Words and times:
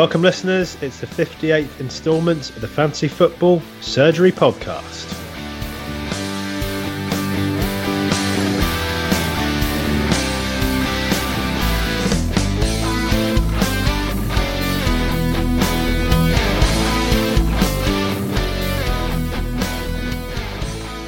Welcome, 0.00 0.22
listeners. 0.22 0.78
It's 0.80 0.98
the 1.00 1.06
58th 1.06 1.78
instalment 1.78 2.48
of 2.48 2.62
the 2.62 2.68
Fantasy 2.68 3.06
Football 3.06 3.60
Surgery 3.82 4.32
Podcast. 4.32 5.19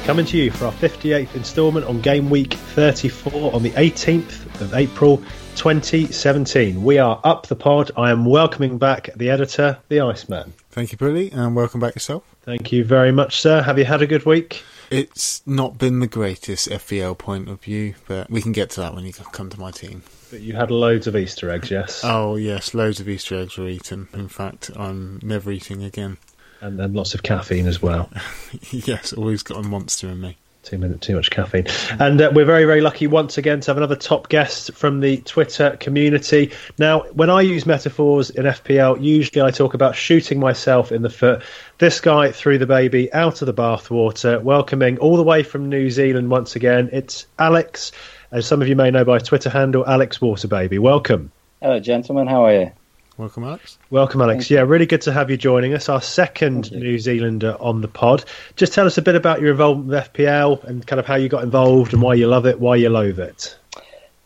Coming 0.03 0.25
to 0.25 0.37
you 0.37 0.51
for 0.51 0.65
our 0.65 0.73
58th 0.73 1.33
instalment 1.33 1.85
on 1.85 2.01
game 2.01 2.29
week 2.29 2.55
34 2.55 3.55
on 3.55 3.63
the 3.63 3.71
18th 3.71 4.59
of 4.59 4.73
April 4.73 5.17
2017. 5.55 6.83
We 6.83 6.97
are 6.97 7.21
up 7.23 7.47
the 7.47 7.55
pod. 7.55 7.89
I 7.95 8.11
am 8.11 8.25
welcoming 8.25 8.77
back 8.77 9.09
the 9.15 9.29
editor, 9.29 9.77
the 9.87 10.01
Iceman. 10.01 10.51
Thank 10.71 10.91
you, 10.91 10.97
Billy, 10.97 11.31
and 11.31 11.55
welcome 11.55 11.79
back 11.79 11.95
yourself. 11.95 12.25
Thank 12.41 12.73
you 12.73 12.83
very 12.83 13.13
much, 13.13 13.39
sir. 13.39 13.61
Have 13.61 13.79
you 13.79 13.85
had 13.85 14.01
a 14.01 14.05
good 14.05 14.25
week? 14.25 14.61
It's 14.91 15.41
not 15.47 15.77
been 15.77 16.01
the 16.01 16.07
greatest 16.07 16.67
FPL 16.67 17.17
point 17.17 17.47
of 17.47 17.61
view, 17.61 17.95
but 18.05 18.29
we 18.29 18.41
can 18.41 18.51
get 18.51 18.71
to 18.71 18.81
that 18.81 18.93
when 18.93 19.05
you 19.05 19.13
come 19.13 19.49
to 19.51 19.59
my 19.59 19.71
team. 19.71 20.03
But 20.29 20.41
you 20.41 20.53
had 20.53 20.69
loads 20.69 21.07
of 21.07 21.15
Easter 21.15 21.49
eggs, 21.49 21.71
yes? 21.71 22.01
Oh, 22.03 22.35
yes, 22.35 22.73
loads 22.73 22.99
of 22.99 23.07
Easter 23.07 23.39
eggs 23.39 23.57
were 23.57 23.69
eaten. 23.69 24.09
In 24.13 24.27
fact, 24.27 24.69
I'm 24.75 25.21
never 25.23 25.49
eating 25.49 25.81
again. 25.81 26.17
And 26.63 26.79
then 26.79 26.93
lots 26.93 27.13
of 27.13 27.23
caffeine 27.23 27.67
as 27.67 27.81
well. 27.81 28.09
yes, 28.71 29.11
always 29.11 29.43
got 29.43 29.65
a 29.65 29.67
monster 29.67 30.07
in 30.07 30.21
me. 30.21 30.37
Too, 30.63 30.77
minute, 30.77 31.01
too 31.01 31.13
much 31.13 31.29
caffeine. 31.29 31.67
And 31.99 32.21
uh, 32.21 32.31
we're 32.33 32.45
very, 32.45 32.63
very 32.63 32.79
lucky 32.79 33.05
once 33.05 33.37
again 33.37 33.59
to 33.59 33.69
have 33.69 33.75
another 33.75 33.97
top 33.97 34.29
guest 34.29 34.71
from 34.71 35.01
the 35.01 35.17
Twitter 35.17 35.75
community. 35.81 36.53
Now, 36.77 37.01
when 37.11 37.29
I 37.29 37.41
use 37.41 37.65
metaphors 37.65 38.29
in 38.29 38.45
FPL, 38.45 39.03
usually 39.03 39.41
I 39.41 39.51
talk 39.51 39.73
about 39.73 39.93
shooting 39.97 40.39
myself 40.39 40.93
in 40.93 41.01
the 41.01 41.09
foot. 41.09 41.43
This 41.79 41.99
guy 41.99 42.31
threw 42.31 42.57
the 42.57 42.65
baby 42.65 43.11
out 43.11 43.41
of 43.41 43.45
the 43.47 43.53
bathwater, 43.53 44.41
welcoming 44.41 44.97
all 44.99 45.17
the 45.17 45.23
way 45.23 45.43
from 45.43 45.67
New 45.67 45.89
Zealand 45.89 46.29
once 46.29 46.55
again. 46.55 46.89
It's 46.93 47.27
Alex, 47.39 47.91
as 48.31 48.45
some 48.45 48.61
of 48.61 48.69
you 48.69 48.77
may 48.77 48.89
know 48.89 49.03
by 49.03 49.19
Twitter 49.19 49.49
handle, 49.49 49.85
Alex 49.85 50.19
Waterbaby. 50.19 50.79
Welcome. 50.79 51.29
Hello, 51.61 51.81
gentlemen. 51.81 52.27
How 52.27 52.45
are 52.45 52.53
you? 52.53 52.71
Welcome, 53.15 53.43
Alex. 53.43 53.77
Welcome, 53.91 54.21
Alex. 54.21 54.49
Yeah, 54.49 54.61
really 54.61 54.87
good 54.87 55.01
to 55.01 55.11
have 55.11 55.29
you 55.29 55.37
joining 55.37 55.75
us. 55.75 55.87
Our 55.87 56.01
second 56.01 56.71
New 56.71 56.97
Zealander 56.97 57.55
on 57.59 57.81
the 57.81 57.87
pod. 57.87 58.25
Just 58.55 58.73
tell 58.73 58.87
us 58.87 58.97
a 58.97 59.03
bit 59.03 59.13
about 59.13 59.39
your 59.39 59.51
involvement 59.51 59.89
with 59.89 60.13
FPL 60.13 60.63
and 60.63 60.85
kind 60.87 60.99
of 60.99 61.05
how 61.05 61.13
you 61.13 61.29
got 61.29 61.43
involved 61.43 61.93
and 61.93 62.01
why 62.01 62.15
you 62.15 62.25
love 62.25 62.47
it, 62.47 62.59
why 62.59 62.75
you 62.75 62.89
loathe 62.89 63.19
it. 63.19 63.55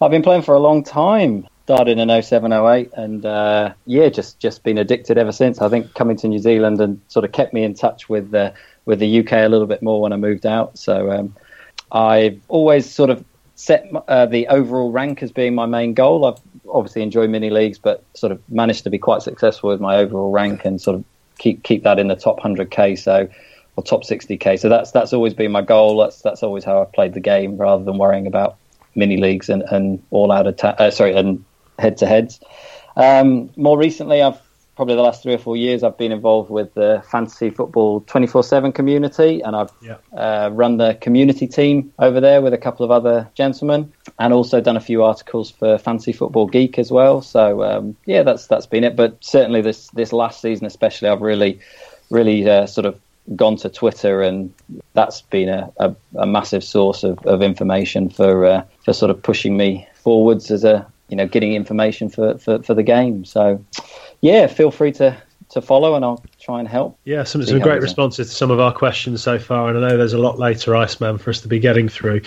I've 0.02 0.12
been 0.12 0.22
playing 0.22 0.44
for 0.44 0.56
a 0.56 0.60
long 0.60 0.86
time. 0.86 1.48
Started 1.64 1.98
in 1.98 2.22
07, 2.22 2.54
08, 2.54 2.94
and 2.94 3.26
uh, 3.26 3.74
yeah, 3.86 4.08
just 4.08 4.40
just 4.40 4.64
been 4.64 4.78
addicted 4.78 5.18
ever 5.18 5.34
since. 5.34 5.62
I 5.62 5.68
think 5.68 5.94
coming 5.94 6.16
to 6.18 6.30
New 6.30 6.40
Zealand 6.40 6.80
and 6.80 7.02
sort 7.10 7.26
of 7.26 7.34
kept 7.34 7.54
me 7.54 7.66
in 7.66 7.74
touch 7.74 8.08
with 8.08 8.34
uh, 8.34 8.52
with 8.86 9.00
the 9.00 9.20
UK 9.20 9.34
a 9.34 9.50
little 9.50 9.68
bit 9.68 9.84
more 9.84 10.00
when 10.00 10.14
I 10.14 10.16
moved 10.16 10.46
out. 10.46 10.78
So 10.78 11.12
um, 11.12 11.36
I've 11.92 12.40
always 12.48 12.90
sort 12.90 13.10
of 13.10 13.26
set 13.56 13.92
uh, 14.08 14.28
the 14.28 14.48
overall 14.48 14.92
rank 14.92 15.22
as 15.24 15.34
being 15.34 15.56
my 15.56 15.66
main 15.66 15.94
goal. 15.94 16.24
I've 16.24 16.40
obviously 16.72 17.02
enjoy 17.02 17.28
mini 17.28 17.50
leagues, 17.50 17.78
but 17.78 18.04
sort 18.14 18.32
of 18.32 18.42
managed 18.50 18.84
to 18.84 18.90
be 18.90 18.98
quite 18.98 19.22
successful 19.22 19.70
with 19.70 19.80
my 19.80 19.98
overall 19.98 20.32
rank 20.32 20.66
and 20.66 20.82
sort 20.82 20.96
of 20.96 21.04
keep 21.38 21.64
keep 21.64 21.84
that 21.84 22.00
in 22.00 22.08
the 22.08 22.16
top 22.16 22.40
100k. 22.40 22.98
So 22.98 23.30
or 23.78 23.84
top 23.84 24.04
60k. 24.04 24.60
So 24.60 24.68
that's 24.68 24.92
that's 24.92 25.14
always 25.14 25.34
been 25.34 25.52
my 25.52 25.62
goal. 25.62 25.98
That's 25.98 26.22
that's 26.22 26.44
always 26.44 26.66
how 26.66 26.82
I've 26.82 26.92
played 26.92 27.14
the 27.14 27.22
game, 27.22 27.58
rather 27.58 27.84
than 27.84 27.98
worrying 27.98 28.28
about 28.28 28.58
mini 28.96 29.18
leagues 29.18 29.48
and, 29.48 29.62
and 29.62 30.04
all 30.10 30.32
out 30.32 30.48
attack. 30.48 30.76
Uh, 30.80 30.92
sorry, 30.92 31.16
and 31.16 31.46
head 31.80 31.98
to 31.98 32.08
heads. 32.08 32.42
Um, 32.98 33.52
more 33.56 33.78
recently, 33.78 34.22
I've 34.22 34.42
probably 34.78 34.96
the 34.96 35.02
last 35.02 35.24
three 35.24 35.34
or 35.34 35.40
four 35.40 35.58
years, 35.58 35.84
I've 35.84 35.98
been 35.98 36.12
involved 36.12 36.52
with 36.52 36.74
the 36.76 37.04
fantasy 37.10 37.50
football 37.50 38.02
24 38.02 38.44
7 38.44 38.72
community, 38.72 39.42
and 39.42 39.56
I've 39.56 39.72
yeah. 39.82 39.98
uh, 40.16 40.52
run 40.54 40.78
the 40.78 40.94
community 41.02 41.48
team 41.48 41.92
over 41.98 42.22
there 42.22 42.42
with 42.44 42.54
a 42.54 42.60
couple 42.60 42.86
of 42.86 42.92
other 42.92 43.28
gentlemen, 43.34 43.92
and 44.20 44.34
also 44.34 44.62
done 44.62 44.78
a 44.78 44.80
few 44.80 45.04
articles 45.04 45.50
for 45.50 45.80
Fantasy 45.80 46.14
Football 46.14 46.46
Geek 46.46 46.78
as 46.78 46.92
well. 46.92 47.24
So, 47.24 47.64
um, 47.64 47.98
yeah, 48.06 48.22
that's 48.22 48.46
that's 48.46 48.68
been 48.68 48.84
it. 48.84 48.96
But 48.96 49.18
certainly, 49.20 49.62
this, 49.62 49.90
this 49.90 50.14
last 50.14 50.42
season, 50.42 50.68
especially, 50.68 51.10
I've 51.10 51.22
really, 51.22 51.60
really 52.12 52.48
uh, 52.48 52.68
sort 52.68 52.86
of 52.86 53.02
gone 53.36 53.58
to 53.58 53.70
Twitter, 53.70 54.22
and 54.22 54.54
that's 54.94 55.22
been 55.22 55.50
a, 55.50 55.74
a, 55.78 55.96
a 56.18 56.28
massive 56.28 56.64
source 56.64 57.04
of, 57.04 57.18
of 57.26 57.42
information 57.42 58.10
for 58.10 58.46
uh, 58.46 58.64
for 58.86 58.94
sort 58.94 59.10
of 59.10 59.24
pushing 59.24 59.58
me 59.58 59.88
forwards 59.96 60.52
as 60.52 60.64
a 60.64 60.86
you 61.10 61.18
know 61.18 61.28
getting 61.28 61.54
information 61.54 62.10
for, 62.10 62.38
for, 62.38 62.62
for 62.62 62.76
the 62.76 62.84
game. 62.84 63.26
So 63.26 63.64
yeah, 64.22 64.48
feel 64.48 64.72
free 64.72 64.92
to 64.94 65.18
to 65.50 65.62
follow, 65.62 65.96
and 65.96 66.04
I'll 66.04 66.24
try 66.40 66.60
and 66.60 66.68
help. 66.68 67.00
Yeah, 67.06 67.24
some, 67.24 67.42
some 67.44 67.60
great 67.60 67.82
responses 67.82 68.30
to 68.30 68.36
some 68.36 68.52
of 68.52 68.60
our 68.60 68.74
questions 68.74 69.24
so 69.24 69.40
far, 69.40 69.70
and 69.70 69.78
I 69.78 69.88
know 69.88 69.98
there's 69.98 70.14
a 70.14 70.18
lot 70.18 70.38
later, 70.38 70.76
Iceman, 70.76 71.18
for 71.18 71.30
us 71.30 71.40
to 71.42 71.48
be 71.48 71.58
getting 71.60 71.88
through. 71.88 72.22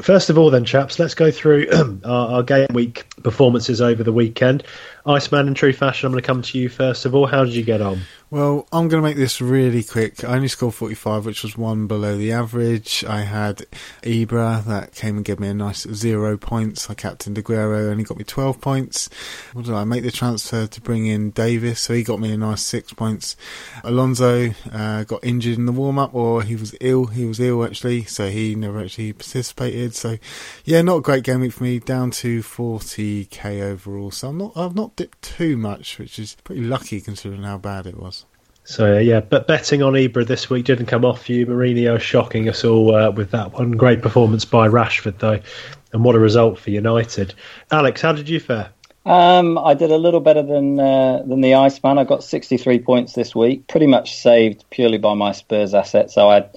First 0.00 0.30
of 0.30 0.38
all, 0.38 0.50
then, 0.50 0.64
chaps, 0.64 0.98
let's 0.98 1.14
go 1.14 1.30
through 1.30 1.68
our, 2.04 2.36
our 2.36 2.42
game 2.42 2.68
week 2.72 3.06
performances 3.22 3.80
over 3.80 4.02
the 4.02 4.12
weekend. 4.12 4.64
Iceman, 5.04 5.48
in 5.48 5.54
true 5.54 5.72
fashion, 5.72 6.06
I'm 6.06 6.12
going 6.12 6.22
to 6.22 6.26
come 6.26 6.42
to 6.42 6.58
you 6.58 6.68
first 6.68 7.04
of 7.04 7.14
all. 7.14 7.26
How 7.26 7.44
did 7.44 7.54
you 7.54 7.62
get 7.62 7.82
on? 7.82 8.00
Well, 8.32 8.66
I'm 8.72 8.88
going 8.88 9.02
to 9.02 9.06
make 9.06 9.18
this 9.18 9.42
really 9.42 9.82
quick. 9.82 10.24
I 10.24 10.36
only 10.36 10.48
scored 10.48 10.72
45, 10.72 11.26
which 11.26 11.42
was 11.42 11.58
one 11.58 11.86
below 11.86 12.16
the 12.16 12.32
average. 12.32 13.04
I 13.04 13.24
had 13.24 13.66
Ibra 14.02 14.64
that 14.64 14.94
came 14.94 15.16
and 15.16 15.24
gave 15.26 15.38
me 15.38 15.48
a 15.48 15.54
nice 15.54 15.86
zero 15.92 16.38
points. 16.38 16.88
I 16.88 16.94
captained 16.94 17.36
Aguero, 17.36 17.90
only 17.90 18.04
got 18.04 18.16
me 18.16 18.24
12 18.24 18.58
points. 18.58 19.10
What 19.52 19.66
did 19.66 19.74
I 19.74 19.84
make 19.84 20.02
the 20.02 20.10
transfer 20.10 20.66
to 20.66 20.80
bring 20.80 21.04
in 21.04 21.32
Davis? 21.32 21.80
So 21.80 21.92
he 21.92 22.02
got 22.02 22.20
me 22.20 22.32
a 22.32 22.38
nice 22.38 22.62
six 22.62 22.94
points. 22.94 23.36
Alonso 23.84 24.54
uh, 24.72 25.04
got 25.04 25.22
injured 25.22 25.58
in 25.58 25.66
the 25.66 25.72
warm 25.72 25.98
up, 25.98 26.14
or 26.14 26.42
he 26.42 26.56
was 26.56 26.74
ill. 26.80 27.08
He 27.08 27.26
was 27.26 27.38
ill 27.38 27.62
actually, 27.62 28.04
so 28.04 28.30
he 28.30 28.54
never 28.54 28.80
actually 28.80 29.12
participated. 29.12 29.94
So 29.94 30.16
yeah, 30.64 30.80
not 30.80 30.96
a 30.96 31.02
great 31.02 31.24
game 31.24 31.40
week 31.40 31.52
for 31.52 31.64
me. 31.64 31.80
Down 31.80 32.10
to 32.12 32.40
40k 32.40 33.60
overall. 33.60 34.10
So 34.10 34.28
I'm 34.30 34.38
not, 34.38 34.56
I've 34.56 34.74
not 34.74 34.96
dipped 34.96 35.20
too 35.20 35.58
much, 35.58 35.98
which 35.98 36.18
is 36.18 36.34
pretty 36.44 36.62
lucky 36.62 37.02
considering 37.02 37.42
how 37.42 37.58
bad 37.58 37.86
it 37.86 37.98
was. 37.98 38.21
So 38.64 38.96
uh, 38.96 38.98
yeah, 39.00 39.20
but 39.20 39.46
betting 39.46 39.82
on 39.82 39.94
Ibra 39.94 40.26
this 40.26 40.48
week 40.48 40.66
didn't 40.66 40.86
come 40.86 41.04
off 41.04 41.26
for 41.26 41.32
you. 41.32 41.46
Mourinho 41.46 41.98
shocking 41.98 42.48
us 42.48 42.64
all 42.64 42.94
uh, 42.94 43.10
with 43.10 43.32
that 43.32 43.52
one. 43.52 43.72
Great 43.72 44.02
performance 44.02 44.44
by 44.44 44.68
Rashford 44.68 45.18
though, 45.18 45.40
and 45.92 46.04
what 46.04 46.14
a 46.14 46.20
result 46.20 46.58
for 46.58 46.70
United. 46.70 47.34
Alex, 47.70 48.00
how 48.00 48.12
did 48.12 48.28
you 48.28 48.38
fare? 48.38 48.70
Um, 49.04 49.58
I 49.58 49.74
did 49.74 49.90
a 49.90 49.98
little 49.98 50.20
better 50.20 50.42
than 50.42 50.78
uh, 50.78 51.22
than 51.26 51.40
the 51.40 51.54
Iceman. 51.54 51.98
I 51.98 52.04
got 52.04 52.22
63 52.22 52.78
points 52.80 53.14
this 53.14 53.34
week, 53.34 53.66
pretty 53.66 53.88
much 53.88 54.14
saved 54.14 54.64
purely 54.70 54.98
by 54.98 55.14
my 55.14 55.32
Spurs 55.32 55.74
asset. 55.74 56.10
So 56.12 56.30
I 56.30 56.48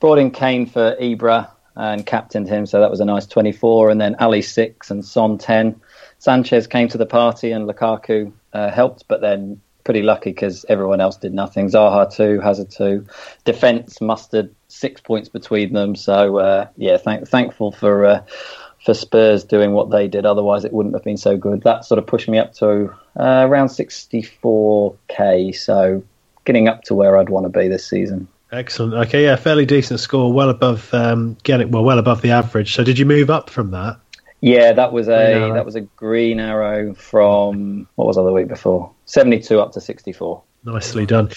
brought 0.00 0.18
in 0.18 0.30
Kane 0.30 0.64
for 0.64 0.96
Ibra 0.96 1.50
and 1.76 2.06
captained 2.06 2.48
him, 2.48 2.64
so 2.64 2.80
that 2.80 2.90
was 2.90 3.00
a 3.00 3.04
nice 3.04 3.26
24. 3.26 3.90
And 3.90 4.00
then 4.00 4.16
Alli 4.18 4.42
six 4.42 4.90
and 4.90 5.04
Son 5.04 5.36
10. 5.36 5.78
Sanchez 6.18 6.66
came 6.66 6.88
to 6.88 6.98
the 6.98 7.06
party 7.06 7.52
and 7.52 7.68
Lukaku 7.68 8.32
uh, 8.52 8.70
helped, 8.70 9.04
but 9.08 9.20
then 9.20 9.60
pretty 9.84 10.02
lucky 10.02 10.30
because 10.30 10.64
everyone 10.68 11.00
else 11.00 11.16
did 11.16 11.34
nothing. 11.34 11.68
Zaha 11.68 12.14
two, 12.14 12.40
Hazard 12.40 12.70
two, 12.70 13.06
defence 13.44 14.00
mustered 14.00 14.54
six 14.68 15.00
points 15.00 15.28
between 15.28 15.72
them. 15.72 15.96
So 15.96 16.38
uh, 16.38 16.68
yeah, 16.76 16.96
thank, 16.96 17.28
thankful 17.28 17.72
for 17.72 18.06
uh, 18.06 18.24
for 18.84 18.94
Spurs 18.94 19.44
doing 19.44 19.72
what 19.72 19.90
they 19.90 20.08
did. 20.08 20.26
Otherwise, 20.26 20.64
it 20.64 20.72
wouldn't 20.72 20.94
have 20.94 21.04
been 21.04 21.16
so 21.16 21.36
good. 21.36 21.62
That 21.62 21.84
sort 21.84 21.98
of 21.98 22.06
pushed 22.06 22.28
me 22.28 22.38
up 22.38 22.54
to 22.54 22.94
uh, 23.18 23.46
around 23.48 23.68
64k. 23.68 25.54
So 25.54 26.02
getting 26.44 26.68
up 26.68 26.82
to 26.84 26.94
where 26.94 27.16
I'd 27.16 27.28
want 27.28 27.44
to 27.44 27.58
be 27.58 27.68
this 27.68 27.86
season. 27.86 28.28
Excellent. 28.52 28.94
Okay, 28.94 29.24
yeah, 29.24 29.36
fairly 29.36 29.64
decent 29.64 30.00
score, 30.00 30.32
well 30.32 30.50
above 30.50 30.92
um, 30.92 31.36
well, 31.46 31.84
well 31.84 31.98
above 32.00 32.20
the 32.20 32.32
average. 32.32 32.74
So, 32.74 32.82
did 32.82 32.98
you 32.98 33.06
move 33.06 33.30
up 33.30 33.48
from 33.48 33.70
that? 33.70 33.98
Yeah, 34.40 34.72
that 34.72 34.92
was 34.92 35.08
a 35.08 35.52
that 35.54 35.66
was 35.66 35.74
a 35.74 35.82
green 35.82 36.40
arrow 36.40 36.94
from 36.94 37.88
what 37.94 38.06
was 38.06 38.16
I 38.16 38.22
the 38.22 38.32
week 38.32 38.48
before? 38.48 38.92
Seventy 39.04 39.40
two 39.40 39.60
up 39.60 39.72
to 39.72 39.80
sixty 39.80 40.12
four. 40.12 40.42
Nicely 40.62 41.06
done. 41.06 41.30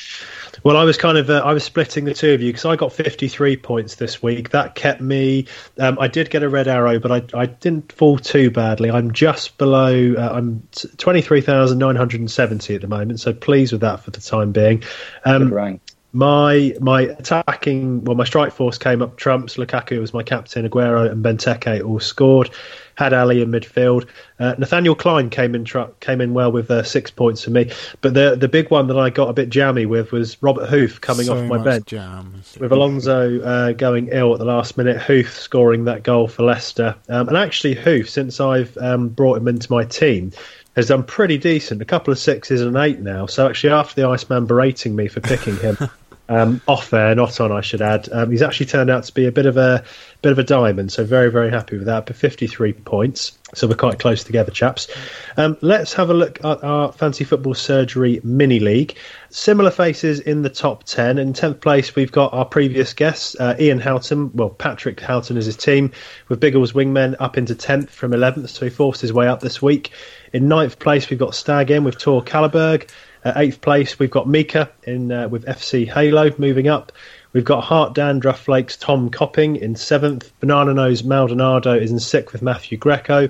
Well, 0.64 0.76
I 0.76 0.84
was 0.84 0.98
kind 0.98 1.18
of 1.18 1.30
uh, 1.30 1.42
I 1.46 1.54
was 1.54 1.64
splitting 1.64 2.04
the 2.04 2.14
two 2.14 2.34
of 2.34 2.42
you 2.42 2.50
because 2.50 2.66
I 2.66 2.76
got 2.76 2.92
53 2.92 3.56
points 3.56 3.96
this 3.96 4.22
week. 4.22 4.50
That 4.50 4.76
kept 4.76 5.00
me. 5.00 5.48
Um, 5.80 5.98
I 5.98 6.10
did 6.10 6.30
get 6.30 6.44
a 6.44 6.50
red 6.50 6.68
arrow, 6.68 7.00
but 7.00 7.12
I, 7.12 7.40
I 7.40 7.46
didn't 7.46 7.94
fall 7.94 8.18
too 8.18 8.52
badly. 8.52 8.92
I'm 8.92 9.14
just 9.14 9.58
below. 9.58 10.14
Uh, 10.18 10.30
I'm 10.34 10.68
23,970 10.98 12.76
at 12.76 12.82
the 12.82 12.88
moment, 12.88 13.22
so 13.22 13.32
pleased 13.32 13.72
with 13.72 13.82
that 13.82 14.02
for 14.02 14.12
the 14.12 14.20
time 14.20 14.52
being. 14.52 14.84
Um, 15.24 15.44
Good 15.46 15.54
rank. 15.54 15.82
My 16.16 16.76
my 16.80 17.02
attacking 17.02 18.04
well 18.04 18.16
my 18.16 18.24
strike 18.24 18.54
force 18.54 18.78
came 18.78 19.02
up 19.02 19.18
trumps. 19.18 19.58
Lukaku 19.58 20.00
was 20.00 20.14
my 20.14 20.22
captain. 20.22 20.70
Aguero 20.70 21.12
and 21.12 21.26
Benteke 21.26 21.84
all 21.84 22.00
scored. 22.00 22.52
Had 22.96 23.14
Alli 23.14 23.42
in 23.42 23.50
midfield. 23.50 24.08
Uh, 24.40 24.54
Nathaniel 24.60 24.94
Klein 24.94 25.32
came 25.32 25.56
in 25.56 25.66
tr- 25.66 25.90
came 26.00 26.22
in 26.22 26.36
well 26.36 26.52
with 26.52 26.70
uh, 26.70 26.84
six 26.84 27.10
points 27.10 27.44
for 27.44 27.50
me. 27.50 27.72
But 28.02 28.14
the 28.14 28.36
the 28.36 28.48
big 28.48 28.70
one 28.70 28.86
that 28.88 28.98
I 29.00 29.10
got 29.10 29.30
a 29.30 29.34
bit 29.34 29.50
jammy 29.50 29.88
with 29.88 30.12
was 30.12 30.40
Robert 30.44 30.70
Huth 30.70 31.02
coming 31.02 31.26
so 31.26 31.36
off 31.36 31.50
my 31.50 31.58
bench 31.58 31.88
jam. 31.88 32.44
with 32.60 32.72
Alonso 32.72 33.42
uh, 33.42 33.72
going 33.72 34.10
ill 34.12 34.34
at 34.34 34.40
the 34.40 34.46
last 34.46 34.78
minute. 34.78 34.98
Huth 34.98 35.34
scoring 35.34 35.86
that 35.86 36.04
goal 36.04 36.28
for 36.28 36.44
Leicester. 36.44 36.96
Um, 37.10 37.28
and 37.28 37.38
actually 37.38 37.74
Huth, 37.74 38.08
since 38.08 38.40
I've 38.40 38.78
um, 38.78 39.10
brought 39.10 39.40
him 39.40 39.48
into 39.48 39.72
my 39.72 39.84
team 39.84 40.32
has 40.76 40.88
done 40.88 41.04
pretty 41.04 41.38
decent. 41.38 41.82
A 41.82 41.86
couple 41.86 42.12
of 42.12 42.18
sixes 42.20 42.62
and 42.62 42.76
an 42.76 42.84
eight 42.84 43.00
now. 43.00 43.26
So 43.28 43.48
actually, 43.48 43.74
after 43.74 44.02
the 44.02 44.08
Iceman 44.08 44.46
berating 44.46 44.96
me 44.96 45.08
for 45.08 45.22
picking 45.22 45.56
him. 45.58 45.78
Um, 46.30 46.62
off 46.68 46.94
air, 46.94 47.14
not 47.16 47.42
on, 47.42 47.52
I 47.52 47.60
should 47.60 47.82
add. 47.82 48.08
Um, 48.12 48.32
he's 48.32 48.42
actually 48.42 48.68
turned 48.68 48.90
out 48.90 49.04
to 49.04 49.14
be 49.14 49.26
a 49.26 49.32
bit 49.32 49.46
of 49.46 49.58
a 49.58 49.84
bit 50.22 50.32
of 50.32 50.40
a 50.40 50.44
diamond, 50.44 50.90
so 50.92 51.04
very 51.04 51.30
very 51.30 51.52
happy 51.52 51.78
with 51.78 51.86
that. 51.88 52.06
But 52.06 52.16
53 52.16 52.72
points, 52.74 53.38
so 53.54 53.68
we're 53.68 53.76
quite 53.76 54.00
close 54.00 54.24
together, 54.24 54.50
chaps. 54.50 54.88
Um, 55.36 55.58
let's 55.60 55.94
have 55.94 56.10
a 56.10 56.14
look 56.14 56.44
at 56.46 56.64
our 56.64 56.94
fantasy 56.94 57.26
football 57.26 57.54
surgery 57.54 58.22
mini 58.24 58.60
league. 58.60 58.96
Similar 59.32 59.72
faces 59.72 60.22
in 60.22 60.44
the 60.44 60.50
top 60.50 60.86
10. 60.86 61.18
In 61.18 61.34
10th 61.34 61.60
place, 61.60 61.94
we've 61.94 62.12
got 62.12 62.34
our 62.34 62.46
previous 62.46 62.94
guests, 62.94 63.36
uh, 63.40 63.56
Ian 63.60 63.80
Houghton. 63.80 64.32
Well, 64.34 64.50
Patrick 64.50 65.02
Houghton 65.02 65.36
is 65.36 65.46
his 65.46 65.58
team, 65.58 65.92
with 66.30 66.40
Biggles 66.40 66.72
Wingmen 66.72 67.16
up 67.20 67.38
into 67.38 67.54
10th 67.54 67.90
from 67.90 68.12
11th, 68.12 68.50
so 68.50 68.66
he 68.66 68.70
forced 68.70 69.02
his 69.02 69.12
way 69.12 69.28
up 69.28 69.42
this 69.42 69.62
week. 69.62 69.92
In 70.32 70.48
ninth 70.48 70.80
place, 70.80 71.10
we've 71.10 71.20
got 71.20 71.36
Stag 71.36 71.70
in 71.70 71.84
with 71.84 71.98
Tor 71.98 72.24
Caliberg. 72.24 72.90
At 73.26 73.38
eighth 73.38 73.62
place, 73.62 73.98
we've 74.00 74.12
got 74.12 74.28
Mika 74.28 74.70
in 74.84 75.12
uh, 75.12 75.30
with 75.30 75.46
FC 75.46 75.88
Halo 75.88 76.32
moving 76.38 76.68
up. 76.68 76.92
We've 77.32 77.46
got 77.46 77.64
Hart 77.64 77.96
Dandruff 77.96 78.42
Flakes 78.42 78.78
Tom 78.78 79.10
Copping 79.10 79.56
in 79.56 79.76
seventh. 79.76 80.32
Banana 80.40 80.74
Nose 80.74 81.04
Maldonado 81.04 81.74
is 81.74 81.92
in 81.92 82.00
sixth 82.00 82.34
with 82.34 82.42
Matthew 82.42 82.78
Greco. 82.78 83.30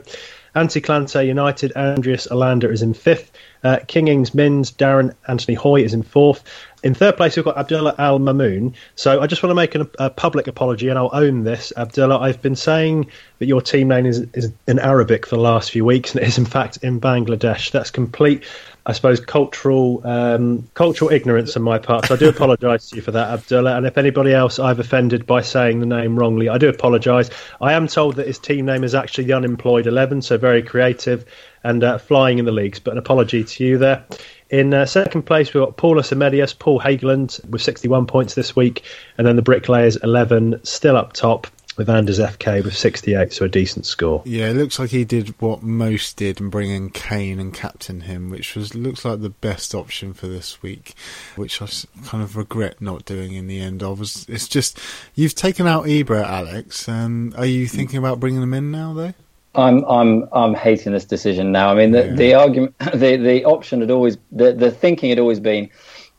Anti 0.56 0.82
Clante 0.82 1.26
United 1.26 1.74
Andreas 1.76 2.28
Alander 2.28 2.72
is 2.72 2.82
in 2.82 2.94
fifth. 2.94 3.32
Uh, 3.64 3.80
King 3.88 4.06
Mins 4.34 4.72
Darren 4.72 5.16
Anthony 5.28 5.56
Hoy 5.56 5.84
is 5.84 5.94
in 5.94 6.04
fourth. 6.04 6.44
In 6.84 6.94
third 6.94 7.16
place, 7.16 7.36
we've 7.36 7.46
got 7.46 7.58
Abdullah 7.58 7.96
Al 7.98 8.20
Mamoon. 8.20 8.74
So 8.96 9.22
I 9.22 9.28
just 9.28 9.42
want 9.42 9.52
to 9.52 9.56
make 9.56 9.74
an, 9.74 9.90
a 9.98 10.10
public 10.10 10.48
apology, 10.48 10.90
and 10.90 11.00
I'll 11.00 11.10
own 11.14 11.44
this. 11.44 11.72
Abdullah, 11.78 12.20
I've 12.20 12.42
been 12.42 12.58
saying 12.58 13.10
that 13.40 13.46
your 13.46 13.62
team 13.62 13.88
name 13.88 14.06
is, 14.06 14.28
is 14.34 14.52
in 14.68 14.80
Arabic 14.80 15.26
for 15.26 15.38
the 15.38 15.42
last 15.42 15.72
few 15.72 15.86
weeks, 15.86 16.14
and 16.14 16.22
it 16.22 16.28
is 16.28 16.38
in 16.38 16.46
fact 16.46 16.78
in 16.84 17.00
Bangladesh. 17.00 17.72
That's 17.72 17.90
complete 17.90 18.44
I 18.86 18.92
suppose 18.92 19.22
cultural 19.22 20.02
um, 20.06 20.68
cultural 20.74 21.12
ignorance 21.12 21.56
on 21.56 21.64
my 21.64 21.78
part. 21.78 22.08
So 22.08 22.16
I 22.16 22.18
do 22.18 22.30
apologise 22.36 22.90
to 22.90 22.98
you 22.98 23.02
for 23.02 23.12
that, 23.12 23.30
Abdullah. 23.30 23.78
And 23.78 23.86
if 23.86 23.98
anybody 23.98 24.34
else 24.34 24.60
I've 24.60 24.80
offended 24.80 25.26
by 25.26 25.42
saying 25.42 25.80
the 25.80 25.86
name 25.86 26.18
wrongly, 26.18 26.50
I 26.50 26.58
do 26.58 26.68
apologise. 26.68 27.30
I 27.62 27.74
am 27.74 27.88
told 27.88 28.18
that 28.18 28.28
his 28.28 28.40
team 28.40 28.66
name 28.66 28.84
is 28.84 28.94
actually 28.94 29.26
the 29.26 29.34
Unemployed 29.34 29.88
Eleven, 29.88 30.22
so 30.22 30.38
very 30.38 30.62
creative 30.62 31.26
and 31.64 31.84
uh, 31.84 31.98
flying 31.98 32.40
in 32.40 32.46
the 32.46 32.52
leagues. 32.52 32.80
But 32.80 32.92
an 32.92 32.98
apology 32.98 33.44
to 33.44 33.64
you 33.64 33.78
there. 33.78 34.04
In 34.50 34.74
uh, 34.74 34.86
second 34.86 35.24
place, 35.24 35.54
we've 35.54 35.64
got 35.64 35.78
Paulus 35.78 36.12
Amedius, 36.12 36.58
Paul 36.58 36.80
Hageland 36.80 37.44
with 37.50 37.62
61 37.62 38.06
points 38.06 38.36
this 38.36 38.56
week, 38.56 38.84
and 39.18 39.26
then 39.26 39.36
the 39.36 39.42
Bricklayers 39.42 39.96
11 39.96 40.60
still 40.64 40.98
up 40.98 41.14
top 41.14 41.48
with 41.78 41.90
Anders 41.90 42.20
FK 42.20 42.64
with 42.64 42.76
68, 42.76 43.34
so 43.34 43.46
a 43.46 43.50
decent 43.50 43.86
score. 43.86 44.22
Yeah, 44.26 44.50
it 44.50 44.56
looks 44.56 44.80
like 44.80 44.92
he 44.92 45.06
did 45.06 45.30
what 45.42 45.64
most 45.64 46.18
did 46.18 46.40
and 46.40 46.52
bring 46.52 46.70
in 46.70 46.90
Kane 46.90 47.40
and 47.40 47.54
captain 47.54 48.02
him, 48.02 48.30
which 48.30 48.56
was 48.56 48.76
looks 48.76 49.06
like 49.06 49.22
the 49.22 49.30
best 49.30 49.74
option 49.74 50.14
for 50.14 50.28
this 50.28 50.62
week, 50.62 50.94
which 51.36 51.62
I 51.62 51.68
kind 52.06 52.24
of 52.24 52.38
regret 52.38 52.82
not 52.82 53.06
doing 53.06 53.34
in 53.34 53.48
the 53.48 53.60
end. 53.60 53.84
I 53.84 53.90
was, 53.90 54.26
it's 54.30 54.48
just 54.48 54.80
you've 55.16 55.36
taken 55.36 55.68
out 55.68 55.86
Ibra, 55.86 56.24
Alex, 56.24 56.88
and 56.88 57.36
are 57.36 57.46
you 57.46 57.68
thinking 57.68 57.98
about 57.98 58.20
bringing 58.20 58.42
him 58.42 58.54
in 58.54 58.72
now, 58.72 58.94
though? 58.94 59.14
I'm 59.56 59.86
I'm 59.86 60.28
I'm 60.32 60.54
hating 60.56 60.94
this 60.94 61.06
decision 61.06 61.52
now. 61.52 61.70
I 61.70 61.76
mean, 61.76 61.92
the, 61.92 62.06
yeah. 62.08 62.16
the 62.16 62.34
argument, 62.34 62.76
the 62.94 63.18
the 63.18 63.46
option 63.46 63.82
had 63.82 63.92
always 63.92 64.18
the 64.32 64.54
the 64.54 64.72
thinking 64.72 65.10
had 65.10 65.20
always 65.20 65.40
been 65.40 65.70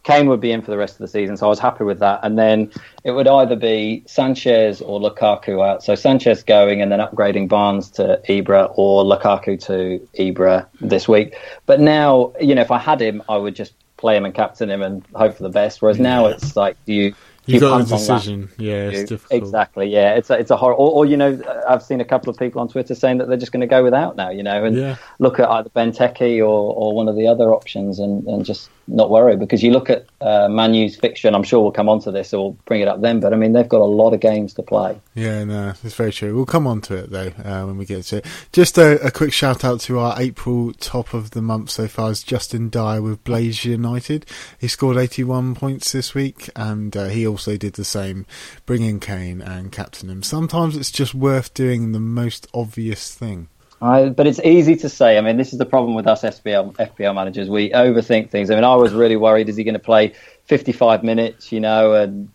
Kane 0.05 0.29
would 0.29 0.41
be 0.41 0.53
in 0.53 0.63
for 0.63 0.71
the 0.71 0.77
rest 0.77 0.95
of 0.95 0.99
the 0.99 1.09
season, 1.09 1.37
so 1.37 1.47
I 1.47 1.49
was 1.49 1.59
happy 1.59 1.83
with 1.83 1.99
that. 1.99 2.21
And 2.23 2.39
then 2.39 2.71
it 3.05 3.13
would 3.13 3.27
either 3.27 3.57
be 3.57 4.05
Sanchez 4.07 4.81
or 4.83 5.01
Lukaku 5.01 5.67
out. 5.67 5.83
So 5.83 5.95
Sanchez 5.95 6.43
going 6.43 6.83
and 6.83 6.93
then 6.93 7.01
upgrading 7.01 7.49
Barnes 7.49 7.91
to 7.93 8.21
Ibra 8.29 8.73
or 8.77 9.03
Lukaku 9.05 9.59
to 9.65 10.07
Ibra 10.19 10.67
this 10.81 11.09
week. 11.09 11.37
But 11.67 11.81
now, 11.81 12.35
you 12.41 12.55
know, 12.55 12.61
if 12.61 12.71
I 12.71 12.79
had 12.79 13.01
him, 13.01 13.23
I 13.29 13.39
would 13.39 13.57
just 13.57 13.73
play 13.97 14.17
him 14.17 14.27
and 14.27 14.35
captain 14.35 14.71
him 14.71 14.83
and 14.83 15.03
hope 15.15 15.37
for 15.37 15.43
the 15.43 15.49
best. 15.49 15.81
Whereas 15.81 15.99
now 15.99 16.27
it's 16.27 16.55
like, 16.55 16.77
do 16.85 16.93
you 16.93 17.15
you 17.47 17.61
got 17.61 17.83
a 17.83 17.85
decision. 17.85 18.51
Yeah, 18.57 18.89
it's 18.89 19.11
difficult. 19.11 19.43
Exactly. 19.43 19.89
Yeah, 19.89 20.15
it's 20.15 20.31
a, 20.31 20.39
it's 20.39 20.51
a 20.51 20.57
horror. 20.57 20.75
Or, 20.75 20.91
or, 20.91 21.07
you 21.07 21.17
know, 21.17 21.41
I've 21.69 21.83
seen 21.83 22.01
a 22.01 22.05
couple 22.05 22.31
of 22.31 22.39
people 22.39 22.61
on 22.61 22.69
Twitter 22.69 22.95
saying 22.95 23.19
that 23.19 23.29
they're 23.29 23.37
just 23.37 23.53
going 23.53 23.61
to 23.61 23.67
go 23.67 23.85
without 23.85 24.17
now. 24.17 24.31
You 24.31 24.43
know, 24.43 24.65
and 24.65 24.77
yeah. 24.77 24.97
look 25.19 25.39
at 25.39 25.49
either 25.49 25.69
Benteke 25.71 26.39
or, 26.39 26.75
or 26.75 26.95
one 26.95 27.09
of 27.09 27.17
the 27.17 27.27
other 27.27 27.53
options, 27.53 27.99
and, 27.99 28.27
and 28.27 28.45
just 28.45 28.71
not 28.87 29.11
worry 29.11 29.37
because 29.37 29.63
you 29.63 29.71
look 29.71 29.91
at 29.91 30.07
uh, 30.21 30.49
Manu's 30.49 30.97
fixture, 30.97 31.29
I'm 31.29 31.43
sure 31.43 31.63
we'll 31.63 31.73
come 31.73 31.89
on 31.89 32.01
to 32.01 32.11
this 32.11 32.33
or 32.35 32.51
we'll 32.51 32.59
bring 32.65 32.81
it 32.81 32.89
up 32.89 33.01
then. 33.01 33.21
But 33.21 33.33
I 33.33 33.37
mean, 33.37 33.53
they've 33.53 33.69
got 33.69 33.81
a 33.81 33.85
lot 33.85 34.13
of 34.13 34.21
games 34.21 34.55
to 34.55 34.63
play. 34.63 35.01
Yeah, 35.15 35.45
no, 35.45 35.75
it's 35.83 35.95
very 35.95 36.13
true. 36.13 36.35
We'll 36.35 36.47
come 36.47 36.67
on 36.67 36.81
to 36.83 36.97
it 36.97 37.11
though 37.11 37.33
uh, 37.45 37.67
when 37.67 37.79
we 37.79 37.85
get 37.85 38.05
to 38.05 38.19
it. 38.19 38.27
Just 38.53 38.79
a, 38.79 39.01
a, 39.05 39.11
quick 39.11 39.33
shout 39.33 39.65
out 39.65 39.81
to 39.81 39.99
our 39.99 40.21
April 40.21 40.73
top 40.75 41.15
of 41.15 41.31
the 41.31 41.43
month 41.43 41.71
so 41.71 41.89
far 41.89 42.11
is 42.11 42.23
Justin 42.23 42.69
Dyer 42.69 43.01
with 43.01 43.25
Blaze 43.25 43.65
United. 43.65 44.27
He 44.59 44.69
scored 44.69 44.97
81 44.97 45.55
points 45.55 45.93
this 45.93 46.15
week, 46.15 46.51
and 46.57 46.97
uh, 46.97 47.07
he 47.07 47.27
also 47.27 47.57
did 47.57 47.75
the 47.75 47.85
same, 47.85 48.27
bringing 48.67 49.01
Kane 49.01 49.41
and 49.41 49.73
captain 49.73 50.11
him. 50.11 50.23
Sometimes 50.23 50.77
it's 50.77 50.91
just 50.91 51.15
worth 51.15 51.55
doing 51.55 51.93
the 51.93 52.01
most 52.01 52.47
obvious 52.53 53.15
thing. 53.15 53.49
I, 53.85 54.09
but 54.09 54.27
it's 54.27 54.41
easy 54.41 54.77
to 54.77 54.89
say. 54.89 55.19
I 55.19 55.21
mean, 55.21 55.37
this 55.37 55.53
is 55.53 55.59
the 55.59 55.67
problem 55.67 55.95
with 55.95 56.07
us 56.07 56.23
FPL, 56.23 56.75
FPL 56.77 57.15
managers. 57.15 57.51
We 57.51 57.71
overthink 57.71 58.31
things. 58.31 58.51
I 58.51 58.55
mean, 58.55 58.65
I 58.65 58.75
was 58.77 58.95
really 58.95 59.17
worried: 59.17 59.51
is 59.51 59.57
he 59.57 59.65
going 59.65 59.75
to 59.75 59.79
play 59.79 60.15
55 60.45 61.05
minutes? 61.05 61.53
You 61.53 61.61
know, 61.61 61.93
and 61.93 62.31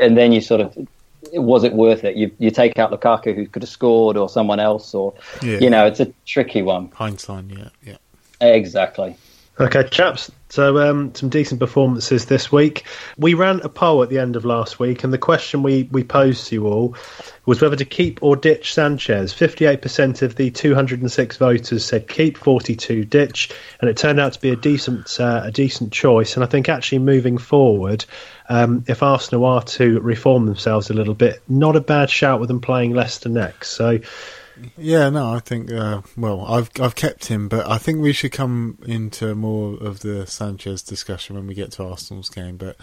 and 0.00 0.16
then 0.16 0.32
you 0.32 0.40
sort 0.40 0.62
of 0.62 0.88
was 1.34 1.64
it 1.64 1.74
worth 1.74 2.04
it? 2.04 2.16
You 2.16 2.30
you 2.38 2.50
take 2.50 2.78
out 2.78 2.90
Lukaku, 2.90 3.34
who 3.34 3.46
could 3.46 3.62
have 3.62 3.68
scored, 3.68 4.16
or 4.16 4.30
someone 4.30 4.60
else, 4.60 4.94
or 4.94 5.12
yeah. 5.42 5.58
you 5.58 5.68
know, 5.68 5.84
it's 5.84 6.00
a 6.00 6.10
tricky 6.24 6.62
one. 6.62 6.90
Hindsight, 6.94 7.44
yeah, 7.50 7.68
yeah, 7.84 7.98
exactly. 8.40 9.16
Okay, 9.60 9.86
chaps. 9.90 10.30
So, 10.48 10.78
um, 10.78 11.14
some 11.14 11.28
decent 11.28 11.60
performances 11.60 12.24
this 12.24 12.50
week. 12.50 12.84
We 13.18 13.34
ran 13.34 13.60
a 13.60 13.68
poll 13.68 14.02
at 14.02 14.08
the 14.08 14.18
end 14.18 14.34
of 14.34 14.46
last 14.46 14.78
week, 14.80 15.04
and 15.04 15.12
the 15.12 15.18
question 15.18 15.62
we, 15.62 15.88
we 15.92 16.04
posed 16.04 16.46
to 16.48 16.54
you 16.54 16.66
all 16.66 16.96
was 17.44 17.60
whether 17.60 17.76
to 17.76 17.84
keep 17.84 18.22
or 18.22 18.34
ditch 18.34 18.72
Sanchez. 18.72 19.34
58% 19.34 20.22
of 20.22 20.36
the 20.36 20.50
206 20.50 21.36
voters 21.36 21.84
said 21.84 22.08
keep, 22.08 22.38
42 22.38 23.04
ditch, 23.04 23.50
and 23.80 23.90
it 23.90 23.98
turned 23.98 24.20
out 24.20 24.32
to 24.32 24.40
be 24.40 24.50
a 24.50 24.56
decent 24.56 25.20
uh, 25.20 25.42
a 25.44 25.50
decent 25.50 25.92
choice. 25.92 26.34
And 26.34 26.42
I 26.42 26.46
think 26.46 26.70
actually 26.70 27.00
moving 27.00 27.36
forward, 27.36 28.06
um, 28.48 28.84
if 28.88 29.02
Arsenal 29.02 29.44
are 29.44 29.62
to 29.62 30.00
reform 30.00 30.46
themselves 30.46 30.88
a 30.88 30.94
little 30.94 31.14
bit, 31.14 31.42
not 31.46 31.76
a 31.76 31.80
bad 31.80 32.08
shout 32.08 32.40
with 32.40 32.48
them 32.48 32.62
playing 32.62 32.94
Leicester 32.94 33.28
next. 33.28 33.70
So 33.70 34.00
yeah, 34.76 35.10
no, 35.10 35.32
I 35.32 35.40
think 35.40 35.70
uh, 35.70 36.02
well, 36.16 36.44
I've 36.46 36.70
I've 36.80 36.94
kept 36.94 37.26
him, 37.26 37.48
but 37.48 37.68
I 37.68 37.78
think 37.78 38.00
we 38.00 38.12
should 38.12 38.32
come 38.32 38.78
into 38.86 39.34
more 39.34 39.74
of 39.74 40.00
the 40.00 40.26
Sanchez 40.26 40.82
discussion 40.82 41.36
when 41.36 41.46
we 41.46 41.54
get 41.54 41.72
to 41.72 41.84
Arsenal's 41.84 42.28
game. 42.28 42.56
But 42.56 42.76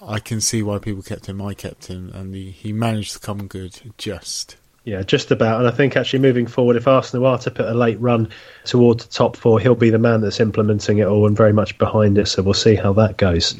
I 0.00 0.20
can 0.20 0.40
see 0.40 0.62
why 0.62 0.78
people 0.78 1.02
kept 1.02 1.26
him. 1.26 1.42
I 1.42 1.54
kept 1.54 1.86
him, 1.86 2.10
and 2.14 2.34
he, 2.34 2.50
he 2.50 2.72
managed 2.72 3.14
to 3.14 3.18
come 3.18 3.46
good 3.46 3.80
just. 3.98 4.56
Yeah, 4.84 5.02
just 5.02 5.30
about. 5.30 5.60
And 5.60 5.68
I 5.68 5.70
think 5.70 5.96
actually 5.96 6.20
moving 6.20 6.46
forward, 6.46 6.76
if 6.76 6.88
Arsenal 6.88 7.26
are 7.26 7.38
to 7.38 7.50
put 7.50 7.66
a 7.66 7.74
late 7.74 8.00
run 8.00 8.30
towards 8.64 9.04
the 9.04 9.12
top 9.12 9.36
four, 9.36 9.60
he'll 9.60 9.74
be 9.74 9.90
the 9.90 9.98
man 9.98 10.22
that's 10.22 10.40
implementing 10.40 10.98
it 10.98 11.06
all 11.06 11.26
and 11.26 11.36
very 11.36 11.52
much 11.52 11.76
behind 11.76 12.16
it. 12.16 12.26
So 12.26 12.42
we'll 12.42 12.54
see 12.54 12.74
how 12.74 12.94
that 12.94 13.18
goes. 13.18 13.54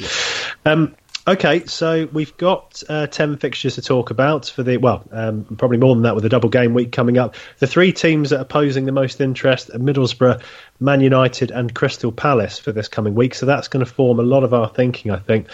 Um, 0.65 0.95
Okay, 1.29 1.67
so 1.67 2.09
we've 2.11 2.35
got 2.39 2.83
uh, 2.89 3.07
10 3.07 3.37
fixtures 3.37 3.75
to 3.75 3.83
talk 3.83 4.09
about 4.09 4.47
for 4.47 4.63
the, 4.63 4.79
well, 4.79 5.05
um, 5.13 5.45
probably 5.59 5.77
more 5.77 5.95
than 5.95 6.05
that 6.05 6.15
with 6.15 6.23
the 6.23 6.31
double 6.31 6.49
game 6.49 6.73
week 6.73 6.91
coming 6.91 7.19
up. 7.19 7.35
The 7.59 7.67
three 7.67 7.93
teams 7.93 8.31
that 8.31 8.41
are 8.41 8.47
posing 8.47 8.87
the 8.87 8.93
most 8.93 9.21
interest 9.21 9.69
are 9.69 9.79
Middlesbrough, 9.79 10.43
Man 10.81 11.03
United, 11.03 11.51
and 11.51 11.75
Crystal 11.75 12.13
Palace 12.13 12.59
for 12.59 12.73
this 12.73 12.89
coming 12.89 13.15
week. 13.15 13.35
So 13.35 13.45
that's 13.45 13.69
going 13.69 13.85
to 13.85 13.93
form 13.93 14.19
a 14.19 14.23
lot 14.23 14.43
of 14.43 14.55
our 14.55 14.71
thinking, 14.71 15.11
I 15.11 15.19
think. 15.19 15.49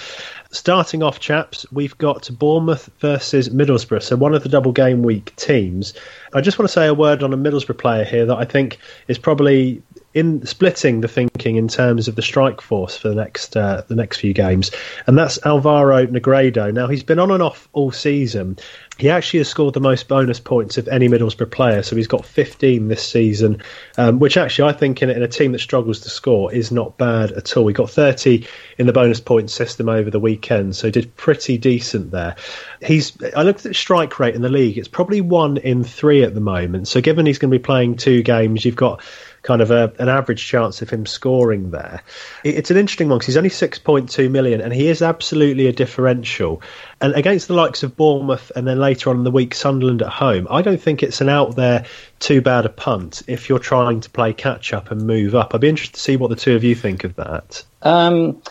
Starting 0.52 1.02
off, 1.02 1.18
chaps, 1.18 1.66
we've 1.72 1.98
got 1.98 2.30
Bournemouth 2.38 2.88
versus 3.00 3.48
Middlesbrough. 3.48 4.04
So 4.04 4.14
one 4.14 4.32
of 4.32 4.44
the 4.44 4.48
double 4.48 4.70
game 4.70 5.02
week 5.02 5.34
teams. 5.34 5.92
I 6.32 6.40
just 6.40 6.56
want 6.56 6.68
to 6.68 6.72
say 6.72 6.86
a 6.86 6.94
word 6.94 7.24
on 7.24 7.32
a 7.32 7.36
Middlesbrough 7.36 7.78
player 7.78 8.04
here 8.04 8.26
that 8.26 8.36
I 8.36 8.44
think 8.44 8.78
is 9.08 9.18
probably 9.18 9.82
in 10.14 10.46
splitting 10.46 11.00
the 11.00 11.08
thinking 11.08 11.56
in 11.56 11.66
terms 11.66 12.06
of 12.06 12.14
the 12.14 12.22
strike 12.22 12.60
force 12.60 12.96
for 12.96 13.08
the 13.08 13.16
next 13.16 13.56
uh, 13.56 13.82
the 13.88 13.96
next 13.96 14.18
few 14.18 14.32
games, 14.32 14.70
and 15.06 15.18
that's 15.18 15.44
Alvaro 15.44 16.06
Negredo. 16.06 16.72
Now 16.72 16.86
he's 16.86 17.02
been 17.02 17.18
on 17.18 17.32
and 17.32 17.42
off 17.42 17.68
all 17.72 17.90
season. 17.90 18.56
He 18.96 19.10
actually 19.10 19.40
has 19.40 19.48
scored 19.48 19.74
the 19.74 19.80
most 19.80 20.06
bonus 20.06 20.38
points 20.38 20.78
of 20.78 20.86
any 20.86 21.08
Middlesbrough 21.08 21.50
player, 21.50 21.82
so 21.82 21.96
he's 21.96 22.06
got 22.06 22.24
15 22.24 22.86
this 22.86 23.02
season, 23.02 23.60
um, 23.98 24.20
which 24.20 24.36
actually 24.36 24.70
I 24.70 24.72
think 24.72 25.02
in, 25.02 25.10
in, 25.10 25.20
a 25.20 25.26
team 25.26 25.50
that 25.50 25.58
struggles 25.58 25.98
to 26.00 26.10
score 26.10 26.54
is 26.54 26.70
not 26.70 26.96
bad 26.96 27.32
at 27.32 27.56
all. 27.56 27.66
He 27.66 27.74
got 27.74 27.90
30 27.90 28.46
in 28.78 28.86
the 28.86 28.92
bonus 28.92 29.18
point 29.18 29.50
system 29.50 29.88
over 29.88 30.10
the 30.10 30.20
weekend, 30.20 30.76
so 30.76 30.90
did 30.90 31.16
pretty 31.16 31.58
decent 31.58 32.12
there. 32.12 32.36
He's 32.80 33.20
I 33.34 33.42
looked 33.42 33.66
at 33.66 33.70
the 33.70 33.74
strike 33.74 34.20
rate 34.20 34.36
in 34.36 34.42
the 34.42 34.48
league; 34.48 34.78
it's 34.78 34.86
probably 34.86 35.20
one 35.20 35.56
in 35.56 35.82
three 35.82 36.22
at 36.22 36.34
the 36.34 36.40
moment. 36.40 36.86
So 36.86 37.00
given 37.00 37.26
he's 37.26 37.38
going 37.38 37.50
to 37.50 37.58
be 37.58 37.62
playing 37.62 37.96
two 37.96 38.22
games, 38.22 38.64
you've 38.64 38.76
got 38.76 39.02
kind 39.44 39.60
of 39.60 39.70
a, 39.70 39.92
an 39.98 40.08
average 40.08 40.44
chance 40.44 40.82
of 40.82 40.90
him 40.90 41.06
scoring 41.06 41.70
there. 41.70 42.02
It's 42.42 42.70
an 42.70 42.76
interesting 42.76 43.08
one 43.08 43.18
because 43.18 43.26
he's 43.26 43.36
only 43.36 43.50
6.2 43.50 44.30
million 44.30 44.60
and 44.60 44.72
he 44.72 44.88
is 44.88 45.02
absolutely 45.02 45.66
a 45.66 45.72
differential. 45.72 46.62
And 47.00 47.14
against 47.14 47.46
the 47.46 47.54
likes 47.54 47.82
of 47.82 47.94
Bournemouth 47.94 48.50
and 48.56 48.66
then 48.66 48.80
later 48.80 49.10
on 49.10 49.18
in 49.18 49.24
the 49.24 49.30
week, 49.30 49.54
Sunderland 49.54 50.02
at 50.02 50.08
home, 50.08 50.48
I 50.50 50.62
don't 50.62 50.80
think 50.80 51.02
it's 51.02 51.20
an 51.20 51.28
out 51.28 51.56
there 51.56 51.84
too 52.18 52.40
bad 52.40 52.64
a 52.64 52.70
punt 52.70 53.22
if 53.28 53.48
you're 53.48 53.58
trying 53.58 54.00
to 54.00 54.10
play 54.10 54.32
catch 54.32 54.72
up 54.72 54.90
and 54.90 55.06
move 55.06 55.34
up. 55.34 55.54
I'd 55.54 55.60
be 55.60 55.68
interested 55.68 55.94
to 55.94 56.00
see 56.00 56.16
what 56.16 56.30
the 56.30 56.36
two 56.36 56.56
of 56.56 56.64
you 56.64 56.74
think 56.74 57.04
of 57.04 57.14
that. 57.16 57.62
Um, 57.82 58.42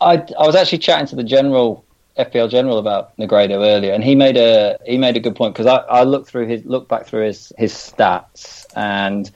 I, 0.00 0.24
I 0.38 0.46
was 0.46 0.54
actually 0.54 0.78
chatting 0.78 1.08
to 1.08 1.16
the 1.16 1.24
general 1.24 1.84
FPL 2.16 2.50
general 2.50 2.78
about 2.78 3.16
Negredo 3.16 3.64
earlier, 3.64 3.92
and 3.92 4.04
he 4.04 4.14
made 4.14 4.36
a 4.36 4.78
he 4.84 4.98
made 4.98 5.16
a 5.16 5.20
good 5.20 5.34
point 5.34 5.54
because 5.54 5.66
I, 5.66 5.76
I 5.76 6.02
looked 6.02 6.28
through 6.28 6.46
his 6.46 6.64
look 6.64 6.86
back 6.86 7.06
through 7.06 7.24
his 7.24 7.52
his 7.56 7.72
stats, 7.72 8.66
and 8.76 9.30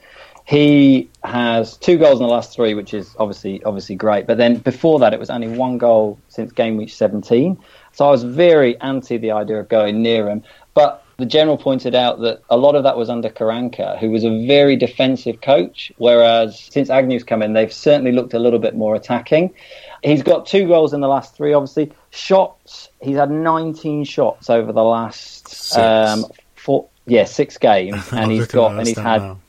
he 0.47 1.09
has 1.25 1.75
two 1.75 1.97
goals 1.97 2.21
in 2.21 2.25
the 2.25 2.31
last 2.31 2.55
three, 2.55 2.73
which 2.73 2.93
is 2.93 3.13
obviously 3.19 3.61
obviously 3.65 3.95
great. 3.95 4.25
But 4.25 4.37
then 4.37 4.59
before 4.59 4.97
that, 4.99 5.13
it 5.13 5.19
was 5.19 5.29
only 5.29 5.49
one 5.49 5.77
goal 5.77 6.17
since 6.29 6.53
game 6.53 6.77
week 6.77 6.89
17. 6.89 7.57
So 7.91 8.07
I 8.07 8.11
was 8.11 8.23
very 8.23 8.79
anti 8.79 9.17
the 9.17 9.31
idea 9.31 9.59
of 9.59 9.67
going 9.67 10.01
near 10.01 10.29
him. 10.29 10.43
But 10.73 11.03
the 11.17 11.25
general 11.25 11.57
pointed 11.57 11.95
out 11.95 12.21
that 12.21 12.43
a 12.49 12.55
lot 12.55 12.75
of 12.75 12.83
that 12.83 12.95
was 12.95 13.09
under 13.09 13.27
Karanka, 13.27 13.99
who 13.99 14.09
was 14.09 14.23
a 14.23 14.47
very 14.47 14.77
defensive 14.77 15.41
coach, 15.41 15.91
whereas 15.97 16.57
since 16.57 16.89
Agnew's 16.89 17.25
come 17.25 17.41
in, 17.41 17.51
they've 17.51 17.73
certainly 17.73 18.13
looked 18.13 18.33
a 18.33 18.39
little 18.39 18.59
bit 18.59 18.73
more 18.73 18.95
attacking. 18.95 19.53
He's 20.01 20.23
got 20.23 20.45
two 20.45 20.65
goals 20.65 20.93
in 20.93 21.01
the 21.01 21.09
last 21.09 21.35
three, 21.35 21.51
obviously. 21.51 21.91
Shots, 22.11 22.87
he's 23.01 23.17
had 23.17 23.31
19 23.31 24.05
shots 24.05 24.49
over 24.49 24.71
the 24.71 24.83
last 24.83 25.75
um, 25.75 26.25
four, 26.55 26.87
yeah, 27.05 27.25
six 27.25 27.57
games, 27.57 28.01
and 28.13 28.31
he's 28.31 28.47
got 28.47 28.77
and 28.77 28.87
he's 28.87 28.97
had. 28.97 29.23
Now. 29.23 29.39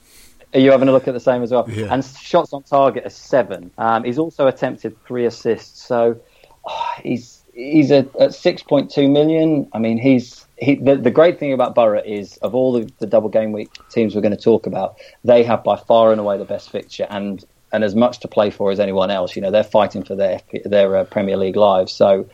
Are 0.54 0.60
you 0.60 0.70
having 0.70 0.88
a 0.88 0.92
look 0.92 1.08
at 1.08 1.14
the 1.14 1.20
same 1.20 1.42
as 1.42 1.50
well? 1.50 1.68
Yeah. 1.68 1.92
And 1.92 2.04
shots 2.04 2.52
on 2.52 2.62
target 2.62 3.04
are 3.04 3.10
seven. 3.10 3.70
Um, 3.76 4.04
he's 4.04 4.18
also 4.18 4.46
attempted 4.46 4.96
three 5.04 5.26
assists, 5.26 5.82
so 5.82 6.20
oh, 6.64 6.92
he's 7.02 7.42
he's 7.52 7.90
at, 7.90 8.06
at 8.16 8.30
6.2 8.30 9.10
million. 9.10 9.68
I 9.72 9.78
mean, 9.78 9.98
he's 9.98 10.46
he, 10.56 10.76
the, 10.76 10.96
the, 10.96 11.10
great 11.10 11.38
thing 11.38 11.52
about 11.52 11.74
Borough 11.74 12.02
is, 12.04 12.36
of 12.38 12.54
all 12.54 12.72
the, 12.72 12.90
the, 12.98 13.06
double 13.06 13.28
game 13.28 13.52
week 13.52 13.70
teams 13.90 14.14
we're 14.14 14.22
going 14.22 14.36
to 14.36 14.42
talk 14.42 14.66
about, 14.66 14.96
they 15.22 15.44
have 15.44 15.62
by 15.62 15.76
far 15.76 16.10
and 16.10 16.20
away 16.20 16.36
the 16.38 16.44
best 16.44 16.70
fixture 16.70 17.06
and 17.10 17.44
and 17.70 17.84
as 17.84 17.94
much 17.94 18.20
to 18.20 18.28
play 18.28 18.50
for 18.50 18.70
as 18.70 18.80
anyone 18.80 19.10
else. 19.10 19.36
You 19.36 19.42
know, 19.42 19.50
they're 19.50 19.64
fighting 19.64 20.04
for 20.04 20.14
their 20.14 20.40
their 20.64 20.96
uh, 20.96 21.04
Premier 21.04 21.36
League 21.36 21.56
lives. 21.56 21.92
So 21.92 22.26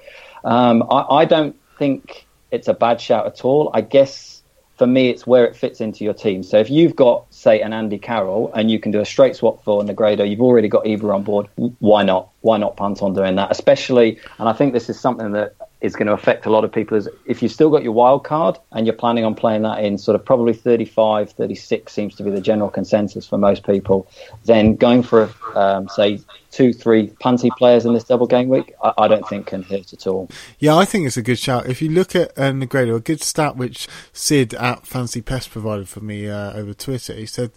um, 0.44 0.84
I, 0.90 1.02
I, 1.10 1.24
don't 1.24 1.56
think 1.78 2.26
it's 2.50 2.68
a 2.68 2.74
bad 2.74 3.00
shout 3.00 3.26
at 3.26 3.44
all. 3.44 3.70
I 3.74 3.80
guess 3.80 4.33
for 4.76 4.86
me, 4.86 5.08
it's 5.08 5.26
where 5.26 5.44
it 5.46 5.54
fits 5.54 5.80
into 5.80 6.04
your 6.04 6.14
team. 6.14 6.42
So 6.42 6.58
if 6.58 6.68
you've 6.68 6.96
got, 6.96 7.32
say, 7.32 7.60
an 7.60 7.72
Andy 7.72 7.98
Carroll 7.98 8.52
and 8.54 8.70
you 8.70 8.80
can 8.80 8.90
do 8.90 9.00
a 9.00 9.04
straight 9.04 9.36
swap 9.36 9.62
for 9.62 9.82
Negredo, 9.82 10.28
you've 10.28 10.40
already 10.40 10.68
got 10.68 10.84
Ibra 10.84 11.14
on 11.14 11.22
board. 11.22 11.48
Why 11.78 12.02
not? 12.02 12.30
Why 12.40 12.58
not 12.58 12.76
punt 12.76 13.00
on 13.00 13.14
doing 13.14 13.36
that? 13.36 13.50
Especially, 13.50 14.18
and 14.38 14.48
I 14.48 14.52
think 14.52 14.72
this 14.72 14.90
is 14.90 14.98
something 14.98 15.32
that 15.32 15.54
is 15.80 15.94
going 15.94 16.06
to 16.06 16.12
affect 16.12 16.46
a 16.46 16.50
lot 16.50 16.64
of 16.64 16.72
people 16.72 16.96
is 16.96 17.08
if 17.26 17.42
you've 17.42 17.52
still 17.52 17.70
got 17.70 17.82
your 17.82 17.92
wild 17.92 18.24
card 18.24 18.58
and 18.72 18.86
you're 18.86 18.96
planning 18.96 19.24
on 19.24 19.34
playing 19.34 19.62
that 19.62 19.84
in 19.84 19.98
sort 19.98 20.14
of 20.14 20.24
probably 20.24 20.54
35, 20.54 21.32
36 21.32 21.92
seems 21.92 22.14
to 22.16 22.22
be 22.22 22.30
the 22.30 22.40
general 22.40 22.70
consensus 22.70 23.26
for 23.26 23.36
most 23.36 23.66
people, 23.66 24.08
then 24.44 24.76
going 24.76 25.02
for, 25.02 25.30
um, 25.54 25.88
say, 25.88 26.20
two, 26.54 26.72
three 26.72 27.08
punty 27.20 27.50
players 27.58 27.84
in 27.84 27.92
this 27.92 28.04
double 28.04 28.26
game 28.26 28.48
week, 28.48 28.72
I, 28.82 28.92
I, 28.98 29.08
don't 29.08 29.28
think 29.28 29.48
can 29.48 29.62
hurt 29.62 29.92
at 29.92 30.06
all. 30.06 30.30
Yeah, 30.60 30.76
I 30.76 30.84
think 30.84 31.06
it's 31.06 31.16
a 31.16 31.22
good 31.22 31.38
shout. 31.38 31.66
If 31.66 31.82
you 31.82 31.90
look 31.90 32.14
at 32.14 32.30
uh, 32.38 32.52
Negredo, 32.52 32.96
a 32.96 33.00
good 33.00 33.22
stat 33.22 33.56
which 33.56 33.88
Sid 34.12 34.54
at 34.54 34.86
Fancy 34.86 35.20
Pest 35.20 35.50
provided 35.50 35.88
for 35.88 36.00
me 36.00 36.28
uh, 36.28 36.52
over 36.52 36.72
Twitter, 36.72 37.12
he 37.14 37.26
said 37.26 37.50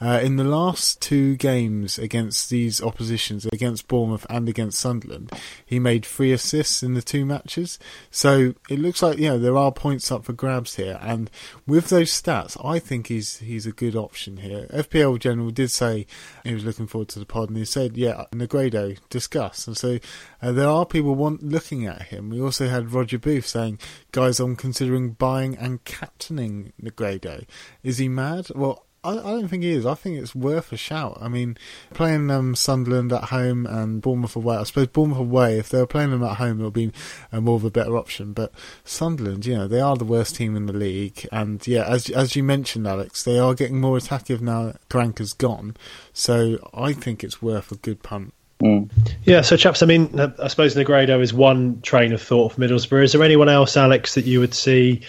uh, 0.00 0.20
in 0.22 0.36
the 0.36 0.44
last 0.44 1.00
two 1.00 1.36
games 1.36 1.98
against 1.98 2.50
these 2.50 2.82
oppositions, 2.82 3.46
against 3.46 3.88
Bournemouth 3.88 4.26
and 4.28 4.48
against 4.48 4.78
Sunderland, 4.78 5.32
he 5.64 5.78
made 5.78 6.04
three 6.04 6.32
assists 6.32 6.82
in 6.82 6.94
the 6.94 7.02
two 7.02 7.24
matches. 7.24 7.78
So 8.10 8.54
it 8.68 8.78
looks 8.78 9.02
like 9.02 9.18
you 9.18 9.28
know 9.28 9.38
there 9.38 9.56
are 9.56 9.72
points 9.72 10.12
up 10.12 10.24
for 10.24 10.32
grabs 10.32 10.76
here, 10.76 10.98
and 11.00 11.30
with 11.66 11.88
those 11.88 12.10
stats, 12.10 12.62
I 12.64 12.78
think 12.78 13.08
he's 13.08 13.38
he's 13.38 13.66
a 13.66 13.72
good 13.72 13.96
option 13.96 14.38
here. 14.38 14.66
FPL 14.72 15.18
General 15.18 15.50
did 15.50 15.70
say 15.70 16.06
he 16.44 16.54
was 16.54 16.64
looking 16.64 16.86
forward 16.86 17.08
to 17.08 17.18
the 17.18 17.26
pod, 17.26 17.48
and 17.48 17.58
he 17.58 17.64
said, 17.64 17.96
"Yeah, 17.96 18.24
Negredo, 18.46 18.98
discuss." 19.10 19.66
And 19.66 19.76
so 19.76 19.98
uh, 20.42 20.52
there 20.52 20.68
are 20.68 20.86
people 20.86 21.14
want 21.14 21.42
looking 21.42 21.86
at 21.86 22.02
him. 22.02 22.30
We 22.30 22.40
also 22.40 22.68
had 22.68 22.92
Roger 22.92 23.18
Booth 23.18 23.46
saying, 23.46 23.78
"Guys, 24.12 24.40
I'm 24.40 24.56
considering 24.56 25.12
buying 25.12 25.56
and 25.56 25.84
captaining 25.84 26.72
Negredo. 26.82 27.44
Is 27.82 27.98
he 27.98 28.08
mad?" 28.08 28.48
Well, 28.54 28.83
I, 29.04 29.18
I 29.18 29.30
don't 29.32 29.48
think 29.48 29.62
he 29.62 29.72
is. 29.72 29.86
I 29.86 29.94
think 29.94 30.18
it's 30.18 30.34
worth 30.34 30.72
a 30.72 30.76
shout. 30.76 31.18
I 31.20 31.28
mean, 31.28 31.56
playing 31.92 32.30
um, 32.30 32.54
Sunderland 32.54 33.12
at 33.12 33.24
home 33.24 33.66
and 33.66 34.00
Bournemouth 34.00 34.34
away. 34.34 34.56
I 34.56 34.64
suppose 34.64 34.88
Bournemouth 34.88 35.18
away, 35.18 35.58
if 35.58 35.68
they 35.68 35.78
were 35.78 35.86
playing 35.86 36.10
them 36.10 36.22
at 36.22 36.38
home, 36.38 36.60
it 36.60 36.64
would 36.64 36.72
be 36.72 36.90
uh, 37.32 37.40
more 37.40 37.56
of 37.56 37.64
a 37.64 37.70
better 37.70 37.96
option. 37.96 38.32
But 38.32 38.52
Sunderland, 38.84 39.46
you 39.46 39.54
know, 39.54 39.68
they 39.68 39.80
are 39.80 39.96
the 39.96 40.04
worst 40.04 40.36
team 40.36 40.56
in 40.56 40.66
the 40.66 40.72
league, 40.72 41.28
and 41.30 41.64
yeah, 41.66 41.84
as 41.84 42.08
as 42.10 42.34
you 42.34 42.42
mentioned, 42.42 42.86
Alex, 42.86 43.22
they 43.22 43.38
are 43.38 43.54
getting 43.54 43.80
more 43.80 43.98
attackive 43.98 44.40
now. 44.40 44.74
Karanka's 44.88 45.32
gone, 45.32 45.76
so 46.12 46.58
I 46.72 46.92
think 46.92 47.22
it's 47.22 47.42
worth 47.42 47.70
a 47.70 47.76
good 47.76 48.02
punt. 48.02 48.32
Mm. 48.62 48.90
Yeah, 49.24 49.42
so 49.42 49.56
chaps, 49.56 49.82
I 49.82 49.86
mean, 49.86 50.18
I 50.18 50.48
suppose 50.48 50.74
Negredo 50.74 51.20
is 51.20 51.34
one 51.34 51.80
train 51.82 52.12
of 52.12 52.22
thought 52.22 52.52
for 52.52 52.60
Middlesbrough. 52.60 53.04
Is 53.04 53.12
there 53.12 53.22
anyone 53.22 53.48
else, 53.48 53.76
Alex, 53.76 54.14
that 54.14 54.24
you 54.24 54.40
would 54.40 54.54
see 54.54 55.02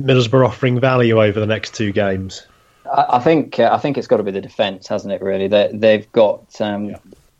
Middlesbrough 0.00 0.46
offering 0.46 0.80
value 0.80 1.22
over 1.22 1.38
the 1.38 1.46
next 1.46 1.74
two 1.74 1.92
games? 1.92 2.46
I 2.92 3.18
think 3.18 3.58
uh, 3.58 3.70
I 3.72 3.78
think 3.78 3.98
it's 3.98 4.06
got 4.06 4.18
to 4.18 4.22
be 4.22 4.30
the 4.30 4.40
defence, 4.40 4.88
hasn't 4.88 5.12
it? 5.12 5.22
Really, 5.22 5.48
they, 5.48 5.92
have 5.92 6.12
got 6.12 6.60
um, 6.60 6.90
yeah. 6.90 6.98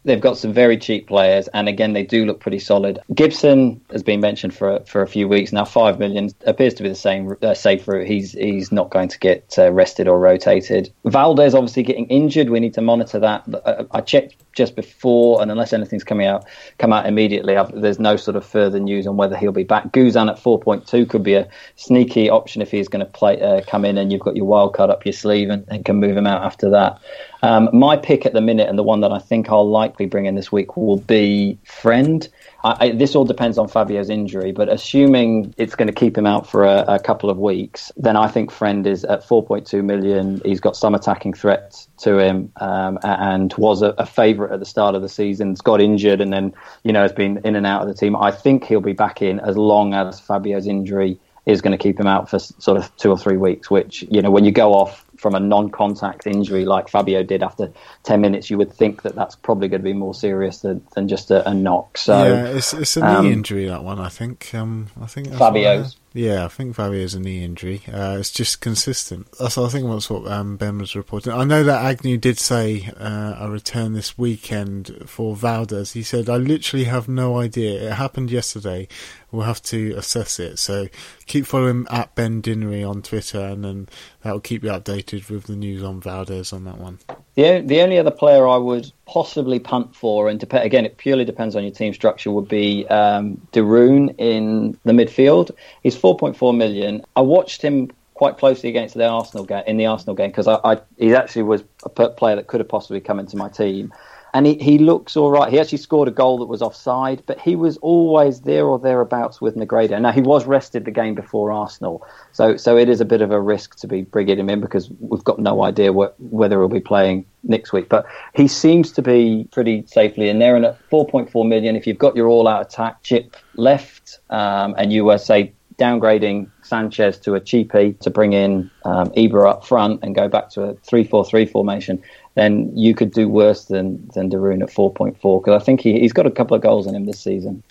They've 0.08 0.20
got 0.20 0.38
some 0.38 0.54
very 0.54 0.78
cheap 0.78 1.06
players, 1.06 1.48
and 1.48 1.68
again, 1.68 1.92
they 1.92 2.02
do 2.02 2.24
look 2.24 2.40
pretty 2.40 2.58
solid. 2.58 2.98
Gibson 3.14 3.80
has 3.92 4.02
been 4.02 4.20
mentioned 4.20 4.54
for 4.54 4.80
for 4.86 5.02
a 5.02 5.06
few 5.06 5.28
weeks 5.28 5.52
now. 5.52 5.66
Five 5.66 5.98
million 5.98 6.30
appears 6.46 6.72
to 6.74 6.82
be 6.82 6.88
the 6.88 6.94
same 6.94 7.36
uh, 7.42 7.52
safe 7.52 7.86
route. 7.86 8.06
He's 8.06 8.32
he's 8.32 8.72
not 8.72 8.88
going 8.88 9.08
to 9.08 9.18
get 9.18 9.54
uh, 9.58 9.70
rested 9.70 10.08
or 10.08 10.18
rotated. 10.18 10.90
Valdés 11.04 11.54
obviously 11.54 11.82
getting 11.82 12.06
injured. 12.06 12.48
We 12.48 12.58
need 12.58 12.72
to 12.74 12.80
monitor 12.80 13.18
that. 13.20 13.44
Uh, 13.52 13.84
I 13.90 14.00
checked 14.00 14.36
just 14.54 14.76
before, 14.76 15.42
and 15.42 15.50
unless 15.50 15.72
anything's 15.72 16.04
coming 16.04 16.26
out 16.26 16.46
come 16.78 16.92
out 16.92 17.06
immediately, 17.06 17.56
I've, 17.56 17.70
there's 17.78 18.00
no 18.00 18.16
sort 18.16 18.36
of 18.36 18.46
further 18.46 18.80
news 18.80 19.06
on 19.06 19.18
whether 19.18 19.36
he'll 19.36 19.52
be 19.52 19.62
back. 19.62 19.92
Guzan 19.92 20.30
at 20.30 20.36
4.2 20.36 21.08
could 21.08 21.22
be 21.22 21.34
a 21.34 21.48
sneaky 21.76 22.30
option 22.30 22.62
if 22.62 22.70
he's 22.70 22.88
going 22.88 23.04
to 23.04 23.12
play 23.12 23.40
uh, 23.40 23.60
come 23.66 23.84
in, 23.84 23.98
and 23.98 24.10
you've 24.10 24.22
got 24.22 24.36
your 24.36 24.46
wild 24.46 24.74
card 24.74 24.88
up 24.88 25.04
your 25.04 25.12
sleeve 25.12 25.50
and, 25.50 25.66
and 25.68 25.84
can 25.84 25.96
move 25.96 26.16
him 26.16 26.26
out 26.26 26.42
after 26.42 26.70
that. 26.70 26.98
Um, 27.42 27.68
my 27.72 27.96
pick 27.96 28.26
at 28.26 28.32
the 28.32 28.40
minute, 28.40 28.68
and 28.68 28.78
the 28.78 28.82
one 28.82 29.00
that 29.00 29.12
I 29.12 29.18
think 29.18 29.48
I'll 29.48 29.68
likely 29.68 30.06
bring 30.06 30.26
in 30.26 30.34
this 30.34 30.50
week, 30.50 30.76
will 30.76 30.98
be 30.98 31.58
Friend. 31.64 32.28
I, 32.64 32.76
I, 32.80 32.90
this 32.92 33.14
all 33.14 33.24
depends 33.24 33.58
on 33.58 33.68
Fabio's 33.68 34.10
injury, 34.10 34.52
but 34.52 34.68
assuming 34.68 35.54
it's 35.56 35.76
going 35.76 35.86
to 35.86 35.92
keep 35.92 36.18
him 36.18 36.26
out 36.26 36.48
for 36.48 36.64
a, 36.64 36.84
a, 36.88 36.98
couple 36.98 37.30
of 37.30 37.38
weeks, 37.38 37.92
then 37.96 38.16
I 38.16 38.26
think 38.26 38.50
Friend 38.50 38.84
is 38.86 39.04
at 39.04 39.26
4.2 39.26 39.84
million. 39.84 40.40
He's 40.44 40.60
got 40.60 40.76
some 40.76 40.94
attacking 40.94 41.34
threat 41.34 41.86
to 41.98 42.18
him, 42.18 42.52
um, 42.60 42.98
and 43.02 43.54
was 43.56 43.82
a, 43.82 43.94
a 43.98 44.06
favourite 44.06 44.52
at 44.52 44.58
the 44.58 44.66
start 44.66 44.94
of 44.94 45.02
the 45.02 45.08
season. 45.08 45.50
He's 45.50 45.60
got 45.60 45.80
injured 45.80 46.20
and 46.20 46.32
then 46.32 46.54
you 46.82 46.92
know 46.92 47.02
has 47.02 47.12
been 47.12 47.40
in 47.44 47.54
and 47.54 47.66
out 47.66 47.82
of 47.82 47.88
the 47.88 47.94
team. 47.94 48.16
I 48.16 48.32
think 48.32 48.64
he'll 48.64 48.80
be 48.80 48.92
back 48.92 49.22
in 49.22 49.38
as 49.40 49.56
long 49.56 49.94
as 49.94 50.18
Fabio's 50.18 50.66
injury 50.66 51.20
is 51.46 51.62
going 51.62 51.76
to 51.76 51.82
keep 51.82 51.98
him 51.98 52.06
out 52.06 52.28
for 52.28 52.38
sort 52.38 52.76
of 52.76 52.94
two 52.96 53.10
or 53.10 53.18
three 53.18 53.36
weeks. 53.36 53.70
Which 53.70 54.02
you 54.10 54.22
know 54.22 54.30
when 54.30 54.44
you 54.44 54.52
go 54.52 54.72
off 54.74 55.04
from 55.18 55.34
a 55.34 55.40
non-contact 55.40 56.26
injury 56.26 56.64
like 56.64 56.88
Fabio 56.88 57.22
did 57.22 57.42
after 57.42 57.72
10 58.04 58.20
minutes, 58.20 58.50
you 58.50 58.56
would 58.56 58.72
think 58.72 59.02
that 59.02 59.14
that's 59.14 59.34
probably 59.34 59.68
going 59.68 59.80
to 59.80 59.84
be 59.84 59.92
more 59.92 60.14
serious 60.14 60.60
than, 60.60 60.84
than 60.94 61.08
just 61.08 61.30
a, 61.30 61.46
a 61.48 61.52
knock. 61.52 61.98
So 61.98 62.24
yeah, 62.24 62.46
it's, 62.46 62.72
it's 62.72 62.96
a 62.96 63.00
knee 63.00 63.06
um, 63.06 63.26
injury 63.26 63.66
that 63.66 63.84
one. 63.84 63.98
I 63.98 64.08
think. 64.08 64.54
Um, 64.54 64.88
I 65.00 65.06
think 65.06 65.34
Fabio's. 65.34 65.96
Yeah, 66.18 66.46
I 66.46 66.48
think 66.48 66.74
Fabio's 66.74 67.14
a 67.14 67.20
knee 67.20 67.44
injury. 67.44 67.82
Uh, 67.86 68.16
it's 68.18 68.32
just 68.32 68.60
consistent. 68.60 69.28
That's 69.38 69.56
I 69.56 69.68
think 69.68 69.88
that's 69.88 70.10
what 70.10 70.26
um, 70.26 70.56
Ben 70.56 70.78
was 70.78 70.96
reporting. 70.96 71.32
I 71.32 71.44
know 71.44 71.62
that 71.62 71.84
Agnew 71.84 72.16
did 72.16 72.40
say 72.40 72.90
uh, 72.98 73.36
a 73.38 73.48
return 73.48 73.92
this 73.92 74.18
weekend 74.18 75.04
for 75.06 75.36
Valdés. 75.36 75.92
He 75.92 76.02
said, 76.02 76.28
"I 76.28 76.36
literally 76.36 76.86
have 76.86 77.06
no 77.06 77.38
idea. 77.38 77.88
It 77.88 77.92
happened 77.92 78.32
yesterday. 78.32 78.88
We'll 79.30 79.46
have 79.46 79.62
to 79.64 79.92
assess 79.92 80.40
it." 80.40 80.58
So 80.58 80.88
keep 81.26 81.46
following 81.46 81.86
at 81.88 82.16
Ben 82.16 82.42
Dinnery 82.42 82.82
on 82.82 83.00
Twitter, 83.00 83.38
and 83.38 83.64
then 83.64 83.88
that 84.22 84.32
will 84.32 84.40
keep 84.40 84.64
you 84.64 84.70
updated 84.70 85.30
with 85.30 85.44
the 85.44 85.54
news 85.54 85.84
on 85.84 86.00
Valdés 86.00 86.52
on 86.52 86.64
that 86.64 86.78
one. 86.78 86.98
The 87.36 87.62
the 87.64 87.80
only 87.80 87.96
other 87.96 88.10
player 88.10 88.48
I 88.48 88.56
would 88.56 88.92
possibly 89.08 89.58
punt 89.58 89.96
for, 89.96 90.28
and 90.28 90.38
dep- 90.38 90.52
again, 90.52 90.84
it 90.84 90.98
purely 90.98 91.24
depends 91.24 91.56
on 91.56 91.62
your 91.64 91.72
team 91.72 91.94
structure, 91.94 92.30
would 92.30 92.48
be 92.48 92.86
um, 92.88 93.40
De 93.52 93.64
Roon 93.64 94.10
in 94.18 94.78
the 94.84 94.92
midfield. 94.92 95.50
He's 95.82 95.96
4.4 95.96 96.56
million. 96.56 97.02
I 97.16 97.22
watched 97.22 97.62
him 97.62 97.90
quite 98.12 98.36
closely 98.36 98.68
against 98.68 98.94
the 98.94 99.06
Arsenal 99.06 99.44
game 99.44 99.62
in 99.66 99.78
the 99.78 99.86
Arsenal 99.86 100.14
game 100.14 100.30
because 100.30 100.46
I, 100.46 100.58
I, 100.62 100.80
he 100.98 101.14
actually 101.14 101.44
was 101.44 101.64
a 101.84 101.88
player 101.88 102.36
that 102.36 102.48
could 102.48 102.60
have 102.60 102.68
possibly 102.68 103.00
come 103.00 103.18
into 103.18 103.36
my 103.36 103.48
team. 103.48 103.92
And 104.34 104.46
he, 104.46 104.54
he 104.54 104.78
looks 104.78 105.16
all 105.16 105.30
right. 105.30 105.50
He 105.50 105.58
actually 105.58 105.78
scored 105.78 106.08
a 106.08 106.12
goal 106.12 106.38
that 106.38 106.46
was 106.46 106.62
offside, 106.62 107.22
but 107.26 107.40
he 107.40 107.56
was 107.56 107.76
always 107.78 108.42
there 108.42 108.66
or 108.66 108.78
thereabouts 108.78 109.40
with 109.40 109.56
Negredo. 109.56 110.00
Now 110.00 110.12
he 110.12 110.20
was 110.20 110.46
rested 110.46 110.84
the 110.84 110.90
game 110.90 111.14
before 111.14 111.52
Arsenal, 111.52 112.06
so 112.32 112.56
so 112.56 112.76
it 112.76 112.88
is 112.88 113.00
a 113.00 113.04
bit 113.04 113.22
of 113.22 113.30
a 113.30 113.40
risk 113.40 113.76
to 113.76 113.86
be 113.86 114.02
bringing 114.02 114.38
him 114.38 114.50
in 114.50 114.60
because 114.60 114.90
we've 115.00 115.24
got 115.24 115.38
no 115.38 115.62
idea 115.62 115.92
what, 115.92 116.14
whether 116.20 116.58
he'll 116.58 116.68
be 116.68 116.80
playing 116.80 117.24
next 117.42 117.72
week. 117.72 117.88
But 117.88 118.06
he 118.34 118.48
seems 118.48 118.92
to 118.92 119.02
be 119.02 119.48
pretty 119.50 119.84
safely 119.86 120.28
in 120.28 120.38
there, 120.38 120.56
and 120.56 120.64
at 120.64 120.78
4.4 120.90 121.48
million, 121.48 121.76
if 121.76 121.86
you've 121.86 121.98
got 121.98 122.16
your 122.16 122.28
all-out 122.28 122.66
attack 122.66 123.02
chip 123.02 123.36
left, 123.54 124.18
um, 124.30 124.74
and 124.78 124.92
you 124.92 125.04
were 125.04 125.18
say 125.18 125.52
downgrading 125.78 126.50
Sanchez 126.62 127.18
to 127.18 127.34
a 127.34 127.40
cheapie 127.40 127.98
to 128.00 128.10
bring 128.10 128.32
in 128.32 128.70
um, 128.84 129.10
Ibra 129.10 129.48
up 129.48 129.64
front 129.64 130.00
and 130.02 130.14
go 130.14 130.28
back 130.28 130.50
to 130.50 130.64
a 130.64 130.74
3-4-3 130.74 131.50
formation, 131.50 132.02
then 132.38 132.76
you 132.76 132.94
could 132.94 133.12
do 133.12 133.28
worse 133.28 133.64
than 133.64 134.08
than 134.14 134.28
De 134.28 134.38
Roon 134.38 134.62
at 134.62 134.68
4.4 134.68 135.42
because 135.42 135.60
I 135.60 135.64
think 135.64 135.80
he, 135.80 135.98
he's 136.00 136.12
got 136.12 136.26
a 136.26 136.30
couple 136.30 136.56
of 136.56 136.62
goals 136.62 136.86
in 136.86 136.94
him 136.94 137.04
this 137.04 137.20
season. 137.20 137.62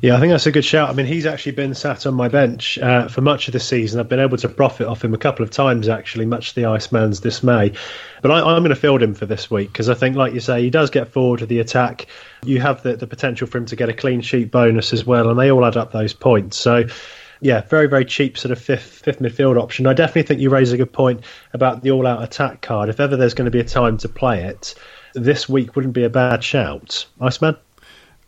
Yeah, 0.00 0.16
I 0.16 0.20
think 0.20 0.32
that's 0.32 0.46
a 0.46 0.52
good 0.52 0.64
shout. 0.64 0.90
I 0.90 0.92
mean, 0.92 1.06
he's 1.06 1.26
actually 1.26 1.52
been 1.52 1.74
sat 1.74 2.06
on 2.06 2.14
my 2.14 2.28
bench 2.28 2.78
uh, 2.78 3.08
for 3.08 3.20
much 3.20 3.48
of 3.48 3.52
the 3.52 3.60
season. 3.60 4.00
I've 4.00 4.08
been 4.08 4.20
able 4.20 4.36
to 4.38 4.48
profit 4.48 4.86
off 4.86 5.04
him 5.04 5.14
a 5.14 5.18
couple 5.18 5.44
of 5.44 5.50
times, 5.50 5.88
actually, 5.88 6.26
much 6.26 6.50
to 6.50 6.54
the 6.56 6.66
Iceman's 6.66 7.20
dismay. 7.20 7.72
But 8.20 8.30
I, 8.30 8.38
am 8.38 8.62
going 8.62 8.68
to 8.70 8.76
field 8.76 9.02
him 9.02 9.14
for 9.14 9.26
this 9.26 9.50
week 9.50 9.72
because 9.72 9.88
I 9.88 9.94
think, 9.94 10.16
like 10.16 10.34
you 10.34 10.40
say, 10.40 10.62
he 10.62 10.70
does 10.70 10.90
get 10.90 11.08
forward 11.08 11.40
with 11.40 11.48
the 11.48 11.60
attack. 11.60 12.06
You 12.44 12.60
have 12.60 12.82
the, 12.82 12.96
the 12.96 13.06
potential 13.06 13.46
for 13.46 13.58
him 13.58 13.66
to 13.66 13.76
get 13.76 13.88
a 13.88 13.94
clean 13.94 14.20
sheet 14.20 14.50
bonus 14.50 14.92
as 14.92 15.06
well, 15.06 15.30
and 15.30 15.38
they 15.38 15.50
all 15.50 15.64
add 15.64 15.76
up 15.76 15.92
those 15.92 16.12
points. 16.12 16.56
So 16.56 16.84
yeah, 17.42 17.60
very 17.62 17.88
very 17.88 18.04
cheap 18.04 18.38
sort 18.38 18.52
of 18.52 18.60
fifth 18.60 19.02
fifth 19.04 19.18
midfield 19.18 19.60
option. 19.60 19.88
I 19.88 19.94
definitely 19.94 20.22
think 20.22 20.40
you 20.40 20.48
raise 20.48 20.72
a 20.72 20.76
good 20.76 20.92
point 20.92 21.24
about 21.52 21.82
the 21.82 21.90
all 21.90 22.06
out 22.06 22.22
attack 22.22 22.62
card. 22.62 22.88
If 22.88 23.00
ever 23.00 23.16
there's 23.16 23.34
going 23.34 23.46
to 23.46 23.50
be 23.50 23.58
a 23.58 23.64
time 23.64 23.98
to 23.98 24.08
play 24.08 24.44
it, 24.44 24.76
this 25.14 25.48
week 25.48 25.74
wouldn't 25.74 25.92
be 25.92 26.04
a 26.04 26.08
bad 26.08 26.44
shout. 26.44 27.04
Iceman. 27.20 27.56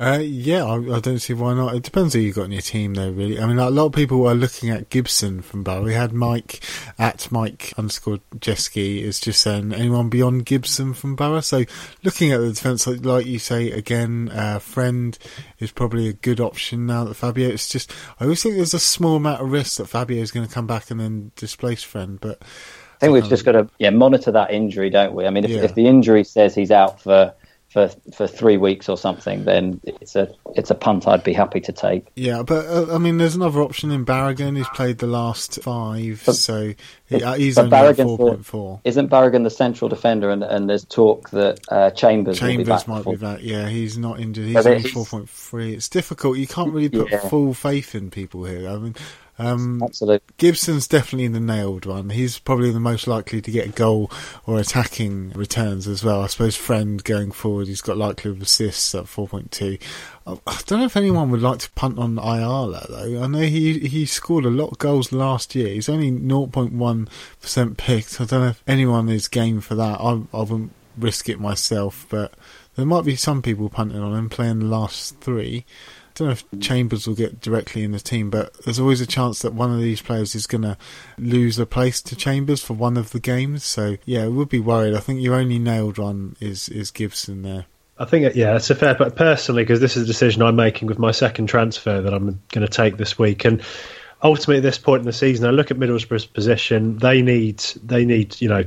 Uh, 0.05 0.19
yeah, 0.19 0.65
I, 0.65 0.97
I, 0.97 1.01
don't 1.01 1.19
see 1.19 1.33
why 1.33 1.55
not. 1.55 1.75
It 1.75 1.83
depends 1.83 2.13
who 2.13 2.21
you've 2.21 2.37
got 2.37 2.45
in 2.45 2.53
your 2.53 2.61
team, 2.61 2.93
though. 2.93 3.11
Really, 3.11 3.41
I 3.41 3.47
mean, 3.47 3.59
a 3.59 3.71
lot 3.71 3.87
of 3.87 3.93
people 3.93 4.27
are 4.27 4.35
looking 4.35 4.69
at 4.69 4.91
Gibson 4.91 5.41
from 5.41 5.63
Borough. 5.63 5.83
We 5.83 5.95
had 5.95 6.13
Mike 6.13 6.63
at 6.99 7.33
Mike 7.33 7.73
underscore 7.79 8.19
Jeski 8.37 9.01
is 9.01 9.19
just 9.19 9.41
saying 9.41 9.73
anyone 9.73 10.11
beyond 10.11 10.45
Gibson 10.45 10.93
from 10.93 11.17
Borough. 11.17 11.41
So, 11.41 11.65
looking 12.03 12.33
at 12.33 12.41
the 12.41 12.53
defence, 12.53 12.87
like, 12.87 13.03
like 13.03 13.25
you 13.25 13.39
say 13.39 13.71
again, 13.71 14.29
uh, 14.29 14.59
friend 14.59 15.17
is 15.59 15.73
probably 15.73 16.09
a 16.09 16.13
good 16.13 16.39
option 16.39 16.85
now 16.85 17.05
that 17.05 17.15
Fabio. 17.15 17.49
It's 17.49 17.71
just 17.71 17.91
I 18.21 18.25
always 18.25 18.43
think 18.43 18.57
there's 18.57 18.75
a 18.75 18.79
small 18.79 19.17
amount 19.17 19.41
of 19.41 19.51
risk 19.51 19.79
that 19.79 19.87
Fabio 19.87 20.21
is 20.21 20.33
going 20.33 20.47
to 20.47 20.53
come 20.53 20.67
back 20.67 20.91
and 20.91 21.01
then 21.01 21.33
displace 21.35 21.83
friend, 21.83 22.21
but. 22.21 22.43
I 22.97 23.07
think 23.07 23.15
we've 23.15 23.29
just 23.29 23.45
got 23.45 23.53
to 23.53 23.69
yeah 23.79 23.91
monitor 23.91 24.31
that 24.33 24.51
injury, 24.51 24.89
don't 24.89 25.15
we? 25.15 25.27
I 25.27 25.31
mean, 25.31 25.45
if, 25.45 25.51
yeah. 25.51 25.63
if 25.63 25.75
the 25.75 25.87
injury 25.87 26.25
says 26.25 26.55
he's 26.55 26.71
out 26.71 27.03
for 27.03 27.35
for 27.75 27.89
for 28.15 28.29
three 28.29 28.57
weeks 28.57 28.89
or 28.89 28.97
something, 28.97 29.45
then 29.45 29.81
it's 29.83 30.15
a 30.15 30.33
it's 30.55 30.71
a 30.71 30.77
punt 30.77 31.09
I'd 31.09 31.25
be 31.25 31.33
happy 31.33 31.61
to 31.63 31.73
take. 31.73 32.07
Yeah, 32.15 32.45
but 32.45 32.67
uh, 32.67 32.95
I 32.95 32.99
mean, 32.99 33.19
there's 33.19 33.35
another 33.35 33.63
option 33.63 33.91
in 33.91 34.07
Barragan. 34.07 34.57
He's 34.57 34.69
played 34.69 34.99
the 34.99 35.09
last 35.09 35.61
five, 35.61 36.23
but, 36.25 36.37
so 36.37 36.73
he, 37.07 37.23
uh, 37.23 37.35
he's 37.35 37.59
only 37.59 37.95
four 37.95 38.17
point 38.17 38.47
four. 38.47 38.81
Isn't 38.85 39.11
Barragan 39.11 39.43
the 39.43 39.51
central 39.51 39.89
defender? 39.89 40.31
And, 40.31 40.45
and 40.45 40.71
there's 40.71 40.85
talk 40.85 41.31
that 41.31 41.59
uh, 41.69 41.91
Chambers 41.91 42.39
Chambers 42.39 42.85
be 42.85 42.93
might 42.93 43.05
be 43.05 43.17
back. 43.17 43.41
Yeah, 43.43 43.69
he's 43.69 43.99
not 43.99 44.21
injured. 44.21 44.47
He's 44.47 44.65
only 44.65 44.85
four 44.85 45.05
point 45.05 45.29
three. 45.29 45.75
It's 45.75 45.89
difficult. 45.89 46.39
You 46.39 46.47
can't 46.47 46.73
really 46.73 46.91
put 46.91 47.11
yeah. 47.11 47.29
full 47.29 47.55
faith 47.55 47.97
in 47.97 48.09
people 48.09 48.45
here. 48.45 48.69
I 48.69 48.77
mean, 48.77 48.95
um, 49.39 49.83
Absolutely. 49.83 50.35
Gibson's 50.39 50.87
definitely 50.87 51.29
the 51.29 51.41
nailed 51.41 51.87
one. 51.87 52.11
He's 52.11 52.39
probably 52.39 52.71
the 52.71 52.81
most 52.81 53.07
likely 53.07 53.41
to 53.41 53.51
get 53.51 53.67
a 53.67 53.73
goal 53.73 54.11
or 54.47 54.61
attacking 54.61 55.31
returns 55.31 55.89
as 55.89 56.05
well. 56.05 56.23
I 56.23 56.29
suppose 56.29 56.55
Friend 56.55 57.03
going 57.03 57.33
forward, 57.33 57.67
he's 57.67 57.81
got 57.81 57.97
likelihood 57.97 58.37
of 58.37 58.43
assists 58.43 58.95
at 58.95 59.05
4.2. 59.05 59.81
I 60.27 60.61
don't 60.67 60.79
know 60.79 60.87
if 60.87 60.97
anyone 60.97 61.31
would 61.31 61.43
like 61.43 61.59
to 61.61 61.71
punt 61.73 61.99
on 61.99 62.19
Ayala 62.19 62.87
though. 62.89 63.23
I 63.23 63.27
know 63.27 63.41
he 63.41 63.81
he 63.81 64.07
scored 64.07 64.47
a 64.47 64.51
lot 64.51 64.71
of 64.71 64.79
goals 64.79 65.13
last 65.13 65.55
year. 65.55 65.69
He's 65.69 65.89
only 65.89 66.11
0.1% 66.13 67.77
picked. 67.77 68.21
I 68.21 68.25
don't 68.25 68.41
know 68.41 68.49
if 68.49 68.63
anyone 68.67 69.09
is 69.09 69.29
game 69.29 69.61
for 69.61 69.75
that. 69.75 70.01
I, 70.01 70.23
I 70.33 70.41
wouldn't 70.43 70.73
risk 70.97 71.29
it 71.29 71.41
myself, 71.41 72.07
but 72.09 72.33
there 72.77 72.87
might 72.87 73.05
be 73.05 73.17
some 73.17 73.43
people 73.43 73.69
punting 73.69 74.01
on 74.01 74.17
him 74.17 74.29
playing 74.29 74.61
the 74.61 74.67
last 74.67 75.19
three 75.21 75.65
don't 76.15 76.29
know 76.29 76.33
if 76.33 76.61
Chambers 76.61 77.07
will 77.07 77.15
get 77.15 77.41
directly 77.41 77.83
in 77.83 77.93
the 77.93 77.99
team, 77.99 78.31
but 78.31 78.55
there's 78.65 78.79
always 78.79 79.01
a 79.01 79.07
chance 79.07 79.41
that 79.41 79.53
one 79.53 79.73
of 79.73 79.81
these 79.81 80.01
players 80.01 80.35
is 80.35 80.47
going 80.47 80.63
to 80.63 80.77
lose 81.19 81.59
a 81.59 81.67
place 81.67 82.01
to 82.03 82.17
Chambers 82.17 82.63
for 82.63 82.75
one 82.75 82.97
of 82.97 83.11
the 83.11 83.21
games. 83.21 83.65
So 83.65 83.97
yeah, 84.05 84.27
would 84.27 84.49
be 84.49 84.61
worried. 84.61 84.95
I 84.95 85.01
think 85.01 85.21
your 85.21 85.35
only 85.35 85.59
nailed 85.59 85.99
one 85.99 86.37
is 86.41 86.69
is 86.69 86.91
Gibson 86.91 87.43
there. 87.43 87.67
I 87.99 88.05
think 88.05 88.35
yeah, 88.35 88.57
it's 88.57 88.71
a 88.71 88.75
fair. 88.75 88.95
But 88.95 89.17
personally, 89.17 89.63
because 89.63 89.81
this 89.81 89.97
is 89.97 90.05
a 90.05 90.07
decision 90.07 90.43
I'm 90.43 90.57
making 90.57 90.89
with 90.89 90.99
my 90.99 91.11
second 91.11 91.49
transfer 91.49 92.01
that 92.01 92.13
I'm 92.13 92.41
going 92.53 92.67
to 92.67 92.69
take 92.69 92.97
this 92.97 93.19
week, 93.19 93.45
and 93.45 93.63
ultimately 94.23 94.57
at 94.57 94.63
this 94.63 94.79
point 94.79 95.01
in 95.01 95.07
the 95.07 95.13
season, 95.13 95.47
I 95.47 95.51
look 95.51 95.71
at 95.71 95.77
Middlesbrough's 95.77 96.27
position. 96.27 96.99
They 96.99 97.23
need 97.23 97.59
they 97.85 98.05
need 98.05 98.41
you 98.41 98.49
know 98.49 98.65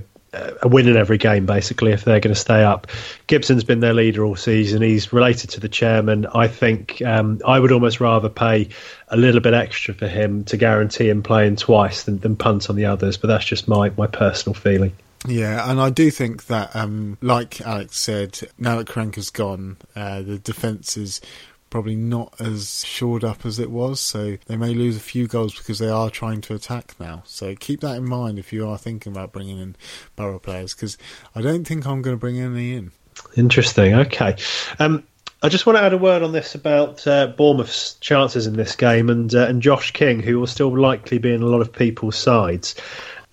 a 0.62 0.68
win 0.68 0.88
in 0.88 0.98
every 0.98 1.18
game, 1.18 1.46
basically, 1.46 1.92
if 1.92 2.04
they're 2.04 2.20
going 2.20 2.34
to 2.34 2.40
stay 2.40 2.64
up. 2.64 2.88
Gibson's 3.28 3.64
been 3.64 3.80
their 3.80 3.94
leader 3.94 4.26
all 4.26 4.36
season. 4.36 4.82
He's 4.82 5.12
related 5.14 5.52
to 5.52 5.60
the 5.60 5.70
chairman. 5.70 6.26
I 6.34 6.48
think 6.48 7.02
um, 7.02 7.42
I 7.46 7.60
would 7.60 7.72
almost 7.72 8.00
rather 8.00 8.30
pay 8.30 8.70
a 9.10 9.18
little 9.18 9.42
bit 9.42 9.54
extra 9.54 9.94
for 9.94 10.08
him 10.08 10.44
to 10.46 10.58
guarantee 10.58 11.10
him 11.10 11.24
playing 11.24 11.56
twice 11.56 12.04
than, 12.04 12.20
than 12.20 12.36
punt 12.36 12.70
on 12.70 12.76
the 12.76 12.86
others. 12.86 13.18
But 13.18 13.28
that's 13.28 13.46
just 13.46 13.68
my, 13.68 13.92
my 13.98 14.08
personal 14.08 14.54
feeling. 14.54 14.94
Yeah, 15.28 15.70
and 15.70 15.82
I 15.82 15.90
do 15.90 16.12
think 16.12 16.46
that, 16.46 16.76
um, 16.76 17.18
like 17.22 17.60
Alex 17.62 17.98
said, 17.98 18.40
now 18.58 18.78
that 18.78 18.88
Karanka's 18.88 19.30
gone, 19.30 19.78
uh, 19.96 20.22
the 20.22 20.38
defence 20.38 20.96
is 20.96 21.22
probably 21.70 21.96
not 21.96 22.34
as 22.40 22.86
shored 22.86 23.24
up 23.24 23.46
as 23.46 23.60
it 23.60 23.72
was. 23.72 24.00
So 24.00 24.38
they 24.46 24.58
may 24.58 24.74
lose 24.74 24.98
a 24.98 25.02
few 25.02 25.28
goals 25.28 25.58
because 25.58 25.80
they 25.80 25.90
are 25.90 26.10
trying 26.10 26.42
to 26.42 26.56
attack 26.56 26.96
now. 27.00 27.24
So 27.26 27.56
keep 27.56 27.82
that 27.82 27.98
in 27.98 28.06
mind 28.06 28.40
if 28.40 28.54
you 28.54 28.68
are 28.68 28.78
thinking 28.78 29.12
about 29.12 29.32
bringing 29.32 29.60
in 29.60 29.76
Borough 30.16 30.40
players 30.40 30.74
because 30.74 30.98
I 31.36 31.42
don't 31.42 31.66
think 31.66 31.86
I'm 31.86 32.02
going 32.02 32.16
to 32.16 32.20
bring 32.20 32.40
any 32.40 32.76
in. 32.76 32.92
Interesting. 33.36 33.94
Okay. 33.96 34.36
Um, 34.80 35.04
I 35.44 35.50
just 35.50 35.68
want 35.68 35.78
to 35.78 35.84
add 35.84 35.94
a 35.94 35.98
word 35.98 36.24
on 36.24 36.32
this 36.32 36.56
about 36.56 37.06
uh, 37.06 37.28
Bournemouth's 37.28 37.94
chances 37.96 38.48
in 38.48 38.56
this 38.56 38.76
game 38.76 39.10
and 39.10 39.34
uh, 39.36 39.46
and 39.46 39.62
Josh 39.62 39.92
King, 39.92 40.20
who 40.20 40.40
will 40.40 40.48
still 40.48 40.76
likely 40.76 41.20
be 41.20 41.32
in 41.32 41.44
a 41.44 41.46
lot 41.46 41.62
of 41.62 41.72
people's 41.72 42.16
sides 42.16 42.74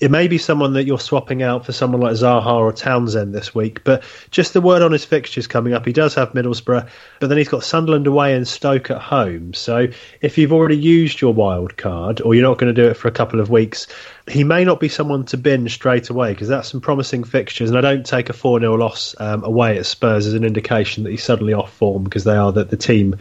it 0.01 0.11
may 0.11 0.27
be 0.27 0.39
someone 0.39 0.73
that 0.73 0.85
you're 0.85 0.99
swapping 0.99 1.43
out 1.43 1.65
for 1.65 1.73
someone 1.73 2.01
like 2.01 2.15
Zaha 2.15 2.53
or 2.53 2.73
Townsend 2.73 3.33
this 3.33 3.55
week. 3.55 3.85
But 3.85 4.03
just 4.31 4.53
the 4.53 4.61
word 4.61 4.83
on 4.83 4.91
his 4.91 5.05
fixtures 5.05 5.47
coming 5.47 5.73
up, 5.73 5.87
he 5.87 5.93
does 5.93 6.15
have 6.17 6.33
Middlesbrough, 6.33 6.89
but 7.21 7.29
then 7.29 7.39
he's 7.39 7.49
got 7.49 7.63
Sunderland 7.63 8.07
away 8.07 8.35
and 8.35 8.47
Stoke 8.47 8.91
at 8.91 9.01
home. 9.01 9.55
So 9.55 9.87
if 10.21 10.37
you've 10.37 10.53
already 10.53 10.77
used 10.77 11.21
your 11.21 11.33
wild 11.33 11.77
card, 11.77 12.21
or 12.21 12.35
you're 12.35 12.49
not 12.49 12.59
going 12.59 12.75
to 12.75 12.83
do 12.83 12.89
it 12.89 12.95
for 12.95 13.07
a 13.07 13.13
couple 13.13 13.41
of 13.41 13.51
weeks, 13.51 13.87
he 14.27 14.43
may 14.43 14.65
not 14.65 14.81
be 14.81 14.89
someone 14.89 15.25
to 15.27 15.37
binge 15.37 15.75
straight 15.75 16.09
away 16.09 16.33
because 16.33 16.49
that's 16.49 16.71
some 16.71 16.81
promising 16.81 17.25
fixtures. 17.25 17.69
And 17.69 17.79
I 17.79 17.83
don't 17.83 18.07
take 18.07 18.31
a 18.31 18.33
4 18.33 18.59
0 18.59 18.75
loss 18.75 19.15
um, 19.21 19.45
away 19.45 19.79
at 19.79 19.87
Spurs 19.87 20.27
as 20.27 20.35
an 20.35 20.45
indication 20.45 21.05
that 21.05 21.11
he's 21.11 21.23
suddenly 21.23 21.53
off 21.53 21.73
form 21.73 22.05
because 22.05 22.25
they 22.25 22.35
are 22.35 22.51
the, 22.51 22.65
the 22.65 22.77
team 22.77 23.17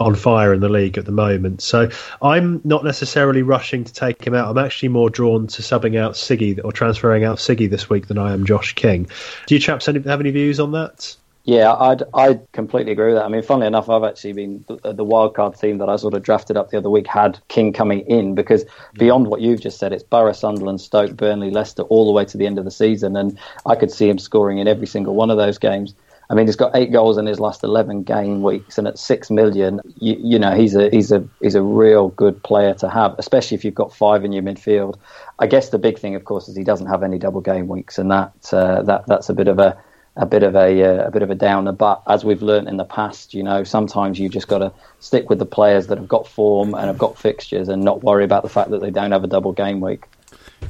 on 0.00 0.14
fire 0.14 0.52
in 0.52 0.60
the 0.60 0.68
league 0.68 0.98
at 0.98 1.04
the 1.04 1.12
moment. 1.12 1.62
So 1.62 1.88
I'm 2.20 2.60
not 2.64 2.84
necessarily 2.84 3.42
rushing 3.42 3.84
to 3.84 3.92
take 3.92 4.24
him 4.24 4.34
out. 4.34 4.48
I'm 4.48 4.58
actually 4.58 4.88
more 4.88 5.08
drawn 5.08 5.46
to 5.46 5.62
subbing 5.62 5.96
out 5.96 6.16
Siggy 6.18 6.60
or 6.64 6.72
transferring 6.72 7.24
out 7.24 7.38
Siggy 7.38 7.70
this 7.70 7.88
week 7.88 8.08
than 8.08 8.18
I 8.18 8.32
am 8.32 8.44
Josh 8.44 8.74
King. 8.74 9.08
Do 9.46 9.54
you 9.54 9.60
chaps 9.60 9.86
have 9.86 10.06
any 10.06 10.30
views 10.30 10.60
on 10.60 10.72
that? 10.72 11.16
Yeah, 11.48 11.72
I'd 11.72 12.02
I 12.12 12.40
completely 12.52 12.92
agree 12.92 13.06
with 13.06 13.14
that. 13.14 13.24
I 13.24 13.28
mean, 13.28 13.42
funnily 13.42 13.68
enough, 13.68 13.88
I've 13.88 14.04
actually 14.04 14.34
been 14.34 14.66
the, 14.68 14.74
uh, 14.84 14.92
the 14.92 15.04
wildcard 15.04 15.58
team 15.58 15.78
that 15.78 15.88
I 15.88 15.96
sort 15.96 16.12
of 16.12 16.22
drafted 16.22 16.58
up 16.58 16.68
the 16.68 16.76
other 16.76 16.90
week 16.90 17.06
had 17.06 17.38
King 17.48 17.72
coming 17.72 18.00
in 18.00 18.34
because 18.34 18.66
beyond 18.98 19.28
what 19.28 19.40
you've 19.40 19.62
just 19.62 19.78
said, 19.78 19.94
it's 19.94 20.02
Borough, 20.02 20.32
Sunderland, 20.32 20.82
Stoke, 20.82 21.16
Burnley, 21.16 21.50
Leicester, 21.50 21.84
all 21.84 22.04
the 22.04 22.12
way 22.12 22.26
to 22.26 22.36
the 22.36 22.46
end 22.46 22.58
of 22.58 22.66
the 22.66 22.70
season, 22.70 23.16
and 23.16 23.38
I 23.64 23.76
could 23.76 23.90
see 23.90 24.10
him 24.10 24.18
scoring 24.18 24.58
in 24.58 24.68
every 24.68 24.86
single 24.86 25.14
one 25.14 25.30
of 25.30 25.38
those 25.38 25.56
games. 25.56 25.94
I 26.30 26.34
mean, 26.34 26.46
he's 26.46 26.56
got 26.56 26.76
eight 26.76 26.92
goals 26.92 27.16
in 27.16 27.24
his 27.24 27.40
last 27.40 27.64
eleven 27.64 28.02
game 28.02 28.42
weeks, 28.42 28.76
and 28.76 28.86
at 28.86 28.98
six 28.98 29.30
million, 29.30 29.80
you, 29.98 30.16
you, 30.18 30.38
know, 30.38 30.54
he's 30.54 30.74
a 30.74 30.90
he's 30.90 31.10
a 31.10 31.26
he's 31.40 31.54
a 31.54 31.62
real 31.62 32.08
good 32.08 32.42
player 32.42 32.74
to 32.74 32.88
have, 32.88 33.14
especially 33.18 33.54
if 33.54 33.64
you've 33.64 33.74
got 33.74 33.94
five 33.94 34.24
in 34.24 34.32
your 34.32 34.42
midfield. 34.42 34.98
I 35.38 35.46
guess 35.46 35.70
the 35.70 35.78
big 35.78 35.98
thing, 35.98 36.14
of 36.14 36.24
course, 36.24 36.48
is 36.48 36.56
he 36.56 36.64
doesn't 36.64 36.88
have 36.88 37.02
any 37.02 37.18
double 37.18 37.40
game 37.40 37.66
weeks, 37.66 37.98
and 37.98 38.10
that 38.10 38.52
uh, 38.52 38.82
that 38.82 39.06
that's 39.06 39.30
a 39.30 39.34
bit 39.34 39.48
of 39.48 39.58
a 39.58 39.78
a 40.16 40.26
bit 40.26 40.42
of 40.42 40.54
a 40.54 40.82
uh, 40.82 41.06
a 41.06 41.10
bit 41.10 41.22
of 41.22 41.30
a 41.30 41.34
downer. 41.34 41.72
But 41.72 42.02
as 42.06 42.26
we've 42.26 42.42
learned 42.42 42.68
in 42.68 42.76
the 42.76 42.84
past, 42.84 43.32
you 43.32 43.42
know, 43.42 43.64
sometimes 43.64 44.18
you 44.18 44.28
just 44.28 44.48
got 44.48 44.58
to 44.58 44.72
stick 45.00 45.30
with 45.30 45.38
the 45.38 45.46
players 45.46 45.86
that 45.86 45.96
have 45.96 46.08
got 46.08 46.28
form 46.28 46.74
and 46.74 46.88
have 46.88 46.98
got 46.98 47.16
fixtures, 47.16 47.70
and 47.70 47.82
not 47.82 48.02
worry 48.02 48.24
about 48.24 48.42
the 48.42 48.50
fact 48.50 48.68
that 48.70 48.82
they 48.82 48.90
don't 48.90 49.12
have 49.12 49.24
a 49.24 49.28
double 49.28 49.52
game 49.52 49.80
week. 49.80 50.04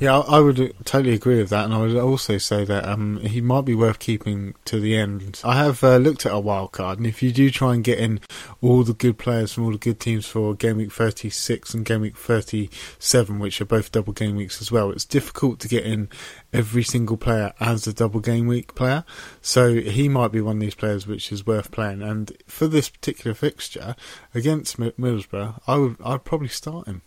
Yeah, 0.00 0.20
I 0.20 0.38
would 0.38 0.74
totally 0.84 1.14
agree 1.14 1.38
with 1.38 1.48
that, 1.50 1.64
and 1.64 1.74
I 1.74 1.78
would 1.78 1.96
also 1.96 2.38
say 2.38 2.64
that 2.64 2.88
um, 2.88 3.18
he 3.18 3.40
might 3.40 3.64
be 3.64 3.74
worth 3.74 3.98
keeping 3.98 4.54
to 4.66 4.78
the 4.78 4.96
end. 4.96 5.40
I 5.42 5.56
have 5.56 5.82
uh, 5.82 5.96
looked 5.96 6.24
at 6.24 6.32
a 6.32 6.38
wild 6.38 6.70
card, 6.70 6.98
and 6.98 7.06
if 7.06 7.20
you 7.20 7.32
do 7.32 7.50
try 7.50 7.74
and 7.74 7.82
get 7.82 7.98
in 7.98 8.20
all 8.60 8.84
the 8.84 8.94
good 8.94 9.18
players 9.18 9.52
from 9.52 9.64
all 9.64 9.72
the 9.72 9.78
good 9.78 9.98
teams 9.98 10.24
for 10.24 10.54
game 10.54 10.76
week 10.76 10.92
36 10.92 11.74
and 11.74 11.84
game 11.84 12.02
week 12.02 12.16
37, 12.16 13.40
which 13.40 13.60
are 13.60 13.64
both 13.64 13.90
double 13.90 14.12
game 14.12 14.36
weeks 14.36 14.60
as 14.60 14.70
well, 14.70 14.92
it's 14.92 15.04
difficult 15.04 15.58
to 15.60 15.68
get 15.68 15.84
in 15.84 16.08
every 16.52 16.84
single 16.84 17.16
player 17.16 17.52
as 17.58 17.88
a 17.88 17.92
double 17.92 18.20
game 18.20 18.46
week 18.46 18.76
player. 18.76 19.04
So 19.42 19.74
he 19.74 20.08
might 20.08 20.30
be 20.30 20.40
one 20.40 20.58
of 20.58 20.60
these 20.60 20.76
players 20.76 21.08
which 21.08 21.32
is 21.32 21.44
worth 21.44 21.72
playing. 21.72 22.02
And 22.02 22.32
for 22.46 22.68
this 22.68 22.88
particular 22.88 23.34
fixture 23.34 23.96
against 24.32 24.78
Middlesbrough, 24.78 25.60
I 25.66 25.76
would 25.76 25.96
I'd 26.04 26.24
probably 26.24 26.48
start 26.48 26.86
him. 26.86 27.02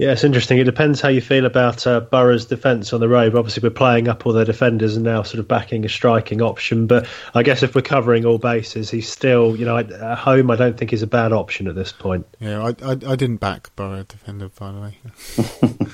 Yeah, 0.00 0.12
it's 0.12 0.24
interesting. 0.24 0.56
It 0.56 0.64
depends 0.64 1.02
how 1.02 1.10
you 1.10 1.20
feel 1.20 1.44
about 1.44 1.86
uh, 1.86 2.00
Borough's 2.00 2.46
defence 2.46 2.94
on 2.94 3.00
the 3.00 3.08
road. 3.08 3.34
Obviously, 3.34 3.62
we're 3.62 3.74
playing 3.74 4.08
up 4.08 4.24
all 4.24 4.32
their 4.32 4.46
defenders 4.46 4.96
and 4.96 5.04
now 5.04 5.22
sort 5.22 5.40
of 5.40 5.46
backing 5.46 5.84
a 5.84 5.90
striking 5.90 6.40
option. 6.40 6.86
But 6.86 7.06
I 7.34 7.42
guess 7.42 7.62
if 7.62 7.74
we're 7.74 7.82
covering 7.82 8.24
all 8.24 8.38
bases, 8.38 8.90
he's 8.90 9.06
still, 9.06 9.54
you 9.56 9.66
know, 9.66 9.76
at 9.76 10.16
home. 10.16 10.50
I 10.50 10.56
don't 10.56 10.78
think 10.78 10.90
he's 10.90 11.02
a 11.02 11.06
bad 11.06 11.34
option 11.34 11.68
at 11.68 11.74
this 11.74 11.92
point. 11.92 12.26
Yeah, 12.38 12.62
I, 12.62 12.68
I, 12.82 12.92
I 12.92 13.14
didn't 13.14 13.40
back 13.40 13.76
Borough 13.76 14.04
defender 14.04 14.48
by 14.48 14.72
the 14.72 14.80
way. 14.80 15.86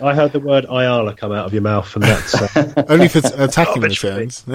I 0.00 0.14
heard 0.14 0.32
the 0.32 0.40
word 0.40 0.64
Ayala 0.64 1.14
come 1.14 1.32
out 1.32 1.44
of 1.44 1.52
your 1.52 1.60
mouth, 1.60 1.94
and 1.94 2.04
that's 2.04 2.56
uh, 2.56 2.84
only 2.88 3.08
for 3.08 3.20
attacking 3.36 3.82
returns. 3.82 4.46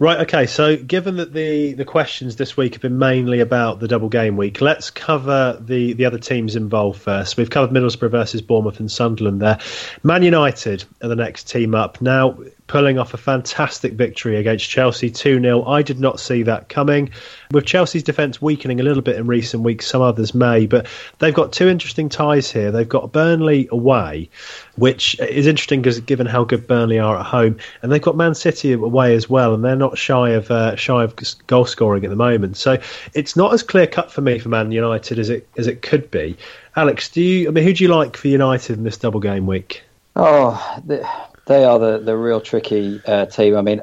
Right, 0.00 0.20
okay, 0.20 0.46
so 0.46 0.76
given 0.76 1.16
that 1.16 1.32
the, 1.32 1.74
the 1.74 1.84
questions 1.84 2.36
this 2.36 2.56
week 2.56 2.74
have 2.74 2.82
been 2.82 2.98
mainly 2.98 3.40
about 3.40 3.78
the 3.78 3.86
double 3.86 4.08
game 4.08 4.36
week, 4.36 4.60
let's 4.60 4.90
cover 4.90 5.58
the, 5.60 5.92
the 5.92 6.04
other 6.04 6.18
teams 6.18 6.56
involved 6.56 7.00
first. 7.00 7.36
We've 7.36 7.50
covered 7.50 7.70
Middlesbrough 7.70 8.10
versus 8.10 8.42
Bournemouth 8.42 8.80
and 8.80 8.90
Sunderland 8.90 9.40
there. 9.40 9.58
Man 10.02 10.22
United 10.22 10.84
are 11.02 11.08
the 11.08 11.16
next 11.16 11.48
team 11.48 11.74
up. 11.74 12.00
Now, 12.00 12.36
pulling 12.66 12.98
off 12.98 13.12
a 13.12 13.18
fantastic 13.18 13.92
victory 13.92 14.36
against 14.36 14.68
Chelsea 14.68 15.10
2 15.10 15.40
0. 15.40 15.64
I 15.64 15.82
did 15.82 16.00
not 16.00 16.18
see 16.18 16.42
that 16.44 16.68
coming. 16.68 17.10
With 17.50 17.66
Chelsea's 17.66 18.02
defence 18.02 18.40
weakening 18.40 18.80
a 18.80 18.82
little 18.82 19.02
bit 19.02 19.16
in 19.16 19.26
recent 19.26 19.62
weeks, 19.62 19.86
some 19.86 20.00
others 20.00 20.34
may, 20.34 20.66
but 20.66 20.86
they've 21.18 21.34
got 21.34 21.52
two 21.52 21.68
interesting 21.68 22.08
ties 22.08 22.50
here. 22.50 22.70
They've 22.70 22.88
got 22.88 23.12
Burnley 23.12 23.68
away, 23.70 24.30
which 24.76 25.18
is 25.20 25.46
interesting 25.46 25.82
because 25.82 26.00
given 26.00 26.26
how 26.26 26.44
good 26.44 26.66
Burnley 26.66 26.98
are 26.98 27.18
at 27.18 27.26
home, 27.26 27.58
and 27.82 27.92
they've 27.92 28.02
got 28.02 28.16
Man 28.16 28.34
City 28.34 28.72
away 28.72 29.14
as 29.14 29.28
well, 29.28 29.54
and 29.54 29.62
they're 29.62 29.76
not 29.76 29.98
shy 29.98 30.30
of 30.30 30.50
uh, 30.50 30.74
shy 30.76 31.04
of 31.04 31.14
goal 31.46 31.66
scoring 31.66 32.04
at 32.04 32.10
the 32.10 32.16
moment. 32.16 32.56
So 32.56 32.78
it's 33.12 33.36
not 33.36 33.52
as 33.52 33.62
clear 33.62 33.86
cut 33.86 34.10
for 34.10 34.22
me 34.22 34.38
for 34.38 34.48
Man 34.48 34.72
United 34.72 35.18
as 35.18 35.28
it 35.28 35.46
as 35.58 35.66
it 35.66 35.82
could 35.82 36.10
be. 36.10 36.36
Alex, 36.76 37.10
do 37.10 37.20
you? 37.20 37.48
I 37.48 37.50
mean, 37.50 37.64
who 37.64 37.74
do 37.74 37.84
you 37.84 37.94
like 37.94 38.16
for 38.16 38.28
United 38.28 38.78
in 38.78 38.84
this 38.84 38.96
double 38.96 39.20
game 39.20 39.46
week? 39.46 39.82
Oh, 40.16 40.80
the, 40.84 41.06
they 41.46 41.64
are 41.64 41.78
the, 41.78 41.98
the 41.98 42.16
real 42.16 42.40
tricky 42.40 43.00
uh, 43.06 43.26
team. 43.26 43.56
I 43.56 43.62
mean, 43.62 43.82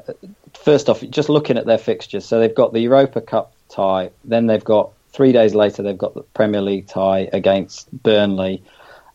first 0.54 0.88
off, 0.88 1.02
just 1.02 1.28
looking 1.28 1.58
at 1.58 1.66
their 1.66 1.78
fixtures, 1.78 2.24
so 2.24 2.38
they've 2.38 2.54
got 2.54 2.72
the 2.72 2.80
Europa 2.80 3.20
Cup 3.20 3.54
tie, 3.68 4.10
then 4.24 4.46
they've 4.46 4.64
got 4.64 4.90
three 5.12 5.32
days 5.32 5.54
later 5.54 5.82
they've 5.82 5.98
got 5.98 6.14
the 6.14 6.22
Premier 6.22 6.62
League 6.62 6.88
tie 6.88 7.28
against 7.32 7.90
Burnley, 8.02 8.62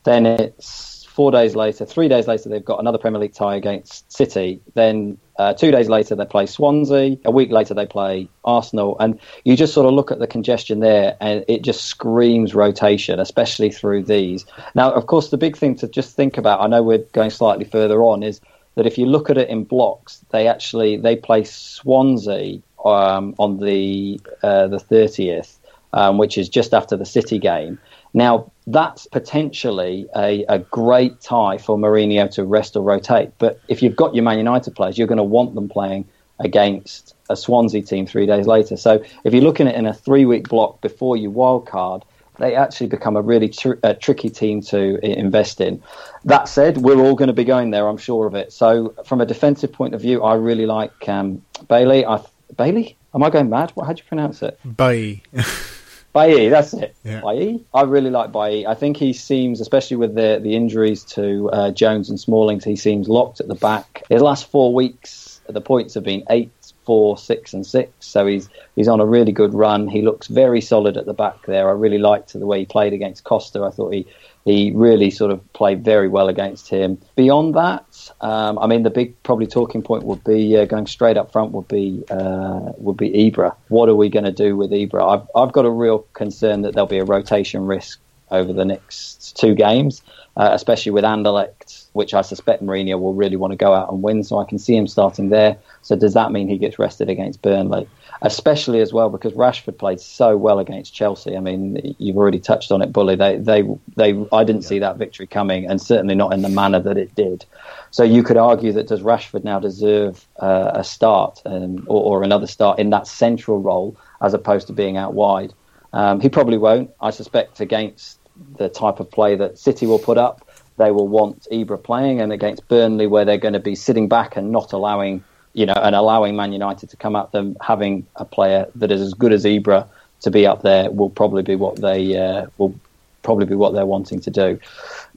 then 0.04 0.26
it's 0.26 0.97
Four 1.17 1.32
days 1.32 1.56
later, 1.56 1.84
three 1.84 2.10
days 2.10 2.27
later, 2.27 2.47
they've 2.47 2.63
got 2.63 2.80
another 2.80 2.99
Premier 2.99 3.19
League 3.19 3.34
tie 3.34 3.56
against 3.56 4.12
City. 4.12 4.62
Then 4.75 5.17
uh, 5.39 5.53
two 5.56 5.71
days 5.71 5.89
later, 5.89 6.13
they 6.13 6.25
play 6.25 6.45
Swansea. 6.45 7.17
A 7.25 7.32
week 7.32 7.49
later, 7.49 7.73
they 7.73 7.88
play 7.88 8.30
Arsenal. 8.45 8.95
And 8.99 9.19
you 9.43 9.58
just 9.58 9.73
sort 9.73 9.88
of 9.88 9.93
look 9.93 10.12
at 10.12 10.19
the 10.19 10.27
congestion 10.27 10.80
there, 10.80 11.17
and 11.19 11.43
it 11.47 11.63
just 11.63 11.86
screams 11.86 12.53
rotation, 12.53 13.19
especially 13.19 13.71
through 13.71 14.03
these. 14.03 14.45
Now, 14.75 14.91
of 14.91 15.08
course, 15.08 15.32
the 15.32 15.38
big 15.38 15.58
thing 15.58 15.73
to 15.77 15.88
just 15.88 16.15
think 16.15 16.38
about, 16.38 16.62
I 16.62 16.67
know 16.67 16.84
we're 16.84 17.06
going 17.13 17.32
slightly 17.32 17.65
further 17.65 18.03
on, 18.03 18.21
is 18.21 18.39
that 18.75 18.86
if 18.86 18.99
you 18.99 19.08
look 19.08 19.32
at 19.32 19.39
it 19.39 19.49
in 19.49 19.63
blocks, 19.63 20.23
they 20.30 20.47
actually 20.47 20.97
they 20.97 21.15
play 21.15 21.45
Swansea 21.45 22.62
um, 22.86 23.34
on 23.39 23.58
the 23.58 24.21
uh, 24.43 24.67
the 24.67 24.80
thirtieth, 24.80 25.58
um, 25.93 26.19
which 26.19 26.38
is 26.38 26.47
just 26.47 26.75
after 26.75 26.95
the 26.95 27.08
City 27.08 27.39
game. 27.39 27.80
Now, 28.17 28.51
that's 28.65 29.06
potentially 29.06 30.08
a, 30.15 30.43
a 30.49 30.58
great 30.58 31.21
tie 31.21 31.60
for 31.60 31.77
Mourinho 31.77 32.32
to 32.32 32.45
rest 32.45 32.75
or 32.75 32.82
rotate. 32.82 33.30
But 33.38 33.62
if 33.67 33.84
you've 33.84 33.95
got 33.95 34.15
your 34.15 34.23
Man 34.23 34.39
United 34.39 34.75
players, 34.75 34.97
you're 34.97 35.06
going 35.06 35.19
to 35.19 35.23
want 35.23 35.53
them 35.53 35.69
playing 35.69 36.06
against 36.39 37.13
a 37.30 37.36
Swansea 37.36 37.84
team 37.84 38.08
three 38.08 38.25
days 38.25 38.47
later. 38.47 38.75
So 38.75 39.03
if 39.23 39.36
you're 39.36 39.43
looking 39.43 39.67
at 39.67 39.75
it 39.75 39.77
in 39.77 39.86
a 39.86 39.93
three 39.93 40.25
week 40.25 40.49
block 40.49 40.82
before 40.82 41.15
you 41.15 41.30
wildcard, 41.30 42.01
they 42.39 42.56
actually 42.56 42.88
become 42.88 43.15
a 43.15 43.21
really 43.21 43.49
tr- 43.49 43.82
a 43.84 43.93
tricky 43.93 44.32
team 44.32 44.62
to 44.62 44.97
invest 45.06 45.62
in. 45.62 45.84
That 46.25 46.47
said, 46.47 46.80
we're 46.80 46.99
all 46.99 47.13
going 47.13 47.27
to 47.27 47.34
be 47.34 47.43
going 47.43 47.69
there, 47.69 47.88
I'm 47.88 47.97
sure 47.97 48.25
of 48.25 48.34
it. 48.34 48.51
So 48.51 48.95
from 49.06 49.21
a 49.21 49.27
defensive 49.27 49.71
point 49.71 49.93
of 49.93 50.01
view, 50.01 50.23
I 50.23 50.34
really 50.34 50.65
like 50.65 51.08
um, 51.08 51.43
Bailey. 51.67 52.03
I, 52.03 52.19
Bailey? 52.58 52.97
Am 53.13 53.21
I 53.21 53.30
going 53.30 53.51
mad? 53.51 53.73
What, 53.75 53.86
how 53.86 53.93
do 53.93 54.01
you 54.01 54.08
pronounce 54.08 54.41
it? 54.41 54.60
Bailey. 54.65 55.21
Bailly, 56.17 56.49
that's 56.49 56.73
it. 56.73 56.95
Yeah. 57.03 57.21
Bailly. 57.21 57.63
I 57.75 57.84
really 57.84 58.10
like 58.10 58.32
Bailly. 58.32 58.65
I 58.65 58.73
think 58.73 58.97
he 58.97 59.13
seems, 59.13 59.62
especially 59.62 59.97
with 59.97 60.15
the 60.15 60.39
the 60.41 60.56
injuries 60.56 61.03
to 61.15 61.49
uh, 61.51 61.71
Jones 61.71 62.10
and 62.10 62.19
Smallings, 62.19 62.63
he 62.63 62.75
seems 62.75 63.08
locked 63.08 63.39
at 63.39 63.47
the 63.47 63.56
back. 63.56 64.03
His 64.10 64.23
last 64.23 64.49
four 64.49 64.73
weeks, 64.73 65.41
the 65.47 65.62
points 65.62 65.93
have 65.93 66.03
been 66.03 66.23
eight, 66.32 66.51
four, 66.86 67.19
six, 67.19 67.53
and 67.53 67.63
six. 67.63 67.91
So 67.99 68.25
he's 68.25 68.49
he's 68.75 68.88
on 68.88 68.99
a 68.99 69.06
really 69.06 69.32
good 69.32 69.53
run. 69.53 69.88
He 69.88 70.01
looks 70.01 70.25
very 70.25 70.60
solid 70.60 70.97
at 70.97 71.06
the 71.06 71.13
back 71.13 71.45
there. 71.45 71.69
I 71.69 71.73
really 71.73 71.99
liked 71.99 72.34
the 72.34 72.47
way 72.47 72.60
he 72.60 72.65
played 72.65 72.93
against 72.93 73.23
Costa. 73.23 73.62
I 73.62 73.69
thought 73.69 73.93
he 73.93 74.08
he 74.48 74.72
really 74.72 75.12
sort 75.12 75.30
of 75.30 75.42
played 75.52 75.84
very 75.84 76.08
well 76.08 76.30
against 76.30 76.70
him. 76.70 76.98
Beyond 77.18 77.54
that, 77.56 78.10
um, 78.22 78.58
I 78.60 78.66
mean, 78.68 78.84
the 78.84 78.90
big 78.90 79.22
probably 79.24 79.46
talking 79.46 79.82
point 79.82 80.04
would 80.04 80.24
be 80.24 80.56
uh, 80.56 80.64
going 80.64 80.88
straight 80.88 81.18
up 81.18 81.34
front 81.34 81.52
would 81.52 81.68
be 81.68 82.02
uh, 82.10 82.72
would 82.78 82.96
be 82.96 83.10
Ibra. 83.10 83.54
What 83.68 83.90
are 83.90 83.96
we 83.96 84.08
going 84.08 84.24
to 84.24 84.32
do 84.32 84.56
with 84.56 84.72
Ibra? 84.72 85.20
I've 85.20 85.28
I've 85.36 85.52
got 85.52 85.66
a 85.66 85.70
real 85.70 86.00
concern 86.14 86.62
that 86.62 86.74
there'll 86.74 86.88
be 86.88 87.00
a 87.00 87.04
rotation 87.04 87.66
risk 87.66 88.00
over 88.32 88.54
the 88.54 88.66
next 88.66 89.38
two 89.38 89.56
games, 89.56 90.02
uh, 90.36 90.50
especially 90.54 90.92
with 90.92 91.04
Anderlecht, 91.04 91.86
which 91.94 92.13
I 92.13 92.22
suspect 92.22 92.63
Mourinho 92.63 93.00
will 93.00 93.13
really 93.13 93.36
want 93.36 93.52
to 93.52 93.58
go 93.58 93.74
out 93.74 93.92
and 93.92 94.02
win. 94.02 94.24
So 94.24 94.38
I 94.40 94.46
can 94.46 94.60
see 94.60 94.76
him 94.76 94.88
starting 94.88 95.30
there. 95.30 95.58
So 95.82 95.96
does 95.96 96.13
that 96.13 96.32
mean 96.32 96.48
he 96.48 96.58
gets 96.58 96.80
rested 96.80 97.10
against 97.10 97.42
Burnley? 97.42 97.88
especially 98.22 98.82
as 98.82 98.92
well 98.92 99.10
because 99.10 99.34
Rashford 99.34 99.78
played 99.78 100.00
so 100.00 100.38
well 100.38 100.60
against 100.60 100.94
Chelsea. 100.94 101.36
I 101.36 101.40
mean, 101.40 101.96
you've 102.00 102.18
already 102.18 102.40
touched 102.40 102.72
on 102.72 102.82
it, 102.82 102.92
Bully. 102.92 103.16
They, 103.16 103.38
they, 103.38 103.63
they. 103.96 104.26
I 104.32 104.44
didn't 104.44 104.63
see 104.63 104.80
that 104.80 104.98
victory 104.98 105.28
coming, 105.28 105.68
and 105.68 105.82
certainly 105.82 106.16
not 106.16 106.34
in 106.34 106.42
the 106.42 106.50
manner 106.50 106.80
that 106.80 106.98
it 106.98 107.13
did. 107.16 107.46
So 107.92 108.04
you 108.04 108.24
could 108.24 108.38
argue 108.38 108.74
that 108.74 108.88
does 108.88 109.02
Rashford 109.02 109.44
now 109.44 109.60
deserve 109.60 110.26
uh, 110.38 110.72
a 110.74 110.84
start 110.84 111.42
um, 111.46 111.86
or, 111.88 112.20
or, 112.20 112.24
another 112.24 112.48
start 112.48 112.80
in 112.80 112.90
that 112.90 113.08
central 113.08 113.60
role 113.62 113.96
as 114.22 114.34
opposed 114.34 114.68
to 114.68 114.74
being 114.74 114.98
out 114.98 115.13
wide? 115.13 115.54
Um, 115.93 116.19
he 116.19 116.30
probably 116.30 116.58
won't. 116.58 116.91
I 117.00 117.12
suspect 117.12 117.60
against 117.60 118.19
the 118.58 118.69
type 118.69 119.00
of 119.00 119.10
play 119.10 119.36
that 119.36 119.58
City 119.58 119.88
will 119.88 120.00
put 120.00 120.17
up, 120.17 120.47
they 120.78 120.91
will 120.91 121.08
want 121.08 121.47
Ibra 121.52 121.82
playing, 121.82 122.21
and 122.21 122.32
against 122.32 122.67
Burnley, 122.67 123.08
where 123.08 123.26
they're 123.26 123.38
going 123.38 123.54
to 123.54 123.60
be 123.60 123.76
sitting 123.76 124.08
back 124.08 124.38
and 124.38 124.52
not 124.52 124.73
allowing 124.73 125.23
you 125.58 125.65
know, 125.65 125.73
and 125.73 125.95
allowing 125.95 126.36
Man 126.36 126.54
United 126.54 126.91
to 126.91 126.97
come 126.97 127.15
at 127.15 127.32
them, 127.32 127.58
having 127.60 128.06
a 128.15 128.26
player 128.26 128.67
that 128.76 128.91
is 128.91 129.02
as 129.02 129.15
good 129.15 129.34
as 129.34 129.43
Ibra 129.43 129.88
to 130.21 130.30
be 130.30 130.45
up 130.45 130.62
there 130.62 130.91
will 130.91 131.10
probably 131.10 131.41
be 131.41 131.56
what 131.56 131.78
they 131.78 132.15
uh, 132.15 132.45
will 132.60 132.80
probably 133.28 133.46
be 133.46 133.56
what 133.56 133.74
they're 133.74 133.86
wanting 133.86 134.22
to 134.22 134.32
do. 134.32 134.58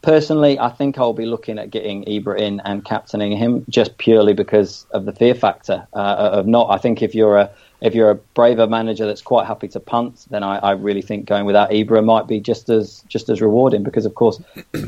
Personally, 0.02 0.58
I 0.58 0.68
think 0.68 0.98
I'll 0.98 1.12
be 1.12 1.26
looking 1.26 1.60
at 1.60 1.70
getting 1.70 2.04
Ibra 2.06 2.40
in 2.40 2.58
and 2.64 2.84
captaining 2.84 3.36
him 3.36 3.64
just 3.68 3.98
purely 3.98 4.32
because 4.32 4.84
of 4.90 5.04
the 5.04 5.12
fear 5.12 5.32
factor 5.32 5.86
uh, 5.92 6.30
of 6.32 6.48
not. 6.48 6.70
I 6.70 6.78
think 6.78 7.02
if 7.02 7.14
you're 7.14 7.36
a 7.36 7.48
if 7.80 7.94
you're 7.94 8.10
a 8.10 8.16
braver 8.16 8.66
manager 8.66 9.06
that's 9.06 9.22
quite 9.22 9.46
happy 9.46 9.68
to 9.68 9.78
punt, 9.78 10.26
then 10.28 10.42
I, 10.42 10.56
I, 10.58 10.72
really 10.72 11.02
think 11.02 11.24
going 11.26 11.46
without 11.46 11.70
Ibra 11.70 12.04
might 12.04 12.26
be 12.26 12.40
just 12.40 12.68
as 12.68 13.04
just 13.06 13.28
as 13.28 13.40
rewarding 13.40 13.84
because, 13.84 14.06
of 14.06 14.16
course, 14.16 14.42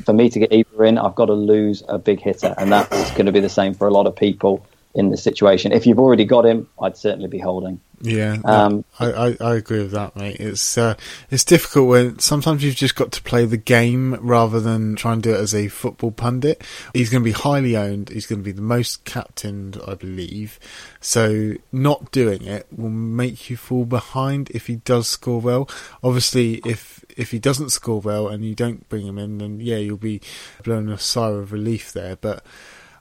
for 0.05 0.13
me 0.13 0.29
to 0.29 0.41
get 0.41 0.51
Ibra 0.51 0.89
in, 0.89 0.99
I've 0.99 1.15
got 1.15 1.27
to 1.27 1.35
lose 1.35 1.85
a 1.89 1.99
big 1.99 2.21
hitter, 2.21 2.57
and 2.59 2.73
that's 2.73 3.13
going 3.13 3.27
to 3.27 3.33
be 3.33 3.41
the 3.41 3.49
same 3.49 3.73
for 3.73 3.87
a 3.87 3.93
lot 3.93 4.09
of 4.09 4.17
people 4.17 4.67
in 4.95 5.11
this 5.11 5.23
situation. 5.23 5.73
If 5.73 5.87
you've 5.87 5.99
already 5.99 6.25
got 6.25 6.45
him, 6.45 6.69
I'd 6.81 6.97
certainly 6.97 7.29
be 7.29 7.39
holding. 7.39 7.81
Yeah, 8.05 8.39
um, 8.45 8.85
I, 8.99 9.13
I, 9.13 9.37
I, 9.41 9.55
agree 9.55 9.79
with 9.79 9.93
that, 9.93 10.17
mate. 10.17 10.39
It's 10.41 10.77
uh, 10.77 10.97
it's 11.31 11.45
difficult 11.45 11.89
when 11.89 12.19
sometimes 12.19 12.65
you've 12.65 12.75
just 12.75 12.97
got 12.97 13.13
to 13.13 13.23
play 13.23 13.45
the 13.45 13.57
game 13.57 14.15
rather 14.15 14.59
than 14.59 14.97
try 14.97 15.13
and 15.13 15.23
do 15.23 15.31
it 15.31 15.39
as 15.39 15.55
a 15.55 15.69
football 15.69 16.11
pundit. 16.11 16.65
He's 16.95 17.11
going 17.11 17.23
to 17.23 17.25
be 17.25 17.31
highly 17.31 17.77
owned. 17.77 18.09
He's 18.09 18.27
going 18.27 18.41
to 18.41 18.45
be 18.45 18.51
the 18.51 18.61
most 18.61 19.05
captained, 19.05 19.81
I 19.87 19.95
believe. 19.95 20.59
So 21.01 21.53
not 21.71 22.11
doing 22.11 22.43
it 22.43 22.67
will 22.77 22.91
make 22.91 23.49
you 23.49 23.57
fall 23.57 23.85
behind 23.85 24.51
if 24.51 24.67
he 24.67 24.77
does 24.77 25.07
score 25.07 25.41
well. 25.41 25.71
Obviously, 26.03 26.55
if 26.65 27.05
if 27.17 27.31
he 27.31 27.39
doesn't 27.39 27.71
score 27.71 28.01
well 28.01 28.27
and 28.27 28.45
you 28.45 28.57
don't 28.57 28.89
bring 28.89 29.07
him 29.07 29.17
in, 29.17 29.39
then 29.39 29.61
yeah, 29.61 29.77
you'll 29.77 29.97
be 29.97 30.21
blowing 30.65 30.89
a 30.89 30.99
sigh 30.99 31.29
of 31.29 31.53
relief 31.53 31.93
there. 31.93 32.17
But 32.17 32.45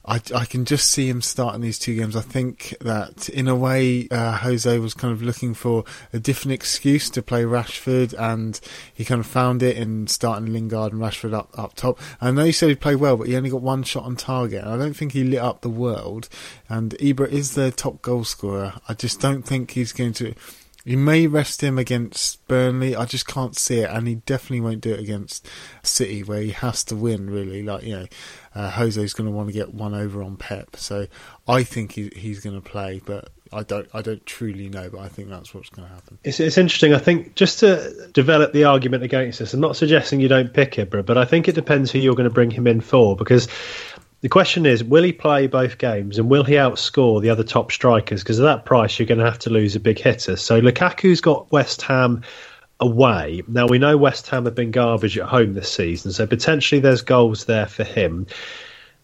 I, 0.03 0.19
I 0.33 0.45
can 0.45 0.65
just 0.65 0.89
see 0.89 1.07
him 1.07 1.21
starting 1.21 1.61
these 1.61 1.77
two 1.77 1.95
games. 1.95 2.15
I 2.15 2.21
think 2.21 2.75
that 2.81 3.29
in 3.29 3.47
a 3.47 3.55
way, 3.55 4.07
uh, 4.09 4.37
Jose 4.37 4.79
was 4.79 4.93
kind 4.93 5.13
of 5.13 5.21
looking 5.21 5.53
for 5.53 5.83
a 6.11 6.19
different 6.19 6.53
excuse 6.53 7.09
to 7.11 7.21
play 7.21 7.43
Rashford, 7.43 8.15
and 8.17 8.59
he 8.93 9.05
kind 9.05 9.19
of 9.19 9.27
found 9.27 9.61
it 9.61 9.77
in 9.77 10.07
starting 10.07 10.51
Lingard 10.51 10.91
and 10.93 11.01
Rashford 11.01 11.33
up 11.33 11.49
up 11.57 11.75
top. 11.75 11.99
I 12.19 12.31
know 12.31 12.45
he 12.45 12.51
said 12.51 12.69
he 12.69 12.75
played 12.75 12.95
well, 12.97 13.17
but 13.17 13.27
he 13.27 13.35
only 13.35 13.51
got 13.51 13.61
one 13.61 13.83
shot 13.83 14.05
on 14.05 14.15
target. 14.15 14.63
I 14.63 14.77
don't 14.77 14.95
think 14.95 15.11
he 15.11 15.23
lit 15.23 15.39
up 15.39 15.61
the 15.61 15.69
world. 15.69 16.29
And 16.67 16.91
Ibra 16.99 17.29
is 17.29 17.55
their 17.55 17.71
top 17.71 18.01
goal 18.01 18.23
scorer. 18.23 18.73
I 18.87 18.93
just 18.93 19.19
don't 19.19 19.43
think 19.43 19.71
he's 19.71 19.93
going 19.93 20.13
to. 20.13 20.33
You 20.83 20.97
may 20.97 21.27
rest 21.27 21.61
him 21.61 21.77
against 21.77 22.45
Burnley. 22.47 22.95
I 22.95 23.05
just 23.05 23.27
can't 23.27 23.55
see 23.55 23.79
it, 23.79 23.89
and 23.89 24.07
he 24.07 24.15
definitely 24.15 24.61
won't 24.61 24.81
do 24.81 24.91
it 24.91 24.99
against 24.99 25.47
City, 25.83 26.23
where 26.23 26.41
he 26.41 26.51
has 26.51 26.83
to 26.85 26.95
win. 26.95 27.29
Really, 27.29 27.61
like 27.61 27.83
you 27.83 27.99
know, 27.99 28.07
uh, 28.55 28.71
Jose's 28.71 29.13
going 29.13 29.29
to 29.29 29.35
want 29.35 29.49
to 29.49 29.53
get 29.53 29.73
one 29.73 29.93
over 29.93 30.23
on 30.23 30.37
Pep. 30.37 30.75
So 30.75 31.07
I 31.47 31.63
think 31.63 31.93
he, 31.93 32.11
he's 32.15 32.39
going 32.39 32.59
to 32.59 32.67
play, 32.67 32.99
but 33.05 33.29
I 33.53 33.63
don't. 33.63 33.87
I 33.93 34.01
don't 34.01 34.25
truly 34.25 34.69
know, 34.69 34.89
but 34.89 35.01
I 35.01 35.07
think 35.07 35.29
that's 35.29 35.53
what's 35.53 35.69
going 35.69 35.87
to 35.87 35.93
happen. 35.93 36.17
It's, 36.23 36.39
it's 36.39 36.57
interesting. 36.57 36.93
I 36.93 36.99
think 36.99 37.35
just 37.35 37.59
to 37.59 38.09
develop 38.13 38.53
the 38.53 38.63
argument 38.63 39.03
against 39.03 39.39
this, 39.39 39.53
I'm 39.53 39.59
not 39.59 39.75
suggesting 39.75 40.19
you 40.19 40.29
don't 40.29 40.53
pick 40.53 40.73
Ibra, 40.73 41.05
but 41.05 41.17
I 41.17 41.25
think 41.25 41.47
it 41.47 41.55
depends 41.55 41.91
who 41.91 41.99
you're 41.99 42.15
going 42.15 42.29
to 42.29 42.33
bring 42.33 42.49
him 42.49 42.65
in 42.65 42.81
for 42.81 43.15
because 43.15 43.47
the 44.21 44.29
question 44.29 44.67
is, 44.67 44.83
will 44.83 45.03
he 45.03 45.11
play 45.11 45.47
both 45.47 45.79
games 45.79 46.19
and 46.19 46.29
will 46.29 46.43
he 46.43 46.53
outscore 46.53 47.21
the 47.21 47.31
other 47.31 47.43
top 47.43 47.71
strikers? 47.71 48.21
Because 48.21 48.39
at 48.39 48.43
that 48.43 48.65
price, 48.65 48.99
you're 48.99 49.07
going 49.07 49.19
to 49.19 49.25
have 49.25 49.39
to 49.39 49.49
lose 49.49 49.75
a 49.75 49.79
big 49.79 49.99
hitter. 49.99 50.35
So 50.35 50.59
Lukaku's 50.59 51.21
got 51.21 51.51
West 51.51 51.81
Ham 51.83 52.21
away. 52.79 53.41
Now, 53.47 53.65
we 53.65 53.79
know 53.79 53.97
West 53.97 54.27
Ham 54.27 54.45
have 54.45 54.55
been 54.55 54.71
garbage 54.71 55.17
at 55.17 55.27
home 55.27 55.53
this 55.53 55.71
season, 55.71 56.11
so 56.11 56.27
potentially 56.27 56.79
there's 56.79 57.01
goals 57.01 57.45
there 57.45 57.67
for 57.67 57.83
him. 57.83 58.27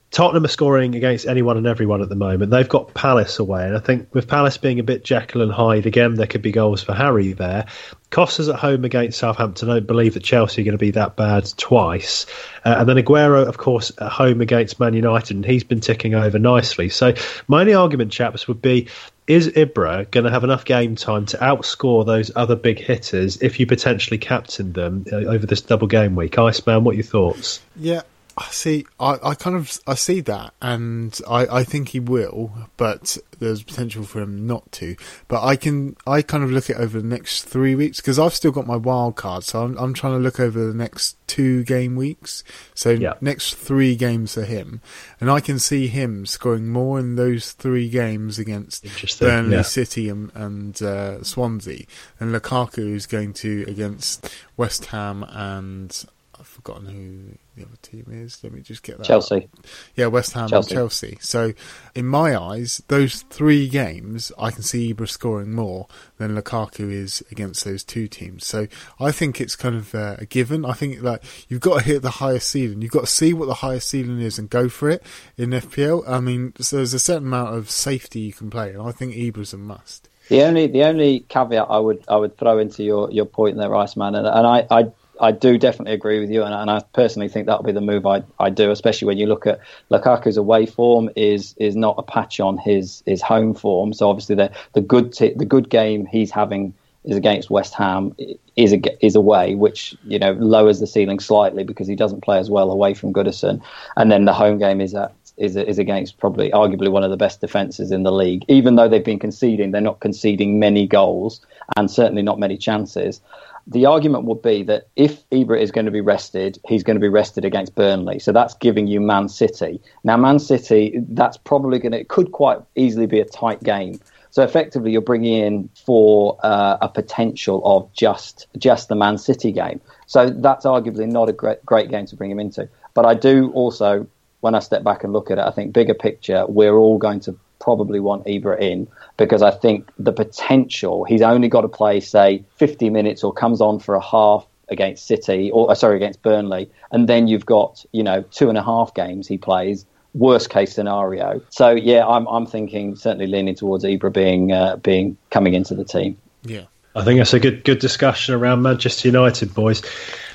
Tottenham 0.10 0.46
are 0.46 0.50
scoring 0.50 0.96
against 0.96 1.28
anyone 1.28 1.58
and 1.58 1.68
everyone 1.68 2.02
at 2.02 2.10
the 2.10 2.16
moment. 2.16 2.50
They've 2.50 2.68
got 2.68 2.94
Palace 2.94 3.40
away, 3.40 3.66
and 3.66 3.76
I 3.76 3.80
think 3.80 4.14
with 4.14 4.28
Palace 4.28 4.58
being 4.58 4.80
a 4.80 4.84
bit 4.84 5.04
Jekyll 5.04 5.42
and 5.42 5.52
Hyde 5.52 5.86
again, 5.86 6.16
there 6.16 6.28
could 6.28 6.42
be 6.42 6.52
goals 6.52 6.82
for 6.82 6.94
Harry 6.94 7.34
there. 7.34 7.66
Costas 8.10 8.48
at 8.48 8.56
home 8.56 8.86
against 8.86 9.20
Southampton. 9.20 9.70
I 9.70 9.76
don't 9.76 9.88
believe 9.88 10.14
that 10.14 10.24
Chelsea 10.24 10.62
are 10.62 10.66
going 10.66 10.72
to 10.72 10.78
be 10.78 10.92
that 10.92 11.18
bad 11.18 11.52
twice. 11.58 12.26
Uh, 12.64 12.76
and 12.80 12.90
then 12.90 12.96
Aguero, 12.98 13.46
of 13.46 13.58
course, 13.58 13.92
at 14.00 14.10
home 14.10 14.40
against 14.40 14.80
Man 14.80 14.94
United, 14.94 15.36
and 15.36 15.46
he's 15.46 15.66
been 15.66 15.82
ticking 15.82 16.16
over 16.16 16.40
nicely. 16.40 16.88
So 16.88 17.14
my 17.50 17.62
only 17.62 17.74
argument, 17.74 18.12
chaps, 18.14 18.48
would 18.48 18.62
be 18.62 18.88
is 19.28 19.50
Ibra 19.50 20.10
going 20.10 20.24
to 20.24 20.32
have 20.32 20.46
enough 20.46 20.64
game 20.64 20.96
time 20.96 21.26
to 21.28 21.38
outscore 21.38 22.06
those 22.06 22.32
other 22.34 22.56
big 22.56 22.80
hitters 22.80 23.42
if 23.42 23.60
you 23.60 23.68
potentially 23.68 24.18
captain 24.18 24.72
them 24.72 25.06
uh, 25.12 25.18
over 25.18 25.46
this 25.46 25.60
double 25.60 25.88
game 25.88 26.16
week? 26.16 26.40
Iceman, 26.40 26.86
what 26.86 26.94
are 26.94 26.96
your 26.96 27.04
thoughts? 27.04 27.60
Yeah, 27.76 28.04
I 28.40 28.50
see. 28.52 28.86
I, 29.00 29.18
I 29.24 29.34
kind 29.34 29.56
of 29.56 29.80
I 29.88 29.96
see 29.96 30.22
that, 30.22 30.54
and 30.62 31.20
I, 31.28 31.48
I 31.48 31.64
think 31.64 31.90
he 31.90 32.00
will, 32.00 32.52
but 32.78 33.18
there's 33.40 33.64
potential 33.64 34.04
for 34.04 34.22
him 34.22 34.46
not 34.46 34.72
to. 34.74 34.96
But 35.28 35.44
I 35.44 35.56
can 35.56 35.96
I 36.06 36.22
kind 36.22 36.44
of 36.44 36.52
look 36.52 36.70
at 36.70 36.78
over 36.78 37.02
the 37.02 37.08
next 37.08 37.46
three 37.46 37.74
weeks 37.74 38.00
because 38.00 38.20
I've 38.20 38.36
still 38.36 38.52
got 38.52 38.68
my 38.68 38.76
wild 38.76 39.16
card, 39.16 39.44
so 39.44 39.64
I'm 39.64 39.76
I'm 39.80 39.94
trying 39.96 40.14
to 40.14 40.20
look 40.20 40.40
over 40.40 40.64
the 40.68 40.74
next 40.76 41.18
two 41.26 41.64
game 41.64 41.96
weeks. 41.96 42.44
So 42.76 42.92
Yeah. 42.92 43.16
next 43.22 43.56
three 43.56 43.96
games 43.96 44.36
for 44.36 44.44
him, 44.44 44.82
and 45.20 45.32
I 45.32 45.40
can 45.40 45.58
see 45.58 45.88
him 45.88 46.28
scoring 46.28 46.68
more 46.70 47.00
in 47.00 47.16
those 47.16 47.54
three 47.54 47.90
games 47.90 48.38
against 48.38 48.86
Burnley, 49.20 49.56
yeah. 49.56 49.62
City, 49.64 50.10
and, 50.10 50.32
and 50.36 50.80
uh, 50.84 51.24
Swansea, 51.24 51.86
and 52.20 52.36
Lukaku 52.36 52.94
is 52.94 53.08
going 53.08 53.34
to 53.34 53.66
against 53.68 54.30
West 54.58 54.86
Ham 54.86 55.24
and. 55.24 56.06
I've 56.40 56.46
forgotten 56.46 56.86
who 56.86 57.38
the 57.58 57.66
other 57.66 57.78
team 57.82 58.06
is. 58.10 58.44
Let 58.44 58.54
me 58.54 58.62
just 58.62 58.84
get 58.84 58.98
that. 58.98 59.04
up. 59.04 59.08
Chelsea. 59.08 59.50
Yeah, 59.96 60.08
West 60.08 60.34
Ham 60.34 60.48
Chelsea. 60.48 60.74
and 60.74 60.80
Chelsea. 60.80 61.18
So, 61.22 61.54
in 61.96 62.06
my 62.06 62.40
eyes, 62.40 62.82
those 62.88 63.24
three 63.24 63.68
games, 63.68 64.32
I 64.38 64.52
can 64.52 64.64
see 64.64 64.94
Ibra 64.94 65.10
scoring 65.10 65.54
more 65.54 65.88
than 66.18 66.36
Lukaku 66.36 66.92
is 66.92 67.24
against 67.32 67.66
those 67.66 67.84
two 67.84 68.08
teams. 68.08 68.46
So, 68.46 68.68
I 69.00 69.12
think 69.12 69.42
it's 69.42 69.56
kind 69.56 69.76
of 69.76 69.94
uh, 69.96 70.18
a 70.20 70.26
given. 70.26 70.66
I 70.66 70.74
think 70.74 71.02
like 71.02 71.24
you've 71.50 71.62
got 71.62 71.80
to 71.80 71.86
hit 71.86 72.02
the 72.02 72.12
highest 72.12 72.50
ceiling. 72.50 72.82
You've 72.82 72.92
got 72.92 73.02
to 73.02 73.08
see 73.08 73.34
what 73.34 73.48
the 73.48 73.56
highest 73.56 73.90
ceiling 73.90 74.22
is 74.22 74.38
and 74.38 74.50
go 74.50 74.70
for 74.70 74.90
it 74.90 75.04
in 75.38 75.50
FPL. 75.50 76.08
I 76.08 76.20
mean, 76.20 76.54
so 76.60 76.78
there's 76.78 76.94
a 76.94 77.00
certain 77.00 77.28
amount 77.28 77.56
of 77.56 77.70
safety 77.70 78.22
you 78.22 78.34
can 78.34 78.50
play, 78.50 78.72
and 78.72 78.82
I 78.82 78.92
think 78.92 79.16
Ibra's 79.16 79.54
a 79.54 79.58
must. 79.58 80.10
The 80.30 80.44
only 80.44 80.68
the 80.68 80.84
only 80.84 81.22
caveat 81.22 81.68
I 81.70 81.80
would 81.80 82.04
I 82.08 82.18
would 82.18 82.38
throw 82.38 82.60
into 82.60 82.84
your, 82.84 83.10
your 83.12 83.26
point 83.26 83.58
there, 83.58 83.74
Iceman, 83.74 84.16
and, 84.16 84.28
and 84.28 84.46
I, 84.46 84.68
I 84.70 84.92
I 85.20 85.32
do 85.32 85.58
definitely 85.58 85.94
agree 85.94 86.20
with 86.20 86.30
you, 86.30 86.44
and, 86.44 86.54
and 86.54 86.70
I 86.70 86.82
personally 86.94 87.30
think 87.30 87.48
that'll 87.48 87.64
be 87.64 87.72
the 87.72 87.82
move 87.82 88.06
I 88.06 88.24
I 88.40 88.50
do, 88.50 88.72
especially 88.72 89.08
when 89.08 89.18
you 89.18 89.28
look 89.28 89.48
at 89.48 89.60
Lukaku's 89.90 90.38
away 90.38 90.66
form 90.66 91.10
is 91.16 91.56
is 91.58 91.76
not 91.76 91.96
a 91.98 92.04
patch 92.04 92.40
on 92.40 92.58
his 92.58 93.04
his 93.06 93.22
home 93.22 93.54
form. 93.54 93.94
So 93.94 94.10
obviously 94.10 94.36
the 94.36 94.52
the 94.74 94.82
good 94.82 95.14
t- 95.14 95.34
the 95.36 95.46
good 95.46 95.70
game 95.70 96.06
he's 96.06 96.32
having 96.32 96.74
is 97.04 97.16
against 97.16 97.50
West 97.50 97.74
Ham 97.76 98.16
is 98.56 98.74
a, 98.74 99.06
is 99.06 99.16
away, 99.16 99.56
which 99.56 99.96
you 100.04 100.20
know 100.20 100.34
lowers 100.34 100.80
the 100.80 100.88
ceiling 100.88 101.20
slightly 101.20 101.64
because 101.64 101.88
he 101.88 101.96
doesn't 101.96 102.22
play 102.22 102.38
as 102.38 102.50
well 102.50 102.70
away 102.70 102.94
from 102.94 103.14
Goodison, 103.14 103.62
and 103.96 104.12
then 104.12 104.26
the 104.26 104.34
home 104.34 104.58
game 104.58 104.82
is 104.82 104.94
at 104.94 105.14
is 105.38 105.56
is 105.56 105.80
against 105.80 106.18
probably 106.18 106.50
arguably 106.52 106.90
one 106.90 107.04
of 107.04 107.12
the 107.12 107.18
best 107.18 107.42
defenses 107.42 107.92
in 107.92 108.04
the 108.04 108.12
league. 108.12 108.44
Even 108.48 108.76
though 108.76 108.90
they've 108.90 109.04
been 109.04 109.20
conceding, 109.20 109.72
they're 109.72 109.82
not 109.82 110.00
conceding 110.00 110.60
many 110.60 110.88
goals 110.88 111.42
and 111.76 111.90
certainly 111.90 112.22
not 112.22 112.40
many 112.40 112.58
chances. 112.58 113.22
The 113.70 113.86
argument 113.86 114.24
would 114.24 114.42
be 114.42 114.64
that 114.64 114.88
if 114.96 115.30
Ibra 115.30 115.60
is 115.60 115.72
going 115.72 115.86
to 115.86 115.92
be 115.92 116.00
rested, 116.00 116.58
he's 116.68 116.84
going 116.84 116.96
to 116.96 117.02
be 117.02 117.10
rested 117.10 117.44
against 117.44 117.76
Burnley. 117.76 118.20
So 118.20 118.32
that's 118.32 118.54
giving 118.54 118.88
you 118.88 119.02
Man 119.02 119.28
City. 119.28 119.82
Now, 120.06 120.16
Man 120.16 120.40
City, 120.40 121.02
that's 121.10 121.36
probably 121.36 121.80
going 121.80 121.92
to, 121.92 122.00
it 122.00 122.08
could 122.08 122.32
quite 122.32 122.60
easily 122.76 123.08
be 123.08 123.20
a 123.20 123.26
tight 123.26 123.62
game. 123.62 124.00
So 124.30 124.44
effectively, 124.44 124.92
you're 124.92 125.02
bringing 125.02 125.34
in 125.34 125.70
for 125.86 126.38
uh, 126.44 126.78
a 126.82 126.90
potential 126.90 127.62
of 127.66 127.92
just 127.94 128.48
just 128.58 128.88
the 128.88 128.96
Man 128.96 129.18
City 129.18 129.52
game. 129.52 129.82
So 130.06 130.30
that's 130.30 130.66
arguably 130.66 131.08
not 131.08 131.28
a 131.28 131.34
great 131.34 131.66
great 131.66 131.90
game 131.90 132.06
to 132.06 132.16
bring 132.16 132.30
him 132.30 132.40
into. 132.40 132.70
But 132.94 133.06
I 133.06 133.16
do 133.16 133.52
also, 133.54 134.06
when 134.42 134.54
I 134.54 134.60
step 134.60 134.84
back 134.84 135.04
and 135.04 135.12
look 135.12 135.32
at 135.32 135.38
it, 135.40 135.44
I 135.44 135.52
think 135.52 135.74
bigger 135.74 135.94
picture, 135.94 136.46
we're 136.48 136.76
all 136.76 136.98
going 136.98 137.20
to 137.22 137.38
probably 137.68 138.00
want 138.00 138.26
Ibra 138.26 138.58
in 138.62 138.88
because 139.18 139.42
I 139.42 139.52
think 139.52 139.90
the 140.00 140.14
potential. 140.14 141.04
He's 141.04 141.22
only 141.22 141.50
got 141.50 141.62
to 141.62 141.68
play 141.68 142.00
say 142.00 142.46
50 142.56 142.90
minutes 142.90 143.26
or 143.26 143.34
comes 143.34 143.60
on 143.60 143.80
for 143.80 143.94
a 143.96 144.02
half 144.02 144.48
against 144.70 145.06
City 145.06 145.52
or 145.52 145.70
uh, 145.70 145.76
sorry 145.76 145.98
against 145.98 146.22
Burnley, 146.22 146.72
and 146.92 147.10
then 147.10 147.28
you've 147.28 147.46
got 147.46 147.84
you 147.92 148.04
know 148.04 148.22
two 148.32 148.48
and 148.48 148.58
a 148.58 148.64
half 148.64 148.94
games 148.94 149.28
he 149.28 149.38
plays 149.38 149.86
worst 150.14 150.50
case 150.50 150.74
scenario. 150.74 151.42
So 151.50 151.72
yeah, 151.72 152.08
I'm 152.08 152.26
I'm 152.28 152.46
thinking 152.46 152.96
certainly 152.96 153.28
leaning 153.28 153.56
towards 153.56 153.84
Ibra 153.84 154.14
being 154.14 154.54
uh, 154.54 154.78
being 154.78 155.18
coming 155.30 155.54
into 155.54 155.76
the 155.76 155.84
team. 155.84 156.18
Yeah. 156.44 156.64
I 156.96 157.04
think 157.04 157.20
that's 157.20 157.34
a 157.34 157.40
good 157.42 157.66
good 157.66 157.80
discussion 157.80 158.34
around 158.34 158.62
Manchester 158.62 159.10
United, 159.10 159.54
boys. 159.54 159.82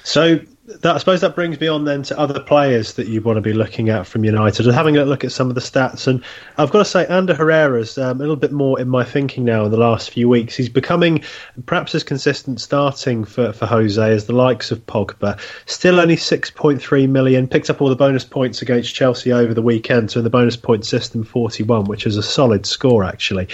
So 0.04 0.38
that, 0.64 0.94
I 0.94 0.98
suppose 0.98 1.20
that 1.22 1.34
brings 1.34 1.58
me 1.60 1.66
on 1.66 1.84
then 1.84 2.04
to 2.04 2.18
other 2.18 2.38
players 2.38 2.94
that 2.94 3.08
you 3.08 3.20
want 3.20 3.36
to 3.36 3.40
be 3.40 3.52
looking 3.52 3.88
at 3.88 4.06
from 4.06 4.24
United 4.24 4.64
and 4.64 4.74
having 4.74 4.96
a 4.96 5.04
look 5.04 5.24
at 5.24 5.32
some 5.32 5.48
of 5.48 5.56
the 5.56 5.60
stats. 5.60 6.06
And 6.06 6.22
I've 6.56 6.70
got 6.70 6.78
to 6.78 6.84
say, 6.84 7.04
Ander 7.06 7.34
Herrera's 7.34 7.98
um, 7.98 8.18
a 8.18 8.20
little 8.20 8.36
bit 8.36 8.52
more 8.52 8.78
in 8.80 8.88
my 8.88 9.02
thinking 9.02 9.44
now 9.44 9.64
in 9.64 9.72
the 9.72 9.76
last 9.76 10.10
few 10.10 10.28
weeks. 10.28 10.56
He's 10.56 10.68
becoming 10.68 11.24
perhaps 11.66 11.96
as 11.96 12.04
consistent 12.04 12.60
starting 12.60 13.24
for, 13.24 13.52
for 13.52 13.66
Jose 13.66 14.12
as 14.12 14.26
the 14.26 14.34
likes 14.34 14.70
of 14.70 14.86
Pogba. 14.86 15.40
Still 15.66 15.98
only 15.98 16.16
6.3 16.16 17.08
million, 17.08 17.48
picked 17.48 17.68
up 17.68 17.82
all 17.82 17.88
the 17.88 17.96
bonus 17.96 18.24
points 18.24 18.62
against 18.62 18.94
Chelsea 18.94 19.32
over 19.32 19.54
the 19.54 19.62
weekend. 19.62 20.12
So 20.12 20.20
in 20.20 20.24
the 20.24 20.30
bonus 20.30 20.56
point 20.56 20.86
system, 20.86 21.24
41, 21.24 21.86
which 21.86 22.06
is 22.06 22.16
a 22.16 22.22
solid 22.22 22.66
score 22.66 23.02
actually. 23.02 23.48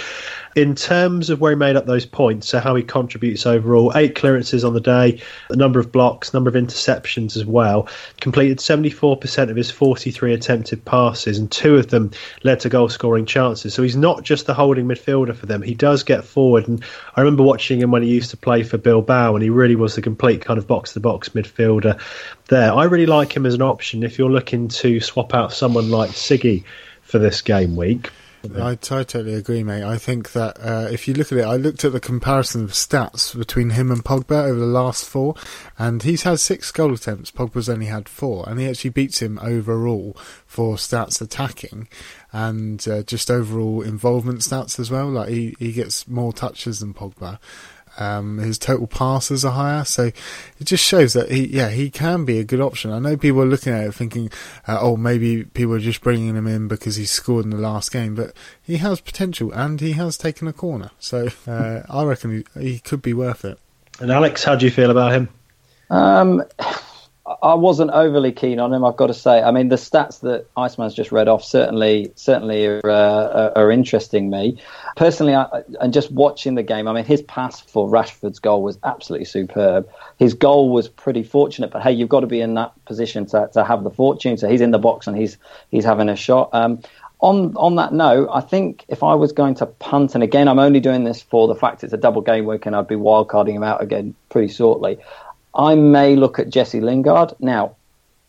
In 0.58 0.74
terms 0.74 1.30
of 1.30 1.40
where 1.40 1.52
he 1.52 1.56
made 1.56 1.76
up 1.76 1.86
those 1.86 2.04
points, 2.04 2.48
so 2.48 2.58
how 2.58 2.74
he 2.74 2.82
contributes 2.82 3.46
overall, 3.46 3.92
eight 3.94 4.16
clearances 4.16 4.64
on 4.64 4.74
the 4.74 4.80
day, 4.80 5.22
a 5.50 5.54
number 5.54 5.78
of 5.78 5.92
blocks, 5.92 6.34
number 6.34 6.50
of 6.50 6.56
interceptions 6.56 7.36
as 7.36 7.46
well. 7.46 7.86
Completed 8.20 8.58
74% 8.58 9.50
of 9.50 9.56
his 9.56 9.70
43 9.70 10.34
attempted 10.34 10.84
passes, 10.84 11.38
and 11.38 11.48
two 11.48 11.76
of 11.76 11.90
them 11.90 12.10
led 12.42 12.58
to 12.58 12.68
goal 12.68 12.88
scoring 12.88 13.24
chances. 13.24 13.72
So 13.72 13.84
he's 13.84 13.94
not 13.94 14.24
just 14.24 14.46
the 14.46 14.54
holding 14.54 14.88
midfielder 14.88 15.36
for 15.36 15.46
them. 15.46 15.62
He 15.62 15.74
does 15.74 16.02
get 16.02 16.24
forward. 16.24 16.66
And 16.66 16.82
I 17.14 17.20
remember 17.20 17.44
watching 17.44 17.80
him 17.80 17.92
when 17.92 18.02
he 18.02 18.10
used 18.10 18.30
to 18.30 18.36
play 18.36 18.64
for 18.64 18.78
Bilbao, 18.78 19.36
and 19.36 19.44
he 19.44 19.50
really 19.50 19.76
was 19.76 19.94
the 19.94 20.02
complete 20.02 20.40
kind 20.40 20.58
of 20.58 20.66
box 20.66 20.92
to 20.94 20.98
box 20.98 21.28
midfielder 21.28 22.00
there. 22.48 22.72
I 22.72 22.82
really 22.82 23.06
like 23.06 23.32
him 23.32 23.46
as 23.46 23.54
an 23.54 23.62
option 23.62 24.02
if 24.02 24.18
you're 24.18 24.28
looking 24.28 24.66
to 24.66 24.98
swap 24.98 25.34
out 25.34 25.52
someone 25.52 25.88
like 25.92 26.10
Siggy 26.10 26.64
for 27.02 27.20
this 27.20 27.42
game 27.42 27.76
week. 27.76 28.10
I 28.60 28.76
totally 28.76 29.34
agree, 29.34 29.62
mate. 29.64 29.82
I 29.82 29.98
think 29.98 30.32
that 30.32 30.58
uh, 30.60 30.88
if 30.90 31.08
you 31.08 31.14
look 31.14 31.32
at 31.32 31.38
it, 31.38 31.44
I 31.44 31.56
looked 31.56 31.84
at 31.84 31.92
the 31.92 32.00
comparison 32.00 32.64
of 32.64 32.70
stats 32.70 33.36
between 33.36 33.70
him 33.70 33.90
and 33.90 34.04
Pogba 34.04 34.44
over 34.44 34.58
the 34.58 34.66
last 34.66 35.04
four, 35.04 35.34
and 35.78 36.02
he's 36.02 36.22
had 36.22 36.38
six 36.38 36.70
goal 36.70 36.94
attempts. 36.94 37.30
Pogba's 37.30 37.68
only 37.68 37.86
had 37.86 38.08
four, 38.08 38.48
and 38.48 38.60
he 38.60 38.68
actually 38.68 38.90
beats 38.90 39.20
him 39.20 39.38
overall 39.42 40.16
for 40.46 40.76
stats 40.76 41.20
attacking 41.20 41.88
and 42.32 42.86
uh, 42.88 43.02
just 43.02 43.30
overall 43.30 43.82
involvement 43.82 44.40
stats 44.40 44.78
as 44.78 44.90
well. 44.90 45.08
Like 45.08 45.30
he, 45.30 45.56
he 45.58 45.72
gets 45.72 46.06
more 46.06 46.32
touches 46.32 46.80
than 46.80 46.94
Pogba. 46.94 47.38
Um, 47.98 48.38
his 48.38 48.58
total 48.58 48.86
passes 48.86 49.44
are 49.44 49.52
higher, 49.52 49.84
so 49.84 50.04
it 50.04 50.64
just 50.64 50.84
shows 50.84 51.12
that 51.14 51.30
he, 51.30 51.46
yeah, 51.48 51.70
he 51.70 51.90
can 51.90 52.24
be 52.24 52.38
a 52.38 52.44
good 52.44 52.60
option. 52.60 52.92
I 52.92 52.98
know 52.98 53.16
people 53.16 53.42
are 53.42 53.46
looking 53.46 53.72
at 53.72 53.86
it 53.86 53.92
thinking, 53.92 54.30
uh, 54.66 54.78
oh, 54.80 54.96
maybe 54.96 55.44
people 55.44 55.74
are 55.74 55.80
just 55.80 56.00
bringing 56.00 56.36
him 56.36 56.46
in 56.46 56.68
because 56.68 56.96
he 56.96 57.04
scored 57.04 57.44
in 57.44 57.50
the 57.50 57.56
last 57.56 57.90
game, 57.90 58.14
but 58.14 58.32
he 58.62 58.76
has 58.76 59.00
potential 59.00 59.52
and 59.52 59.80
he 59.80 59.92
has 59.92 60.16
taken 60.16 60.46
a 60.46 60.52
corner, 60.52 60.90
so 60.98 61.28
uh, 61.46 61.82
I 61.88 62.04
reckon 62.04 62.44
he, 62.54 62.60
he, 62.60 62.78
could 62.78 63.02
be 63.02 63.12
worth 63.12 63.44
it. 63.44 63.58
And 64.00 64.12
Alex, 64.12 64.44
how 64.44 64.54
do 64.54 64.64
you 64.64 64.70
feel 64.70 64.90
about 64.90 65.12
him? 65.12 65.28
Um, 65.90 66.44
I 67.42 67.54
wasn't 67.54 67.90
overly 67.90 68.32
keen 68.32 68.58
on 68.58 68.72
him. 68.72 68.84
I've 68.84 68.96
got 68.96 69.08
to 69.08 69.14
say. 69.14 69.42
I 69.42 69.50
mean, 69.50 69.68
the 69.68 69.76
stats 69.76 70.20
that 70.20 70.46
Iceman's 70.56 70.94
just 70.94 71.12
read 71.12 71.28
off 71.28 71.44
certainly 71.44 72.12
certainly 72.14 72.66
are, 72.66 72.80
uh, 72.84 73.50
are 73.54 73.70
interesting 73.70 74.30
me 74.30 74.60
personally. 74.96 75.34
I, 75.34 75.62
and 75.80 75.92
just 75.92 76.10
watching 76.10 76.54
the 76.54 76.62
game, 76.62 76.88
I 76.88 76.92
mean, 76.92 77.04
his 77.04 77.22
pass 77.22 77.60
for 77.60 77.88
Rashford's 77.88 78.38
goal 78.38 78.62
was 78.62 78.78
absolutely 78.84 79.26
superb. 79.26 79.88
His 80.18 80.34
goal 80.34 80.70
was 80.70 80.88
pretty 80.88 81.22
fortunate, 81.22 81.70
but 81.70 81.82
hey, 81.82 81.92
you've 81.92 82.08
got 82.08 82.20
to 82.20 82.26
be 82.26 82.40
in 82.40 82.54
that 82.54 82.72
position 82.84 83.26
to, 83.26 83.50
to 83.52 83.64
have 83.64 83.84
the 83.84 83.90
fortune. 83.90 84.38
So 84.38 84.48
he's 84.48 84.60
in 84.60 84.70
the 84.70 84.78
box 84.78 85.06
and 85.06 85.16
he's 85.16 85.38
he's 85.70 85.84
having 85.84 86.08
a 86.08 86.16
shot. 86.16 86.50
Um, 86.52 86.80
on 87.20 87.56
on 87.56 87.76
that 87.76 87.92
note, 87.92 88.28
I 88.32 88.40
think 88.40 88.84
if 88.88 89.02
I 89.02 89.14
was 89.14 89.32
going 89.32 89.56
to 89.56 89.66
punt, 89.66 90.14
and 90.14 90.22
again, 90.22 90.48
I'm 90.48 90.58
only 90.58 90.80
doing 90.80 91.04
this 91.04 91.20
for 91.20 91.48
the 91.48 91.54
fact 91.54 91.82
it's 91.82 91.92
a 91.92 91.96
double 91.96 92.22
game 92.22 92.44
week, 92.44 92.66
and 92.66 92.76
I'd 92.76 92.86
be 92.86 92.94
wildcarding 92.94 93.54
him 93.54 93.64
out 93.64 93.82
again 93.82 94.14
pretty 94.28 94.52
shortly. 94.52 94.98
I 95.54 95.74
may 95.74 96.16
look 96.16 96.38
at 96.38 96.50
Jesse 96.50 96.80
Lingard. 96.80 97.34
Now, 97.40 97.76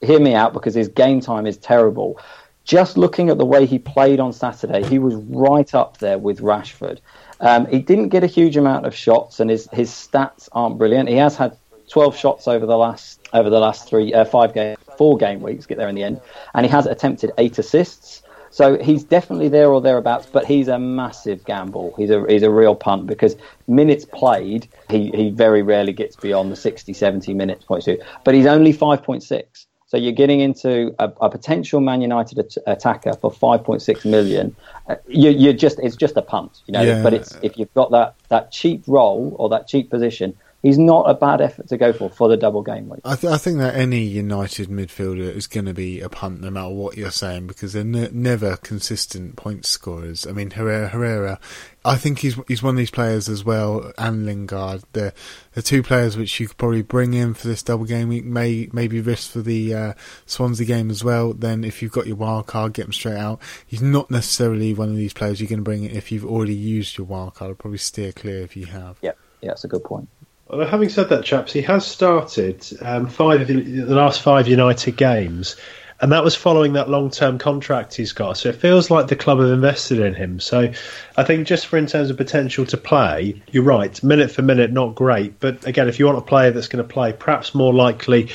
hear 0.02 0.20
me 0.20 0.34
out 0.34 0.54
because 0.54 0.74
his 0.74 0.88
game 0.88 1.22
time 1.22 1.46
is 1.46 1.58
terrible. 1.58 2.20
Just 2.64 2.98
looking 2.98 3.30
at 3.30 3.38
the 3.38 3.46
way 3.46 3.66
he 3.66 3.80
played 3.80 4.20
on 4.20 4.32
Saturday, 4.32 4.84
he 4.84 5.00
was 5.00 5.16
right 5.16 5.74
up 5.74 5.98
there 5.98 6.18
with 6.18 6.40
Rashford. 6.40 7.00
Um, 7.40 7.66
he 7.68 7.80
didn't 7.80 8.10
get 8.10 8.24
a 8.24 8.28
huge 8.28 8.58
amount 8.58 8.86
of 8.86 8.94
shots, 8.94 9.40
and 9.40 9.50
his, 9.50 9.68
his 9.72 9.90
stats 9.90 10.50
aren't 10.52 10.78
brilliant. 10.78 11.10
He 11.10 11.16
has 11.16 11.36
had 11.36 11.58
12 11.90 12.16
shots 12.16 12.48
over 12.48 12.66
the 12.66 12.78
last 12.78 13.20
over 13.34 13.50
the 13.50 13.60
last 13.60 13.88
three, 13.88 14.14
uh, 14.14 14.26
five 14.26 14.54
game, 14.54 14.78
four 14.98 15.18
game 15.18 15.42
weeks. 15.42 15.66
Get 15.66 15.78
there 15.78 15.90
in 15.90 15.96
the 15.96 16.04
end, 16.04 16.22
and 16.54 16.66
he 16.66 16.72
has 16.72 16.86
attempted 16.86 17.32
eight 17.38 17.58
assists. 17.58 18.22
So 18.52 18.78
he's 18.82 19.04
definitely 19.04 19.50
there 19.50 19.70
or 19.70 19.82
thereabouts, 19.82 20.28
but 20.32 20.46
he's 20.46 20.68
a 20.68 20.80
massive 20.80 21.46
gamble. 21.46 21.94
He's 21.98 22.10
a 22.10 22.26
he's 22.28 22.44
a 22.44 22.50
real 22.50 22.76
punt 22.76 23.08
because 23.08 23.36
minutes 23.68 24.06
played, 24.06 24.68
he, 24.90 25.12
he 25.12 25.30
very 25.30 25.62
rarely 25.62 25.94
gets 25.94 26.16
beyond 26.16 26.52
the 26.52 26.56
60, 26.56 26.94
70 26.94 27.34
minutes 27.34 27.66
point 27.66 27.84
two. 27.84 28.00
But 28.24 28.36
he's 28.36 28.46
only 28.46 28.74
5.6. 28.74 29.66
So 29.86 29.98
you're 29.98 30.12
getting 30.14 30.40
into 30.40 30.94
a, 31.00 31.12
a 31.20 31.30
potential 31.32 31.80
Man 31.80 32.02
United 32.02 32.38
at- 32.38 32.58
attacker 32.68 33.14
for 33.14 33.32
5.6 33.32 34.06
million. 34.06 34.56
Uh, 34.88 34.96
you, 35.08 35.32
you're 35.32 35.54
just 35.54 35.80
it's 35.80 35.96
just 35.96 36.16
a 36.16 36.22
punt, 36.22 36.62
you 36.68 36.74
know. 36.74 36.82
Yeah. 36.82 37.02
But 37.02 37.14
it's 37.14 37.38
if 37.42 37.58
you've 37.58 37.74
got 37.74 37.92
that 37.92 38.16
that 38.30 38.52
cheap 38.52 38.84
role 38.88 39.36
or 39.40 39.50
that 39.50 39.68
cheap 39.68 39.90
position, 39.90 40.36
he's 40.62 40.78
not 40.78 41.10
a 41.10 41.14
bad 41.14 41.42
effort 41.42 41.68
to 41.70 41.78
go 41.78 41.94
for 41.94 42.10
for 42.10 42.28
the 42.28 42.38
double 42.38 42.62
game 42.62 42.90
week. 42.90 43.02
I, 43.06 43.16
th- 43.16 43.32
I 43.32 43.38
think 43.38 43.58
that 43.60 43.76
any 43.76 44.02
United 44.02 44.70
midfielder 44.70 45.36
is 45.36 45.48
going 45.48 45.66
to 45.66 45.74
be 45.74 46.02
a 46.02 46.10
punt 46.10 46.42
no 46.42 46.50
matter 46.50 46.70
what 46.70 46.98
you're 46.98 47.12
saying 47.12 47.48
because 47.48 47.74
they're 47.74 47.84
ne- 47.84 48.10
never 48.12 48.58
consistent 48.58 49.36
point 49.36 49.66
scorers. 49.66 50.28
I 50.28 50.32
mean, 50.32 50.52
Herrera, 50.52 50.90
Herrera, 50.90 51.40
I 51.86 51.96
think 51.96 52.20
he's 52.20 52.38
he's 52.48 52.62
one 52.62 52.76
of 52.76 52.78
these 52.78 52.92
players 52.92 53.30
as 53.30 53.44
well, 53.44 53.94
and 53.98 54.26
Lingard. 54.26 54.84
The 54.94 55.14
the 55.54 55.62
two 55.62 55.82
players 55.82 56.18
which 56.18 56.40
you 56.40 56.48
could 56.48 56.58
probably 56.58 56.82
bring 56.82 57.14
in 57.14 57.34
for 57.34 57.48
this 57.48 57.64
double 57.64 57.86
game 57.86 58.10
week 58.10 58.26
may 58.26 58.70
maybe 58.74 59.02
risk 59.02 59.32
for 59.32 59.42
the 59.42 59.74
uh, 59.74 59.94
Swansea 60.26 60.66
game 60.66 60.90
as 60.90 61.04
well. 61.04 61.34
Then 61.34 61.64
if 61.64 61.82
you've 61.82 61.92
got 61.92 62.08
your 62.08 62.18
wild 62.18 62.48
card, 62.48 62.74
get 62.74 62.86
him 62.86 62.94
straight 62.94 63.18
out. 63.18 63.42
He's 63.66 63.82
not 63.82 64.12
necessarily 64.12 64.74
one 64.74 64.90
of 64.90 64.96
these 64.96 65.14
players 65.14 65.40
you're 65.40 65.50
going 65.50 65.60
to 65.60 65.64
bring 65.64 65.84
in 65.86 65.92
if 65.96 66.12
you've 66.12 66.26
already 66.26 66.56
used 66.56 66.98
your 66.98 67.08
wild 67.08 67.36
card. 67.36 67.52
I'd 67.52 67.60
probably 67.60 67.78
steer 67.78 68.12
clear 68.12 68.42
if 68.42 68.58
you 68.58 68.66
have. 68.68 68.98
Yeah, 69.02 69.12
yeah, 69.42 69.50
that's 69.50 69.64
a 69.64 69.70
good 69.70 69.84
point. 69.84 70.10
Having 70.52 70.90
said 70.90 71.10
that, 71.10 71.24
chaps, 71.24 71.54
he 71.54 71.62
has 71.62 71.86
started 71.86 72.66
um, 72.82 73.08
five 73.08 73.42
of 73.42 73.48
the, 73.48 73.62
the 73.62 73.94
last 73.94 74.22
five 74.22 74.48
United 74.48 74.98
games, 74.98 75.56
and 76.02 76.12
that 76.12 76.24
was 76.24 76.34
following 76.34 76.74
that 76.74 76.90
long-term 76.90 77.38
contract 77.38 77.94
he's 77.94 78.14
got. 78.14 78.38
So 78.38 78.50
it 78.50 78.56
feels 78.56 78.90
like 78.90 79.08
the 79.08 79.16
club 79.16 79.40
have 79.40 79.52
invested 79.52 80.00
in 80.00 80.16
him. 80.16 80.40
So 80.40 80.72
I 81.18 81.24
think 81.24 81.46
just 81.46 81.68
for 81.68 81.78
in 81.78 81.86
terms 81.86 82.10
of 82.10 82.18
potential 82.18 82.66
to 82.66 82.78
play, 82.78 83.40
you're 83.52 83.64
right. 83.64 84.02
Minute 84.02 84.32
for 84.32 84.42
minute, 84.42 84.72
not 84.72 84.96
great, 84.96 85.40
but 85.40 85.68
again, 85.68 85.88
if 85.88 86.00
you 86.00 86.08
want 86.08 86.18
a 86.18 86.22
player 86.22 86.50
that's 86.50 86.68
going 86.68 86.84
to 86.84 86.94
play, 86.94 87.14
perhaps 87.14 87.54
more 87.54 87.74
likely 87.74 88.30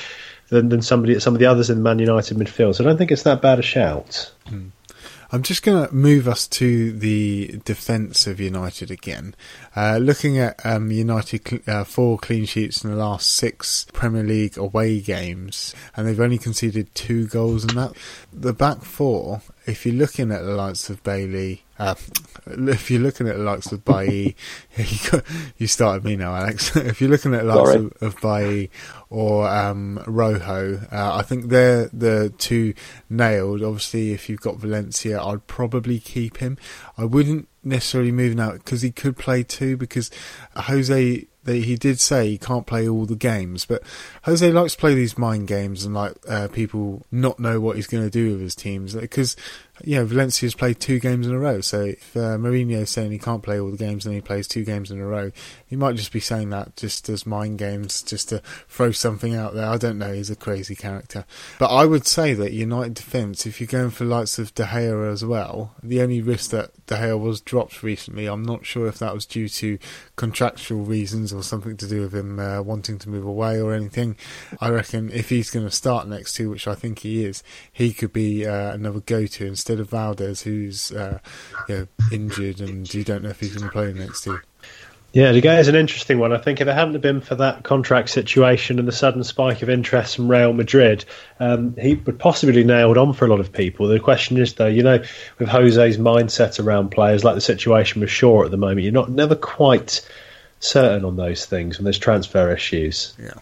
than, 0.50 0.68
than 0.68 0.83
somebody 0.83 1.18
some 1.18 1.35
of 1.35 1.40
the 1.40 1.46
others 1.46 1.68
in 1.68 1.83
Man 1.83 1.98
United 1.98 2.37
midfield. 2.37 2.77
So 2.77 2.85
I 2.85 2.87
don't 2.87 2.98
think 2.98 3.11
it's 3.11 3.24
that 3.24 3.42
bad 3.42 3.59
a 3.59 3.62
shout. 3.62 4.31
Mm. 4.46 4.70
I'm 5.33 5.42
just 5.42 5.64
going 5.64 5.88
to 5.88 5.92
move 5.92 6.29
us 6.29 6.46
to 6.46 6.92
the 6.92 7.61
defence 7.64 8.29
of 8.29 8.38
United 8.38 8.92
again. 8.92 9.35
Uh, 9.76 9.98
looking 9.98 10.38
at 10.38 10.64
um, 10.64 10.90
United 10.90 11.46
cl- 11.46 11.62
uh, 11.66 11.84
four 11.84 12.18
clean 12.18 12.44
sheets 12.44 12.84
in 12.84 12.90
the 12.90 12.96
last 12.96 13.32
six 13.32 13.87
Premier 13.92 14.22
League 14.22 14.56
away 14.56 15.00
games, 15.00 15.74
and 15.96 16.06
they've 16.06 16.20
only 16.20 16.38
conceded 16.38 16.94
two 16.94 17.26
goals 17.26 17.64
in 17.64 17.74
that. 17.74 17.92
The 18.32 18.52
back 18.52 18.82
four, 18.82 19.42
if 19.66 19.84
you're 19.84 19.94
looking 19.94 20.30
at 20.30 20.42
the 20.42 20.54
likes 20.54 20.88
of 20.90 21.02
Bailey, 21.02 21.64
uh, 21.78 21.96
if 22.46 22.90
you're 22.90 23.00
looking 23.00 23.28
at 23.28 23.37
the 23.37 23.42
likes 23.42 23.72
of 23.72 23.84
Bailly, 23.84 24.37
you 25.58 25.66
started 25.66 26.04
me 26.04 26.16
now, 26.16 26.34
Alex. 26.34 26.76
if 26.76 27.00
you're 27.00 27.10
looking 27.10 27.34
at 27.34 27.44
the 27.44 27.54
likes 27.54 27.74
of, 27.74 27.92
of 28.00 28.20
Bailly 28.20 28.70
or 29.14 29.46
um, 29.46 30.03
Rojo, 30.09 30.81
uh, 30.90 31.16
I 31.16 31.22
think 31.22 31.48
they're 31.48 31.87
the 31.92 32.35
two 32.37 32.74
nailed. 33.09 33.62
Obviously, 33.62 34.11
if 34.11 34.29
you've 34.29 34.40
got 34.40 34.57
Valencia, 34.57 35.22
I'd 35.22 35.46
probably 35.46 36.00
keep 36.00 36.38
him. 36.38 36.59
I 36.98 37.05
wouldn't 37.05 37.46
necessarily 37.62 38.11
move 38.11 38.37
out 38.40 38.55
because 38.55 38.83
he 38.83 38.90
could 38.90 39.16
play 39.16 39.44
two 39.44 39.77
because 39.77 40.11
Jose 40.57 41.29
he 41.46 41.77
did 41.77 42.00
say 42.00 42.31
he 42.31 42.38
can't 42.38 42.66
play 42.66 42.88
all 42.88 43.07
the 43.07 43.14
games, 43.14 43.66
but 43.66 43.83
Jose 44.24 44.50
likes 44.50 44.72
to 44.72 44.81
play 44.81 44.94
these 44.94 45.16
mind 45.16 45.46
games 45.46 45.85
and 45.85 45.94
like 45.94 46.14
uh, 46.29 46.48
people 46.48 47.05
not 47.12 47.38
know 47.38 47.61
what 47.61 47.77
he's 47.77 47.87
going 47.87 48.03
to 48.03 48.11
do 48.11 48.33
with 48.33 48.40
his 48.40 48.55
teams 48.55 48.94
because 48.94 49.37
know 49.82 50.04
Valencia's 50.04 50.54
played 50.54 50.78
two 50.78 51.00
games 51.00 51.26
in 51.26 51.32
a 51.32 51.38
row. 51.38 51.60
So 51.60 51.82
if 51.82 52.16
uh, 52.16 52.38
Mourinho's 52.38 52.90
saying 52.90 53.10
he 53.10 53.18
can't 53.18 53.42
play 53.42 53.58
all 53.58 53.70
the 53.70 53.76
games 53.76 54.06
and 54.06 54.14
he 54.14 54.20
plays 54.20 54.46
two 54.46 54.64
games 54.64 54.90
in 54.90 55.00
a 55.00 55.06
row, 55.06 55.32
he 55.66 55.76
might 55.76 55.96
just 55.96 56.12
be 56.12 56.20
saying 56.20 56.50
that 56.50 56.76
just 56.76 57.08
as 57.08 57.26
mind 57.26 57.58
games, 57.58 58.02
just 58.02 58.28
to 58.28 58.40
throw 58.68 58.92
something 58.92 59.34
out 59.34 59.54
there. 59.54 59.66
I 59.66 59.76
don't 59.76 59.98
know. 59.98 60.12
He's 60.12 60.30
a 60.30 60.37
crazy 60.37 60.76
character, 60.76 61.24
but 61.58 61.74
I 61.74 61.84
would 61.84 62.06
say 62.06 62.34
that 62.34 62.52
United 62.52 62.94
defence, 62.94 63.46
if 63.46 63.60
you're 63.60 63.66
going 63.66 63.90
for 63.90 64.04
likes 64.04 64.38
of 64.38 64.54
De 64.54 64.64
Gea 64.64 65.12
as 65.12 65.24
well, 65.24 65.74
the 65.82 66.00
only 66.02 66.22
risk 66.22 66.50
that 66.50 66.70
De 66.87 66.94
Gea 66.94 67.18
was 67.18 67.40
dropped 67.40 67.82
recently, 67.82 68.26
I'm 68.26 68.44
not 68.44 68.64
sure 68.64 68.87
if 68.87 68.98
that 69.00 69.14
was 69.14 69.26
due 69.26 69.48
to 69.48 69.78
contractual 70.14 70.84
reasons 70.84 71.32
or 71.32 71.42
something 71.42 71.76
to 71.78 71.88
do 71.88 72.02
with 72.02 72.14
him 72.14 72.38
uh, 72.38 72.62
wanting 72.62 72.98
to 73.00 73.08
move 73.08 73.26
away 73.26 73.60
or 73.60 73.74
anything. 73.74 74.16
I 74.60 74.68
reckon 74.68 75.10
if 75.10 75.30
he's 75.30 75.50
going 75.50 75.66
to 75.66 75.72
start 75.72 76.06
next 76.06 76.34
to, 76.34 76.48
which 76.48 76.68
I 76.68 76.74
think 76.74 77.00
he 77.00 77.24
is, 77.24 77.42
he 77.72 77.92
could 77.92 78.12
be 78.12 78.46
uh, 78.46 78.72
another 78.72 79.00
go-to 79.00 79.46
instead 79.46 79.63
of 79.70 79.90
Valdés, 79.90 80.42
who's 80.42 80.92
uh, 80.92 81.18
you 81.68 81.77
know, 81.77 81.87
injured 82.12 82.61
and 82.61 82.92
you 82.92 83.05
don't 83.05 83.22
know 83.22 83.31
if 83.31 83.40
he's 83.40 83.55
going 83.55 83.66
to 83.66 83.72
play 83.72 83.92
next 83.92 84.27
year. 84.27 84.42
Yeah, 85.14 85.31
De 85.31 85.40
Gea 85.40 85.61
is 85.61 85.68
an 85.68 85.77
interesting 85.77 86.18
one. 86.18 86.33
I 86.33 86.38
think 86.38 86.61
if 86.61 86.66
it 86.66 86.74
hadn't 86.74 87.00
been 87.00 87.20
for 87.20 87.37
that 87.37 87.62
contract 87.62 88.11
situation 88.11 88.81
and 88.81 88.88
the 88.88 88.92
sudden 88.92 89.22
spike 89.22 89.62
of 89.62 89.70
interest 89.70 90.16
from 90.16 90.29
Real 90.29 90.53
Madrid, 90.53 91.05
um, 91.38 91.77
he 91.77 91.94
would 91.94 92.18
possibly 92.18 92.64
nailed 92.64 92.98
on 92.98 93.12
for 93.12 93.24
a 93.24 93.29
lot 93.29 93.38
of 93.38 93.53
people. 93.53 93.87
The 93.87 94.00
question 94.00 94.38
is, 94.38 94.55
though, 94.55 94.66
you 94.66 94.83
know, 94.83 94.98
with 95.38 95.48
Jose's 95.48 95.98
mindset 95.98 96.59
around 96.59 96.90
players, 96.90 97.22
like 97.22 97.37
the 97.37 97.40
situation 97.40 98.00
with 98.00 98.11
Shaw 98.11 98.44
at 98.44 98.50
the 98.50 98.57
moment, 98.57 98.81
you're 98.81 98.92
not 98.92 99.09
never 99.09 99.37
quite 99.37 100.00
certain 100.59 101.05
on 101.05 101.14
those 101.14 101.46
things 101.46 101.79
when 101.79 101.85
there's 101.85 101.98
transfer 101.98 102.53
issues. 102.53 103.14
Yeah. 103.16 103.35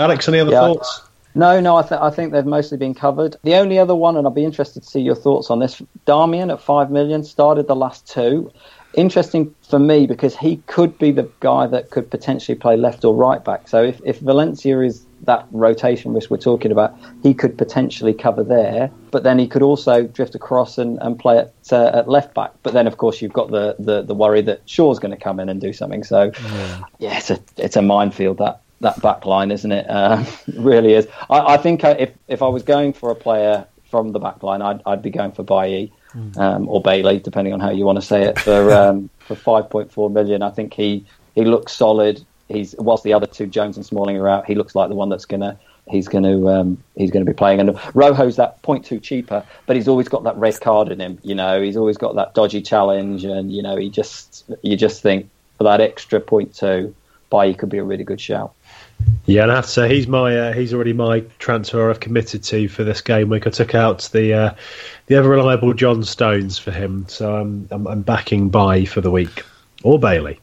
Alex, 0.00 0.26
any 0.26 0.40
other 0.40 0.50
yeah, 0.50 0.60
thoughts? 0.60 1.02
No, 1.34 1.60
no, 1.60 1.76
I, 1.76 1.82
th- 1.82 2.00
I 2.00 2.10
think 2.10 2.32
they've 2.32 2.44
mostly 2.44 2.78
been 2.78 2.94
covered. 2.94 3.36
The 3.42 3.54
only 3.54 3.78
other 3.78 3.94
one, 3.94 4.16
and 4.16 4.26
I'd 4.26 4.34
be 4.34 4.44
interested 4.44 4.82
to 4.82 4.88
see 4.88 5.00
your 5.00 5.14
thoughts 5.14 5.50
on 5.50 5.58
this, 5.58 5.80
Darmian 6.06 6.52
at 6.52 6.60
five 6.60 6.90
million 6.90 7.24
started 7.24 7.66
the 7.68 7.76
last 7.76 8.06
two 8.06 8.52
interesting 8.94 9.54
for 9.68 9.78
me 9.78 10.06
because 10.06 10.36
he 10.36 10.56
could 10.66 10.98
be 10.98 11.12
the 11.12 11.30
guy 11.40 11.66
that 11.66 11.90
could 11.90 12.10
potentially 12.10 12.56
play 12.56 12.76
left 12.76 13.04
or 13.04 13.14
right 13.14 13.44
back. 13.44 13.68
So 13.68 13.82
if, 13.82 14.00
if 14.04 14.18
Valencia 14.20 14.80
is 14.80 15.04
that 15.22 15.46
rotation 15.50 16.12
risk 16.12 16.30
we're 16.30 16.36
talking 16.36 16.72
about, 16.72 16.96
he 17.22 17.32
could 17.32 17.56
potentially 17.56 18.12
cover 18.12 18.42
there. 18.42 18.90
But 19.10 19.22
then 19.22 19.38
he 19.38 19.46
could 19.46 19.62
also 19.62 20.02
drift 20.06 20.34
across 20.34 20.78
and, 20.78 20.98
and 21.00 21.18
play 21.18 21.38
at, 21.38 21.52
uh, 21.70 21.90
at 21.94 22.08
left 22.08 22.34
back. 22.34 22.52
But 22.62 22.72
then, 22.72 22.86
of 22.86 22.96
course, 22.96 23.22
you've 23.22 23.32
got 23.32 23.50
the, 23.50 23.76
the, 23.78 24.02
the 24.02 24.14
worry 24.14 24.42
that 24.42 24.62
Shaw's 24.66 24.98
going 24.98 25.16
to 25.16 25.22
come 25.22 25.38
in 25.40 25.48
and 25.48 25.60
do 25.60 25.72
something. 25.72 26.04
So, 26.04 26.32
yeah, 26.42 26.82
yeah 26.98 27.16
it's, 27.18 27.30
a, 27.30 27.38
it's 27.56 27.76
a 27.76 27.82
minefield, 27.82 28.38
that, 28.38 28.62
that 28.82 29.00
back 29.00 29.24
line, 29.24 29.50
isn't 29.50 29.72
it? 29.72 29.88
Uh, 29.88 30.24
it 30.46 30.54
really 30.58 30.92
is. 30.92 31.08
I, 31.30 31.54
I 31.54 31.56
think 31.56 31.82
uh, 31.82 31.96
if, 31.98 32.10
if 32.28 32.42
I 32.42 32.48
was 32.48 32.62
going 32.62 32.92
for 32.92 33.10
a 33.10 33.14
player 33.14 33.66
from 33.90 34.12
the 34.12 34.18
back 34.18 34.42
line, 34.42 34.62
I'd, 34.62 34.82
I'd 34.84 35.02
be 35.02 35.10
going 35.10 35.32
for 35.32 35.42
Bailly 35.42 35.92
mm. 36.14 36.36
um, 36.36 36.68
or 36.68 36.82
Bailey, 36.82 37.18
depending 37.18 37.54
on 37.54 37.60
how 37.60 37.70
you 37.70 37.84
want 37.84 37.96
to 37.96 38.06
say 38.06 38.24
it, 38.24 38.38
for 38.38 38.72
um, 38.74 39.10
for 39.20 39.34
5.4 39.34 40.12
million. 40.12 40.42
I 40.42 40.50
think 40.50 40.74
he 40.74 41.04
he 41.34 41.44
looks 41.44 41.72
solid. 41.72 42.24
He's 42.48 42.74
whilst 42.78 43.04
the 43.04 43.14
other 43.14 43.26
two 43.26 43.46
Jones 43.46 43.76
and 43.76 43.86
Smalling 43.86 44.16
are 44.18 44.28
out, 44.28 44.46
he 44.46 44.54
looks 44.54 44.74
like 44.74 44.88
the 44.88 44.94
one 44.94 45.08
that's 45.08 45.24
gonna 45.24 45.58
he's 45.88 46.08
going 46.08 46.24
to 46.24 46.48
um, 46.48 46.82
he's 46.96 47.10
going 47.10 47.24
to 47.24 47.30
be 47.30 47.36
playing. 47.36 47.60
And 47.60 47.70
Rojo's 47.94 48.36
that 48.36 48.62
point 48.62 48.84
two 48.84 49.00
cheaper, 49.00 49.44
but 49.66 49.76
he's 49.76 49.88
always 49.88 50.08
got 50.08 50.24
that 50.24 50.36
red 50.36 50.60
card 50.60 50.88
in 50.88 51.00
him. 51.00 51.18
You 51.22 51.34
know, 51.34 51.62
he's 51.62 51.76
always 51.76 51.96
got 51.96 52.14
that 52.16 52.34
dodgy 52.34 52.62
challenge, 52.62 53.24
and 53.24 53.52
you 53.52 53.62
know, 53.62 53.76
he 53.76 53.90
just 53.90 54.50
you 54.62 54.76
just 54.76 55.02
think 55.02 55.28
for 55.58 55.64
that 55.64 55.80
extra 55.80 56.20
point 56.20 56.54
two 56.54 56.94
Bailly 57.30 57.54
could 57.54 57.70
be 57.70 57.78
a 57.78 57.84
really 57.84 58.04
good 58.04 58.20
shout. 58.20 58.52
Yeah, 59.26 59.42
and 59.44 59.52
I 59.52 59.56
have 59.56 59.66
to 59.66 59.70
say 59.70 59.94
he's 59.94 60.08
my 60.08 60.36
uh, 60.36 60.52
he's 60.52 60.74
already 60.74 60.92
my 60.92 61.20
transfer 61.38 61.90
I've 61.90 62.00
committed 62.00 62.42
to 62.44 62.68
for 62.68 62.84
this 62.84 63.00
game 63.00 63.28
week. 63.28 63.46
I 63.46 63.50
took 63.50 63.74
out 63.74 64.08
the 64.12 64.34
uh, 64.34 64.54
the 65.06 65.14
ever 65.14 65.28
reliable 65.28 65.74
John 65.74 66.02
Stones 66.02 66.58
for 66.58 66.70
him, 66.70 67.06
so 67.08 67.36
I'm 67.36 67.68
I'm, 67.70 67.86
I'm 67.86 68.02
backing 68.02 68.48
by 68.48 68.84
for 68.84 69.00
the 69.00 69.10
week 69.10 69.44
or 69.82 69.98
Bailey. 69.98 70.40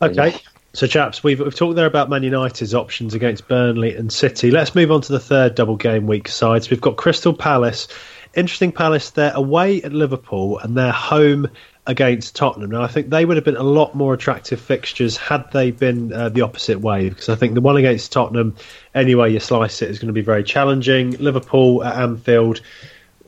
Okay. 0.00 0.34
So, 0.74 0.86
chaps, 0.86 1.22
we've, 1.22 1.38
we've 1.38 1.54
talked 1.54 1.76
there 1.76 1.86
about 1.86 2.08
Man 2.08 2.22
United's 2.22 2.74
options 2.74 3.12
against 3.12 3.46
Burnley 3.46 3.94
and 3.94 4.10
City. 4.10 4.50
Let's 4.50 4.74
move 4.74 4.90
on 4.90 5.02
to 5.02 5.12
the 5.12 5.20
third 5.20 5.54
double 5.54 5.76
game 5.76 6.06
week 6.06 6.28
sides. 6.28 6.70
We've 6.70 6.80
got 6.80 6.96
Crystal 6.96 7.34
Palace. 7.34 7.88
Interesting 8.34 8.72
Palace, 8.72 9.10
they're 9.10 9.34
away 9.34 9.82
at 9.82 9.92
Liverpool 9.92 10.58
and 10.58 10.74
they're 10.74 10.90
home 10.90 11.48
against 11.86 12.36
Tottenham. 12.36 12.70
Now, 12.70 12.82
I 12.82 12.86
think 12.86 13.10
they 13.10 13.24
would 13.24 13.36
have 13.36 13.44
been 13.44 13.56
a 13.56 13.62
lot 13.62 13.94
more 13.94 14.14
attractive 14.14 14.60
fixtures 14.60 15.16
had 15.16 15.50
they 15.52 15.72
been 15.72 16.12
uh, 16.12 16.28
the 16.28 16.42
opposite 16.42 16.80
way, 16.80 17.08
because 17.08 17.28
I 17.28 17.34
think 17.34 17.54
the 17.54 17.60
one 17.60 17.76
against 17.76 18.12
Tottenham, 18.12 18.54
anyway 18.94 19.32
you 19.32 19.40
slice 19.40 19.82
it, 19.82 19.90
is 19.90 19.98
going 19.98 20.06
to 20.06 20.12
be 20.12 20.22
very 20.22 20.44
challenging. 20.44 21.12
Liverpool 21.12 21.82
at 21.82 21.96
Anfield, 21.96 22.60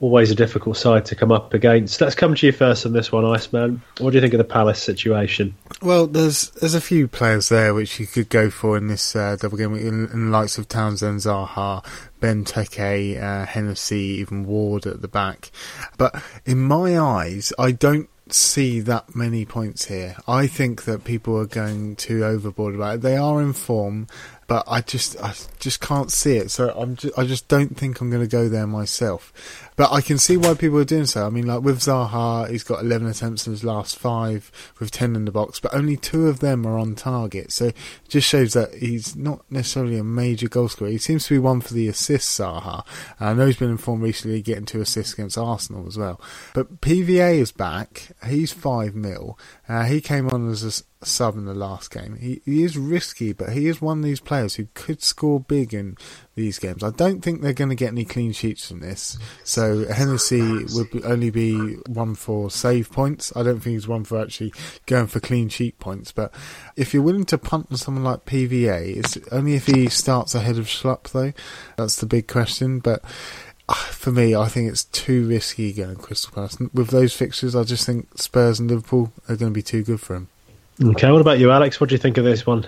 always 0.01 0.31
a 0.31 0.35
difficult 0.35 0.77
side 0.77 1.05
to 1.07 1.17
come 1.17 1.33
up 1.33 1.53
against. 1.53 2.01
Let's 2.01 2.15
come 2.15 2.35
to 2.35 2.47
you 2.47 2.53
first 2.53 2.87
on 2.87 2.93
this 2.93 3.11
one, 3.11 3.25
Iceman. 3.25 3.83
What 3.99 4.11
do 4.11 4.17
you 4.17 4.21
think 4.21 4.35
of 4.35 4.39
the 4.39 4.45
Palace 4.45 4.81
situation? 4.81 5.57
Well, 5.83 6.07
there's 6.07 6.51
there's 6.51 6.75
a 6.75 6.81
few 6.81 7.09
players 7.09 7.49
there 7.49 7.75
which 7.75 7.99
you 7.99 8.07
could 8.07 8.29
go 8.29 8.51
for 8.51 8.77
in 8.77 8.87
this 8.87 9.17
uh, 9.17 9.37
double 9.41 9.57
game 9.57 9.75
in, 9.75 10.09
in 10.11 10.27
the 10.27 10.31
likes 10.31 10.59
of 10.59 10.69
Townsend, 10.69 11.21
Zaha, 11.21 11.85
Benteke, 12.21 13.21
uh, 13.21 13.47
Hennessy, 13.47 14.19
even 14.21 14.47
Ward 14.47 14.87
at 14.87 15.03
the 15.03 15.09
back. 15.09 15.51
But 15.99 16.23
in 16.45 16.61
my 16.61 16.99
eyes, 16.99 17.53
I 17.59 17.73
don't 17.73 18.09
see 18.31 18.81
that 18.81 19.15
many 19.15 19.45
points 19.45 19.87
here. 19.87 20.17
I 20.27 20.47
think 20.47 20.85
that 20.85 21.05
people 21.05 21.39
are 21.39 21.47
going 21.47 21.97
too 21.97 22.25
overboard 22.25 22.75
about 22.75 22.97
it. 22.97 23.01
They 23.03 23.17
are 23.17 23.41
in 23.43 23.53
form, 23.53 24.07
but 24.47 24.65
I 24.67 24.81
just 24.81 25.21
I 25.21 25.35
just 25.59 25.81
can't 25.81 26.11
see 26.11 26.37
it. 26.37 26.51
So 26.51 26.71
I'm 26.71 26.97
just, 26.97 27.19
I 27.19 27.25
just 27.25 27.49
don't 27.49 27.77
think 27.77 28.01
I'm 28.01 28.11
going 28.11 28.23
to 28.23 28.29
go 28.29 28.49
there 28.49 28.67
myself. 28.67 29.64
But 29.77 29.93
I 29.93 30.01
can 30.01 30.19
see 30.19 30.37
why 30.37 30.55
people 30.55 30.79
are 30.79 30.85
doing 30.85 31.07
so. 31.07 31.27
I 31.27 31.31
mean, 31.31 31.47
like 31.47 31.63
with 31.63 31.81
Zaha, 31.81 32.49
he's 32.49 32.63
got 32.63 32.83
11 32.83 33.09
attempts 33.09 33.47
in 33.47 33.53
his 33.53 33.65
last 33.65 33.99
five 33.99 34.53
with 34.79 34.93
10 34.93 35.17
in 35.17 35.25
the 35.25 35.33
box, 35.33 35.59
but 35.59 35.75
only 35.75 35.97
two 35.97 36.29
of 36.29 36.41
them 36.41 36.65
are 36.67 36.79
on 36.79 36.95
target. 36.95 37.51
So 37.51 37.67
it 37.67 37.77
just 38.09 38.29
shows 38.29 38.53
that 38.53 38.75
he's 38.75 39.17
not 39.17 39.45
necessarily 39.51 39.99
a 39.99 40.05
major 40.05 40.49
goal 40.49 40.69
scorer. 40.69 40.91
He 40.91 40.99
seems 40.99 41.27
to 41.27 41.35
be 41.35 41.39
one 41.39 41.61
for 41.61 41.75
the 41.75 41.89
assists, 41.89 42.39
Zaha. 42.39 42.85
And 43.19 43.29
I 43.29 43.35
know 43.35 43.47
he's 43.47 43.57
been 43.57 43.71
informed 43.71 44.03
recently 44.03 44.43
getting 44.43 44.65
two 44.65 44.81
assists 44.81 45.15
against 45.15 45.37
Arsenal 45.37 45.87
as 45.89 45.99
well. 45.99 46.21
But 46.55 46.81
PVA 46.81 47.39
is 47.39 47.51
back. 47.51 48.13
He's 48.27 48.53
5 48.53 48.95
mil. 48.95 49.39
Uh, 49.69 49.85
he 49.85 50.01
came 50.01 50.29
on 50.29 50.51
as 50.51 50.63
a 50.63 51.07
sub 51.07 51.37
in 51.37 51.47
the 51.47 51.55
last 51.55 51.91
game. 51.91 52.17
He, 52.17 52.43
he 52.45 52.63
is 52.63 52.77
risky, 52.77 53.33
but 53.33 53.51
he 53.51 53.67
is 53.67 53.81
one 53.81 53.99
of 53.99 54.05
these 54.05 54.21
players 54.21 54.55
who 54.57 54.69
could 54.75 55.03
score 55.03 55.41
big 55.41 55.73
in 55.73 55.97
these 56.35 56.59
games. 56.59 56.83
I 56.83 56.91
don't 56.91 57.23
think 57.23 57.41
they're 57.41 57.53
going 57.53 57.71
to 57.71 57.75
get 57.75 57.89
any 57.93 58.05
clean 58.05 58.33
sheets 58.33 58.69
from 58.69 58.81
this. 58.81 59.19
So 59.43 59.87
Hennessy 59.87 60.65
would 60.75 61.05
only 61.05 61.31
be 61.31 61.77
one 61.87 62.15
for 62.15 62.51
save 62.51 62.91
points. 62.91 63.33
I 63.35 63.43
don't 63.43 63.61
think 63.61 63.75
he's 63.75 63.89
one 63.89 64.05
for 64.05 64.21
actually 64.21 64.53
going 64.87 65.07
for 65.07 65.21
clean 65.21 65.49
sheet 65.49 65.79
points. 65.79 66.13
But 66.13 66.33
if 66.77 66.93
you're 66.93 67.03
willing 67.03 67.27
to 67.27 67.39
punt 67.39 67.69
on 67.71 67.77
someone 67.77 68.05
like 68.05 68.27
PVA, 68.27 68.97
it's 68.97 69.19
only 69.33 69.55
if 69.55 69.67
he 69.67 69.89
starts 69.89 70.35
ahead 70.35 70.59
of 70.59 70.67
Schlupp, 70.67 71.11
though. 71.11 71.33
That's 71.77 71.97
the 71.97 72.07
big 72.07 72.29
question. 72.29 72.81
But 72.81 73.03
for 73.91 74.13
me, 74.13 74.35
I 74.35 74.49
think 74.49 74.71
it's 74.71 74.85
too 74.85 75.27
risky 75.27 75.73
going 75.73 75.97
Crystal 75.97 76.33
Palace. 76.33 76.59
With 76.73 76.89
those 76.89 77.15
fixtures, 77.15 77.57
I 77.57 77.65
just 77.65 77.87
think 77.87 78.19
Spurs 78.19 78.61
and 78.61 78.71
Liverpool 78.71 79.13
are 79.29 79.37
going 79.37 79.51
to 79.53 79.55
be 79.55 79.63
too 79.63 79.83
good 79.83 80.01
for 80.01 80.17
him. 80.17 80.29
Okay, 80.83 81.11
what 81.11 81.21
about 81.21 81.39
you, 81.39 81.51
Alex? 81.51 81.81
What 81.81 81.89
do 81.89 81.95
you 81.95 82.01
think 82.01 82.19
of 82.19 82.25
this 82.25 82.45
one? 82.45 82.67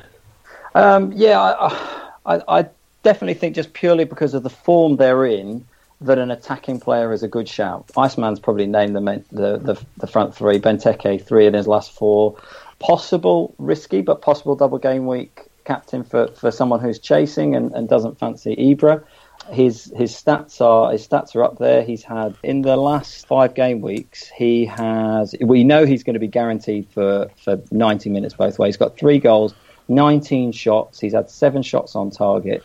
Um, 0.74 1.12
yeah, 1.12 1.40
I, 1.40 2.06
I, 2.26 2.42
I, 2.48 2.68
definitely 3.02 3.34
think 3.34 3.54
just 3.54 3.72
purely 3.72 4.04
because 4.04 4.34
of 4.34 4.42
the 4.42 4.50
form 4.50 4.96
they're 4.96 5.24
in, 5.24 5.64
that 6.00 6.18
an 6.18 6.30
attacking 6.30 6.80
player 6.80 7.12
is 7.12 7.22
a 7.22 7.28
good 7.28 7.48
shout. 7.48 7.88
Iceman's 7.96 8.38
probably 8.38 8.66
named 8.66 8.94
the 8.94 9.00
the, 9.32 9.58
the, 9.58 9.86
the 9.96 10.06
front 10.06 10.34
three. 10.34 10.58
Benteke 10.58 11.24
three 11.24 11.46
in 11.46 11.54
his 11.54 11.66
last 11.66 11.92
four. 11.92 12.36
Possible 12.78 13.54
risky, 13.58 14.02
but 14.02 14.22
possible 14.22 14.54
double 14.54 14.78
game 14.78 15.06
week 15.06 15.46
captain 15.64 16.04
for, 16.04 16.28
for 16.28 16.50
someone 16.50 16.80
who's 16.80 16.98
chasing 16.98 17.54
and, 17.56 17.72
and 17.72 17.88
doesn't 17.88 18.18
fancy 18.18 18.54
Ibra 18.56 19.02
his 19.50 19.92
his 19.96 20.12
stats 20.12 20.60
are 20.60 20.92
his 20.92 21.06
stats 21.06 21.34
are 21.36 21.44
up 21.44 21.58
there. 21.58 21.82
He's 21.82 22.02
had 22.02 22.36
in 22.42 22.62
the 22.62 22.76
last 22.76 23.26
five 23.26 23.54
game 23.54 23.80
weeks. 23.80 24.28
He 24.28 24.66
has. 24.66 25.34
We 25.40 25.64
know 25.64 25.86
he's 25.86 26.02
going 26.02 26.14
to 26.14 26.20
be 26.20 26.28
guaranteed 26.28 26.88
for 26.90 27.30
for 27.42 27.60
90 27.70 28.10
minutes 28.10 28.34
both 28.34 28.58
ways. 28.58 28.74
He's 28.74 28.76
got 28.76 28.96
three 28.96 29.18
goals, 29.18 29.54
19 29.88 30.52
shots. 30.52 31.00
He's 31.00 31.14
had 31.14 31.30
seven 31.30 31.62
shots 31.62 31.94
on 31.94 32.10
target. 32.10 32.64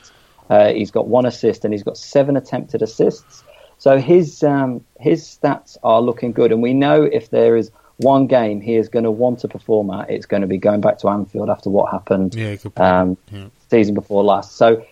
Uh, 0.49 0.73
he's 0.73 0.91
got 0.91 1.07
one 1.07 1.25
assist 1.25 1.63
and 1.63 1.73
he's 1.73 1.83
got 1.83 1.97
seven 1.97 2.35
attempted 2.35 2.81
assists. 2.81 3.43
So 3.77 3.97
his 3.97 4.43
um, 4.43 4.85
his 4.99 5.23
stats 5.23 5.77
are 5.83 6.01
looking 6.01 6.33
good, 6.33 6.51
and 6.51 6.61
we 6.61 6.73
know 6.73 7.03
if 7.03 7.29
there 7.29 7.55
is 7.55 7.71
one 7.97 8.27
game 8.27 8.61
he 8.61 8.75
is 8.75 8.89
going 8.89 9.05
to 9.05 9.11
want 9.11 9.39
to 9.39 9.47
perform 9.47 9.91
at, 9.91 10.09
it's 10.09 10.25
going 10.25 10.41
to 10.41 10.47
be 10.47 10.57
going 10.57 10.81
back 10.81 10.97
to 10.99 11.09
Anfield 11.09 11.49
after 11.49 11.69
what 11.69 11.91
happened 11.91 12.35
yeah, 12.35 12.57
um, 12.77 13.17
yeah. 13.31 13.47
season 13.69 13.93
before 13.93 14.23
last. 14.23 14.55
So 14.55 14.85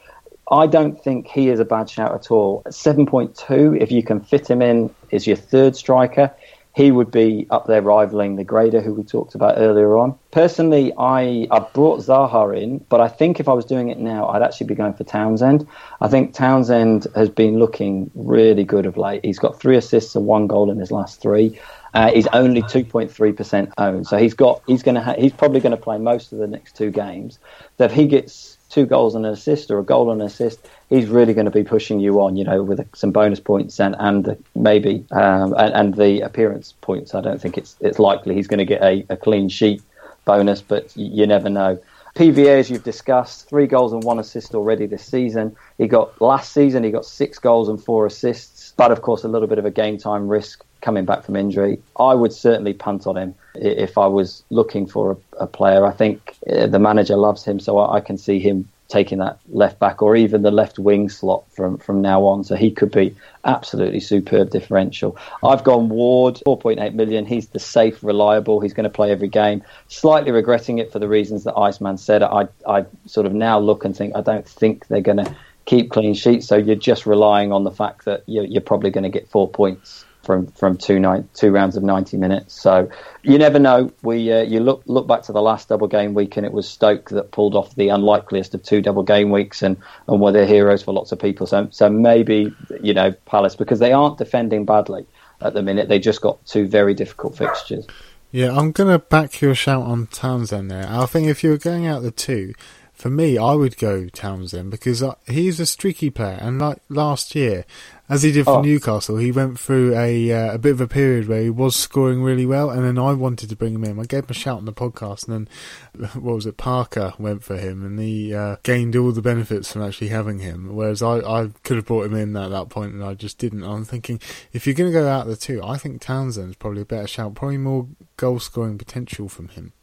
I 0.52 0.66
don't 0.68 1.02
think 1.02 1.28
he 1.28 1.50
is 1.50 1.60
a 1.60 1.66
bad 1.66 1.90
shout 1.90 2.14
at 2.14 2.32
all. 2.32 2.64
7.2, 2.68 3.80
if 3.80 3.92
you 3.92 4.02
can 4.02 4.20
fit 4.20 4.50
him 4.50 4.62
in, 4.62 4.94
is 5.12 5.28
your 5.28 5.36
third 5.36 5.76
striker. 5.76 6.34
He 6.76 6.92
would 6.92 7.12
be 7.12 7.46
up 7.50 7.68
there 7.68 7.82
rivaling 7.82 8.36
the 8.36 8.44
grader 8.44 8.80
who 8.80 8.94
we 8.94 9.04
talked 9.04 9.36
about 9.36 9.56
earlier 9.58 9.98
on. 9.98 10.18
Personally, 10.32 10.94
I, 10.98 11.48
I 11.52 11.60
brought 11.60 12.00
Zaha 12.00 12.58
in, 12.60 12.78
but 12.90 13.02
I 13.02 13.08
think 13.08 13.40
if 13.40 13.50
I 13.50 13.54
was 13.54 13.66
doing 13.66 13.90
it 13.90 13.98
now, 14.00 14.28
I'd 14.30 14.42
actually 14.42 14.68
be 14.68 14.76
going 14.76 14.94
for 14.94 15.04
Townsend. 15.04 15.68
I 16.00 16.08
think 16.08 16.34
Townsend 16.34 17.08
has 17.16 17.30
been 17.30 17.60
looking 17.60 18.10
really 18.16 18.64
good 18.64 18.86
of 18.86 18.98
late. 18.98 19.26
He's 19.26 19.40
got 19.40 19.60
three 19.60 19.78
assists 19.78 20.16
and 20.16 20.26
one 20.26 20.48
goal 20.48 20.72
in 20.72 20.78
his 20.78 20.92
last 20.92 21.22
three. 21.22 21.60
Uh, 21.94 22.12
he's 22.12 22.28
only 22.28 22.62
2.3% 22.62 23.74
owned, 23.80 24.06
so 24.06 24.18
he's 24.18 24.36
got 24.36 24.62
he's 24.68 24.84
going 24.84 24.96
to 24.96 25.02
ha- 25.02 25.16
he's 25.18 25.34
probably 25.34 25.60
going 25.60 25.76
to 25.76 25.82
play 25.82 25.98
most 25.98 26.32
of 26.32 26.38
the 26.38 26.48
next 26.48 26.76
two 26.76 26.92
games. 26.92 27.40
So 27.80 27.86
if 27.86 27.92
he 27.92 28.06
gets 28.06 28.59
two 28.70 28.86
goals 28.86 29.16
and 29.16 29.26
an 29.26 29.34
assist 29.34 29.72
or 29.72 29.80
a 29.80 29.84
goal 29.84 30.12
and 30.12 30.22
an 30.22 30.28
assist, 30.28 30.68
he's 30.90 31.08
really 31.08 31.34
going 31.34 31.46
to 31.46 31.52
be 31.52 31.64
pushing 31.64 32.00
you 32.00 32.22
on, 32.22 32.36
you 32.38 32.44
know, 32.44 32.64
with 32.64 32.88
some 32.96 33.12
bonus 33.12 33.40
points 33.40 33.80
and 33.80 33.96
and 34.00 34.44
maybe 34.56 35.06
um, 35.12 35.54
and, 35.58 35.74
and, 35.74 35.94
the 35.96 36.22
appearance 36.22 36.74
points. 36.82 37.14
I 37.16 37.22
don't 37.22 37.42
think 37.42 37.58
it's 37.58 37.76
it's 37.82 38.00
likely 38.00 38.36
he's 38.36 38.48
going 38.48 38.60
to 38.60 38.66
get 38.66 38.82
a, 38.82 39.06
a 39.10 39.18
clean 39.18 39.50
sheet 39.50 39.82
bonus, 40.26 40.62
but 40.62 40.96
you, 40.96 41.22
you 41.22 41.28
never 41.28 41.50
know. 41.50 41.80
PVA, 42.16 42.60
as 42.60 42.70
you've 42.70 42.84
discussed, 42.84 43.48
three 43.48 43.68
goals 43.68 43.94
and 43.94 44.04
one 44.04 44.20
assist 44.20 44.56
already 44.56 44.88
this 44.88 45.06
season. 45.06 45.56
He 45.78 45.88
got 45.88 46.20
last 46.22 46.52
season, 46.52 46.84
he 46.84 46.92
got 46.92 47.06
six 47.06 47.40
goals 47.40 47.70
and 47.70 47.82
four 47.82 48.06
assists, 48.06 48.74
but 48.76 48.92
of 48.92 49.02
course, 49.02 49.24
a 49.24 49.28
little 49.28 49.48
bit 49.48 49.60
of 49.60 49.66
a 49.66 49.72
game 49.72 49.98
time 49.98 50.28
risk 50.28 50.66
coming 50.82 51.06
back 51.06 51.24
from 51.24 51.36
injury. 51.36 51.82
I 52.00 52.14
would 52.14 52.34
certainly 52.34 52.74
punt 52.74 53.08
on 53.08 53.18
him 53.18 53.36
if 53.56 53.98
I 53.98 54.08
was 54.08 54.44
looking 54.50 54.88
for 54.88 55.12
a, 55.12 55.44
a 55.44 55.48
player. 55.48 55.86
I 55.86 55.92
think 55.92 56.38
uh, 56.50 56.68
the 56.68 56.80
manager 56.80 57.18
loves 57.18 57.44
him, 57.44 57.60
so 57.60 57.78
I, 57.78 57.98
I, 57.98 58.02
can 58.02 58.18
see 58.18 58.40
him 58.40 58.70
taking 58.88 59.20
that 59.20 59.40
left 59.50 59.78
back 59.78 60.02
or 60.02 60.16
even 60.16 60.42
the 60.42 60.52
left 60.52 60.80
wing 60.80 61.10
slot 61.10 61.44
from, 61.52 61.78
from 61.78 62.02
now 62.02 62.24
on. 62.26 62.44
So 62.44 62.56
he 62.56 62.72
could 62.72 62.92
be 62.92 63.16
absolutely 63.46 64.00
superb 64.00 64.50
differential. 64.50 65.16
I've 65.44 65.64
gone 65.64 65.90
Ward, 65.90 66.42
4.8 66.46 66.94
million. 66.96 67.26
He's 67.26 67.50
the 67.50 67.60
safe, 67.60 68.04
reliable. 68.04 68.62
He's 68.62 68.74
going 68.74 68.86
to 68.86 68.90
play 68.90 69.12
every 69.12 69.28
game. 69.28 69.64
Slightly 69.90 70.32
regretting 70.32 70.80
it 70.80 70.92
for 70.92 70.98
the 70.98 71.08
reasons 71.08 71.44
that 71.44 71.56
Iceman 71.56 71.98
said. 71.98 72.24
I, 72.24 72.48
I 72.68 72.86
sort 73.06 73.28
of 73.28 73.34
now 73.34 73.60
look 73.60 73.86
and 73.86 73.96
think, 73.96 74.16
I 74.16 74.22
don't 74.22 74.48
think 74.48 74.88
they're 74.88 75.02
going 75.02 75.24
to 75.24 75.36
keep 75.66 75.92
clean 75.92 76.16
sheets. 76.16 76.48
So 76.48 76.56
you're 76.56 76.76
just 76.76 77.06
relying 77.06 77.52
on 77.52 77.64
the 77.66 77.72
fact 77.72 78.06
that 78.06 78.24
you're, 78.26 78.46
you're 78.46 78.62
probably 78.62 78.90
going 78.90 79.04
to 79.04 79.10
get 79.10 79.30
four 79.30 79.48
points 79.48 80.04
from 80.30 80.46
from 80.52 80.78
two 80.78 81.02
rounds 81.02 81.76
of 81.76 81.82
ninety 81.82 82.16
minutes. 82.16 82.54
So 82.54 82.88
you 83.24 83.40
never 83.40 83.58
know. 83.58 83.92
We 84.04 84.32
uh, 84.32 84.44
you 84.44 84.60
look 84.60 84.84
look 84.86 85.08
back 85.08 85.24
to 85.24 85.32
the 85.32 85.42
last 85.42 85.70
double 85.70 85.88
game 85.88 86.14
week, 86.14 86.38
and 86.38 86.46
it 86.46 86.52
was 86.52 86.70
Stoke 86.70 87.10
that 87.10 87.32
pulled 87.32 87.56
off 87.56 87.74
the 87.74 87.90
unlikeliest 87.90 88.54
of 88.54 88.62
two 88.62 88.80
double 88.80 89.02
game 89.02 89.32
weeks, 89.32 89.64
and 89.64 89.76
and 90.08 90.22
were 90.22 90.32
the 90.32 90.46
heroes 90.46 90.84
for 90.84 90.94
lots 90.94 91.12
of 91.12 91.18
people. 91.18 91.48
So 91.48 91.68
so 91.72 91.90
maybe 91.90 92.54
you 92.80 92.94
know 92.94 93.12
Palace 93.26 93.56
because 93.56 93.80
they 93.80 93.92
aren't 93.92 94.20
defending 94.20 94.66
badly 94.66 95.08
at 95.42 95.56
the 95.56 95.64
minute. 95.64 95.90
They 95.90 95.98
just 95.98 96.22
got 96.22 96.46
two 96.46 96.68
very 96.68 96.94
difficult 96.94 97.36
fixtures. 97.36 97.88
Yeah, 98.30 98.56
I'm 98.56 98.72
going 98.72 98.92
to 98.92 99.00
back 99.00 99.42
your 99.42 99.56
shout 99.56 99.82
on 99.82 100.06
Townsend 100.06 100.70
there. 100.70 100.86
I 100.88 101.08
think 101.08 101.28
if 101.28 101.44
you 101.44 101.50
were 101.50 101.58
going 101.58 101.88
out 101.88 102.04
the 102.04 102.12
two, 102.12 102.54
for 102.94 103.10
me, 103.10 103.40
I 103.40 103.54
would 103.54 103.78
go 103.78 104.08
Townsend 104.08 104.70
because 104.70 105.02
uh, 105.02 105.16
he's 105.26 105.60
a 105.60 105.66
streaky 105.66 106.12
player, 106.12 106.38
and 106.40 106.60
like 106.60 106.78
last 106.90 107.34
year, 107.34 107.66
as 108.10 108.24
he 108.24 108.32
did 108.32 108.46
for 108.46 108.58
oh. 108.58 108.62
Newcastle, 108.62 109.18
he 109.18 109.32
went 109.32 109.60
through 109.60 109.96
a 109.96 110.32
uh, 110.32 110.56
a 110.56 110.58
bit 110.58 110.72
of 110.72 110.82
a 110.82 110.88
period 110.88 111.28
where 111.28 111.44
he 111.44 111.50
was 111.52 111.76
scoring 111.76 112.24
really 112.24 112.46
well, 112.46 112.72
and 112.72 112.84
then 112.84 112.98
I 112.98 113.14
wanted 113.14 113.50
to 113.50 113.56
bring 113.56 113.76
him 113.76 113.84
in. 113.84 114.00
I 114.00 114.06
gave 114.06 114.24
him 114.24 114.30
a 114.30 114.34
shout 114.34 114.58
on 114.58 114.66
the 114.66 114.74
podcast, 114.74 115.28
and 115.28 115.48
then 115.94 116.10
what 116.22 116.36
was 116.36 116.46
it? 116.48 116.58
Parker 116.58 117.14
went 117.20 117.44
for 117.44 117.56
him, 117.56 117.86
and 117.86 118.00
he 118.00 118.34
uh, 118.34 118.56
gained 118.64 118.96
all 118.96 119.12
the 119.12 119.22
benefits 119.22 119.72
from 119.72 119.84
actually 119.84 120.08
having 120.08 120.40
him. 120.40 120.76
Whereas 120.76 121.04
I, 121.04 121.20
I 121.20 121.50
could 121.64 121.78
have 121.78 121.86
brought 121.86 122.08
him 122.08 122.16
in 122.16 122.36
at 122.36 122.50
that 122.50 122.70
point, 122.70 122.94
and 122.94 123.04
I 123.04 123.14
just 123.14 123.38
didn't. 123.38 123.64
I'm 123.64 123.86
thinking 123.86 124.20
if 124.54 124.66
you're 124.66 124.76
going 124.76 124.92
to 124.92 125.00
go 125.00 125.08
out 125.08 125.28
the 125.28 125.36
two, 125.36 125.62
I 125.64 125.78
think 125.78 126.02
Townsend's 126.02 126.56
probably 126.56 126.82
a 126.82 126.86
better 126.86 127.08
shout, 127.08 127.36
probably 127.36 127.58
more 127.58 127.88
goal 128.18 128.40
scoring 128.40 128.80
potential 128.80 129.30
from 129.30 129.50
him. 129.50 129.74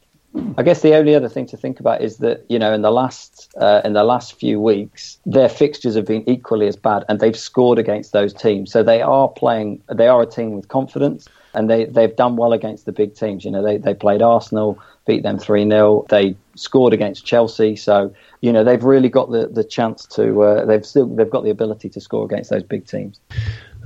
I 0.57 0.63
guess 0.63 0.81
the 0.81 0.95
only 0.95 1.15
other 1.15 1.29
thing 1.29 1.45
to 1.47 1.57
think 1.57 1.79
about 1.79 2.01
is 2.01 2.17
that 2.17 2.45
you 2.49 2.59
know 2.59 2.73
in 2.73 2.81
the 2.81 2.91
last 2.91 3.53
uh, 3.59 3.81
in 3.85 3.93
the 3.93 4.03
last 4.03 4.39
few 4.39 4.59
weeks 4.59 5.19
their 5.25 5.49
fixtures 5.49 5.95
have 5.95 6.05
been 6.05 6.27
equally 6.27 6.67
as 6.67 6.75
bad, 6.75 7.05
and 7.09 7.19
they've 7.19 7.37
scored 7.37 7.79
against 7.79 8.11
those 8.11 8.33
teams. 8.33 8.71
So 8.71 8.83
they 8.83 9.01
are 9.01 9.27
playing. 9.27 9.83
They 9.93 10.07
are 10.07 10.21
a 10.21 10.25
team 10.25 10.51
with 10.53 10.67
confidence, 10.67 11.27
and 11.53 11.69
they 11.69 11.85
they've 11.85 12.15
done 12.15 12.35
well 12.35 12.53
against 12.53 12.85
the 12.85 12.91
big 12.91 13.15
teams. 13.15 13.45
You 13.45 13.51
know 13.51 13.63
they 13.63 13.77
they 13.77 13.93
played 13.93 14.21
Arsenal, 14.21 14.79
beat 15.05 15.23
them 15.23 15.39
three 15.39 15.67
0 15.67 16.05
They 16.09 16.35
scored 16.55 16.93
against 16.93 17.25
Chelsea, 17.25 17.75
so 17.75 18.13
you 18.41 18.51
know 18.51 18.63
they've 18.63 18.83
really 18.83 19.09
got 19.09 19.31
the 19.31 19.47
the 19.47 19.63
chance 19.63 20.05
to. 20.07 20.41
Uh, 20.41 20.65
they've 20.65 20.85
still 20.85 21.07
they've 21.07 21.29
got 21.29 21.43
the 21.43 21.49
ability 21.49 21.89
to 21.89 22.01
score 22.01 22.25
against 22.25 22.49
those 22.49 22.63
big 22.63 22.85
teams. 22.85 23.19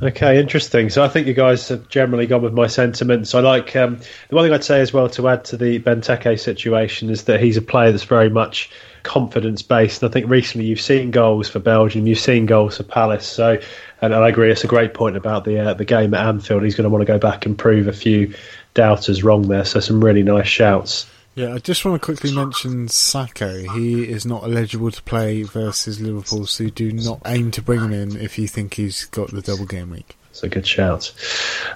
Okay, 0.03 0.39
interesting. 0.39 0.89
So 0.89 1.03
I 1.03 1.07
think 1.07 1.27
you 1.27 1.35
guys 1.35 1.67
have 1.67 1.87
generally 1.87 2.25
gone 2.25 2.41
with 2.41 2.53
my 2.53 2.65
sentiments. 2.65 3.35
I 3.35 3.39
like 3.41 3.75
um, 3.75 3.99
the 4.29 4.35
one 4.35 4.43
thing 4.43 4.51
I'd 4.51 4.63
say 4.63 4.81
as 4.81 4.91
well 4.91 5.07
to 5.09 5.27
add 5.27 5.45
to 5.45 5.57
the 5.57 5.79
Benteke 5.79 6.39
situation 6.39 7.11
is 7.11 7.25
that 7.25 7.39
he's 7.39 7.55
a 7.55 7.61
player 7.61 7.91
that's 7.91 8.03
very 8.03 8.29
much 8.29 8.71
confidence 9.03 9.61
based. 9.61 10.01
And 10.01 10.09
I 10.09 10.11
think 10.11 10.27
recently 10.27 10.65
you've 10.65 10.81
seen 10.81 11.11
goals 11.11 11.49
for 11.49 11.59
Belgium, 11.59 12.07
you've 12.07 12.17
seen 12.17 12.47
goals 12.47 12.77
for 12.77 12.83
Palace. 12.83 13.27
So, 13.27 13.59
and, 14.01 14.15
I 14.15 14.27
agree, 14.27 14.51
it's 14.51 14.63
a 14.63 14.67
great 14.67 14.95
point 14.95 15.17
about 15.17 15.45
the 15.45 15.59
uh, 15.59 15.73
the 15.75 15.85
game 15.85 16.15
at 16.15 16.25
Anfield. 16.25 16.63
He's 16.63 16.73
going 16.73 16.85
to 16.85 16.89
want 16.89 17.03
to 17.03 17.13
go 17.13 17.19
back 17.19 17.45
and 17.45 17.55
prove 17.55 17.87
a 17.87 17.93
few 17.93 18.33
doubters 18.73 19.23
wrong 19.23 19.43
there. 19.49 19.65
So 19.65 19.79
some 19.79 20.03
really 20.03 20.23
nice 20.23 20.47
shouts. 20.47 21.05
Yeah, 21.33 21.53
I 21.53 21.59
just 21.59 21.85
want 21.85 22.01
to 22.01 22.05
quickly 22.05 22.35
mention 22.35 22.87
Sakho. 22.87 23.73
He 23.75 24.03
is 24.03 24.25
not 24.25 24.43
eligible 24.43 24.91
to 24.91 25.01
play 25.03 25.43
versus 25.43 26.01
Liverpool, 26.01 26.45
so 26.45 26.69
do 26.69 26.91
not 26.91 27.21
aim 27.25 27.51
to 27.51 27.61
bring 27.61 27.79
him 27.79 27.93
in 27.93 28.17
if 28.17 28.37
you 28.37 28.47
think 28.47 28.73
he's 28.73 29.05
got 29.05 29.31
the 29.31 29.41
double 29.41 29.65
game 29.65 29.91
week. 29.91 30.17
A 30.43 30.49
good 30.49 30.65
shout. 30.65 31.13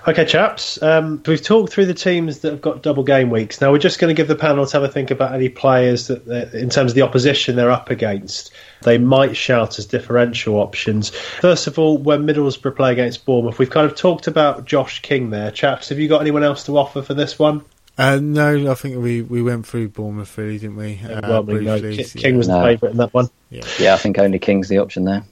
Okay, 0.07 0.25
chaps, 0.25 0.81
um, 0.81 1.21
we've 1.27 1.41
talked 1.41 1.71
through 1.71 1.85
the 1.85 1.93
teams 1.93 2.39
that 2.39 2.51
have 2.51 2.61
got 2.61 2.81
double 2.81 3.03
game 3.03 3.29
weeks. 3.29 3.61
Now 3.61 3.71
we're 3.71 3.77
just 3.77 3.99
going 3.99 4.13
to 4.13 4.19
give 4.19 4.27
the 4.27 4.35
panel 4.35 4.65
to 4.65 4.73
have 4.73 4.83
a 4.83 4.91
think 4.91 5.11
about 5.11 5.35
any 5.35 5.49
players 5.49 6.07
that, 6.07 6.51
in 6.53 6.69
terms 6.69 6.91
of 6.91 6.95
the 6.95 7.03
opposition 7.03 7.55
they're 7.55 7.69
up 7.69 7.91
against, 7.91 8.51
they 8.81 8.97
might 8.97 9.37
shout 9.37 9.77
as 9.77 9.85
differential 9.85 10.55
options. 10.55 11.09
First 11.09 11.67
of 11.67 11.77
all, 11.77 11.99
when 11.99 12.25
Middlesbrough 12.25 12.75
play 12.75 12.91
against 12.91 13.25
Bournemouth, 13.25 13.59
we've 13.59 13.69
kind 13.69 13.85
of 13.85 13.95
talked 13.95 14.25
about 14.25 14.65
Josh 14.65 15.01
King 15.03 15.29
there. 15.29 15.51
Chaps, 15.51 15.89
have 15.89 15.99
you 15.99 16.09
got 16.09 16.21
anyone 16.21 16.43
else 16.43 16.63
to 16.65 16.75
offer 16.77 17.03
for 17.03 17.13
this 17.13 17.37
one? 17.37 17.63
Uh, 17.97 18.19
no, 18.21 18.71
I 18.71 18.75
think 18.75 18.97
we, 19.01 19.21
we 19.21 19.41
went 19.41 19.65
through 19.65 19.89
Bournemouth 19.89 20.37
really, 20.37 20.57
didn't 20.57 20.75
we? 20.75 20.99
Uh, 21.01 21.21
well, 21.23 21.43
briefly, 21.43 21.97
no. 21.97 22.03
King 22.03 22.37
was 22.37 22.47
no. 22.47 22.59
the 22.59 22.65
favourite 22.65 22.91
in 22.91 22.97
that 22.97 23.13
one. 23.13 23.29
Yeah. 23.49 23.63
yeah, 23.79 23.93
I 23.93 23.97
think 23.97 24.19
only 24.19 24.39
King's 24.39 24.67
the 24.67 24.79
option 24.79 25.05
there. 25.05 25.23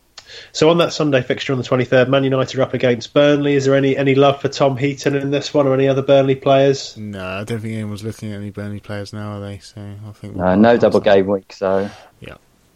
So 0.51 0.69
on 0.69 0.77
that 0.79 0.93
Sunday 0.93 1.21
fixture 1.21 1.53
on 1.53 1.59
the 1.59 1.65
23rd, 1.65 2.09
Man 2.09 2.23
United 2.23 2.57
are 2.57 2.63
up 2.63 2.73
against 2.73 3.13
Burnley. 3.13 3.55
Is 3.55 3.65
there 3.65 3.75
any, 3.75 3.95
any 3.95 4.15
love 4.15 4.41
for 4.41 4.47
Tom 4.47 4.77
Heaton 4.77 5.15
in 5.15 5.31
this 5.31 5.53
one 5.53 5.67
or 5.67 5.73
any 5.73 5.87
other 5.87 6.01
Burnley 6.01 6.35
players? 6.35 6.97
No, 6.97 7.23
I 7.23 7.43
don't 7.43 7.59
think 7.59 7.73
anyone's 7.73 8.03
looking 8.03 8.31
at 8.31 8.37
any 8.37 8.49
Burnley 8.49 8.79
players 8.79 9.13
now, 9.13 9.33
are 9.33 9.41
they? 9.41 9.59
So 9.59 9.81
I 9.81 10.11
think 10.13 10.35
no, 10.35 10.55
no 10.55 10.77
double 10.77 11.01
game 11.01 11.27
week. 11.27 11.53
So 11.53 11.89
yeah, 12.19 12.35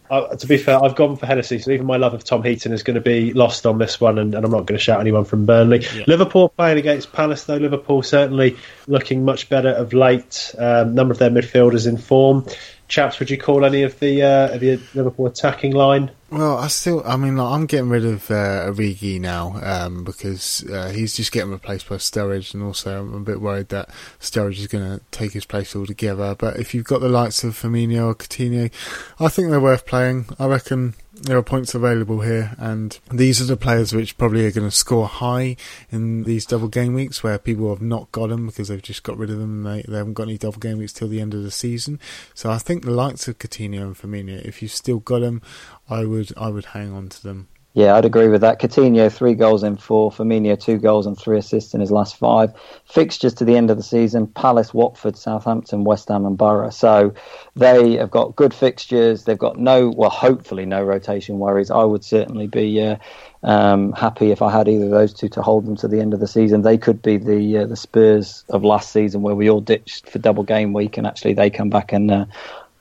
uh, 0.10 0.36
to 0.36 0.47
be 0.47 0.58
fair, 0.58 0.84
I've 0.84 0.95
gone 0.95 1.18
for 1.18 1.26
Hennessy, 1.26 1.60
so 1.60 1.72
even 1.72 1.86
my 1.86 1.97
love 1.97 2.14
of 2.14 2.24
Tom 2.24 2.43
Heaton 2.43 2.72
is 2.72 2.84
going 2.84 2.95
to 2.95 3.01
be 3.01 3.34
lost 3.34 3.66
on 3.66 3.78
this 3.78 3.99
one, 3.99 4.18
and, 4.18 4.34
and 4.34 4.45
I'm 4.45 4.51
not 4.51 4.66
going 4.66 4.78
to 4.78 4.84
shout 4.84 4.99
anyone 4.99 5.26
from 5.26 5.45
Burnley. 5.45 5.80
Yeah. 5.80 6.05
Liverpool 6.08 6.49
playing 6.49 6.78
against 6.78 7.12
Palace, 7.12 7.43
though. 7.43 7.58
Liverpool 7.58 8.03
certainly 8.03 8.58
looking 8.88 9.26
much 9.26 9.49
better 9.49 9.70
of 9.70 9.93
late. 9.93 10.53
Um, 10.58 10.95
number 10.95 11.12
of 11.12 11.20
their 11.20 11.30
midfielders 11.30 11.88
in 11.88 11.97
form. 11.97 12.45
Chaps, 12.88 13.19
would 13.19 13.29
you 13.29 13.38
call 13.38 13.65
any 13.65 13.83
of 13.83 13.99
the 13.99 14.21
uh, 14.21 14.57
the 14.57 14.79
Liverpool 14.93 15.27
attacking 15.27 15.73
line? 15.73 16.11
Well, 16.29 16.57
I 16.57 16.67
still, 16.67 17.01
I 17.05 17.15
mean, 17.15 17.38
like, 17.38 17.53
I'm 17.53 17.65
getting 17.65 17.89
rid 17.89 18.03
of 18.03 18.29
uh, 18.29 18.67
Origi 18.69 19.19
now 19.19 19.59
um, 19.63 20.03
because 20.03 20.65
uh, 20.69 20.89
he's 20.89 21.15
just 21.15 21.31
getting 21.31 21.51
replaced 21.51 21.88
by 21.88 21.95
Sturridge, 21.95 22.53
and 22.53 22.61
also 22.61 22.99
I'm 22.99 23.13
a 23.13 23.19
bit 23.21 23.39
worried 23.39 23.69
that 23.69 23.89
Sturridge 24.19 24.59
is 24.59 24.67
going 24.67 24.83
to 24.83 25.03
take 25.11 25.31
his 25.31 25.45
place 25.45 25.73
altogether. 25.75 26.35
But 26.35 26.57
if 26.57 26.73
you've 26.73 26.85
got 26.85 26.99
the 26.99 27.07
likes 27.09 27.43
of 27.45 27.53
Firmino 27.53 28.07
or 28.07 28.15
Coutinho, 28.15 28.71
I 29.19 29.29
think 29.29 29.49
they're 29.49 29.61
worth 29.61 29.85
playing. 29.85 30.27
I 30.38 30.47
reckon 30.47 30.95
there 31.22 31.38
are 31.38 31.43
points 31.43 31.74
available 31.76 32.22
here, 32.22 32.55
and 32.57 32.99
these 33.11 33.41
are 33.41 33.45
the 33.45 33.57
players 33.57 33.93
which 33.93 34.18
probably 34.18 34.45
are 34.45 34.51
going 34.51 34.70
to 34.70 34.76
score 34.76 35.07
high 35.07 35.55
in 35.89 36.24
these 36.24 36.45
double 36.45 36.68
game 36.68 36.93
weeks 36.93 37.24
where 37.24 37.38
people 37.38 37.70
have 37.70 37.82
not 37.82 38.11
got 38.11 38.30
them 38.30 38.47
because 38.47 38.68
they've 38.68 38.82
just 38.82 39.03
got 39.03 39.18
rid 39.18 39.30
of 39.30 39.39
them 39.39 39.65
and 39.65 39.84
they, 39.84 39.86
they 39.88 39.97
haven't 39.97 40.13
got 40.13 40.24
any 40.24 40.38
double 40.38 40.59
game 40.59 40.78
weeks 40.78 40.93
till 40.93 41.07
the 41.07 41.22
end 41.22 41.34
of 41.34 41.43
the 41.43 41.51
season. 41.51 41.99
So 42.34 42.51
I 42.51 42.57
think 42.57 42.84
the 42.84 42.91
likes 42.91 43.28
of 43.28 43.39
Coutinho 43.39 43.82
and 43.82 43.95
Firmino, 43.95 44.41
if 44.43 44.61
you've 44.61 44.72
still 44.72 44.99
got 44.99 45.20
them, 45.20 45.41
I 45.89 46.05
would 46.05 46.32
I 46.38 46.49
would 46.49 46.65
hang 46.65 46.93
on 46.93 47.09
to 47.09 47.24
them. 47.24 47.47
Yeah, 47.78 47.93
I'd 47.93 48.05
agree 48.05 48.28
with 48.28 48.41
that. 48.41 48.59
Coutinho, 48.59 49.13
three 49.13 49.36
goals 49.36 49.61
in 49.61 49.78
four. 49.78 50.09
Firmino, 50.09 50.59
two 50.59 50.80
goals 50.80 51.05
and 51.05 51.15
three 51.15 51.38
assists 51.38 51.75
in 51.75 51.80
his 51.80 51.91
last 51.91 52.17
five. 52.17 52.51
Fixtures 52.86 53.36
to 53.36 53.45
the 53.45 53.55
end 53.55 53.69
of 53.69 53.78
the 53.78 53.84
season 53.84 54.25
Palace, 54.25 54.73
Watford, 54.73 55.15
Southampton, 55.15 55.84
West 55.84 56.07
Ham, 56.07 56.25
and 56.25 56.36
Borough. 56.36 56.71
So 56.71 57.13
they 57.55 57.97
have 57.97 58.09
got 58.09 58.36
good 58.36 58.51
fixtures. 58.51 59.25
They've 59.25 59.38
got 59.38 59.59
no, 59.59 59.91
well, 59.91 60.09
hopefully 60.09 60.65
no 60.65 60.84
rotation 60.84 61.38
worries. 61.38 61.69
I 61.69 61.84
would 61.84 62.03
certainly 62.03 62.47
be 62.47 62.82
uh, 62.82 62.95
um, 63.43 63.91
happy 63.91 64.32
if 64.32 64.41
I 64.41 64.49
had 64.49 64.67
either 64.67 64.86
of 64.86 64.89
those 64.89 65.13
two 65.13 65.30
to 65.30 65.43
hold 65.43 65.67
them 65.67 65.75
to 65.75 65.88
the 65.88 65.99
end 65.99 66.15
of 66.15 66.19
the 66.19 66.28
season. 66.28 66.63
They 66.63 66.80
could 66.80 67.03
be 67.03 67.17
the 67.17 67.59
uh, 67.59 67.67
the 67.67 67.75
Spurs 67.75 68.43
of 68.49 68.63
last 68.63 68.91
season 68.91 69.21
where 69.21 69.36
we 69.36 69.51
all 69.51 69.61
ditched 69.61 70.09
for 70.09 70.17
double 70.17 70.41
game 70.41 70.73
week 70.73 70.97
and 70.97 71.05
actually 71.05 71.36
they 71.36 71.51
come 71.51 71.69
back 71.69 71.93
and 71.93 72.09
uh, 72.09 72.25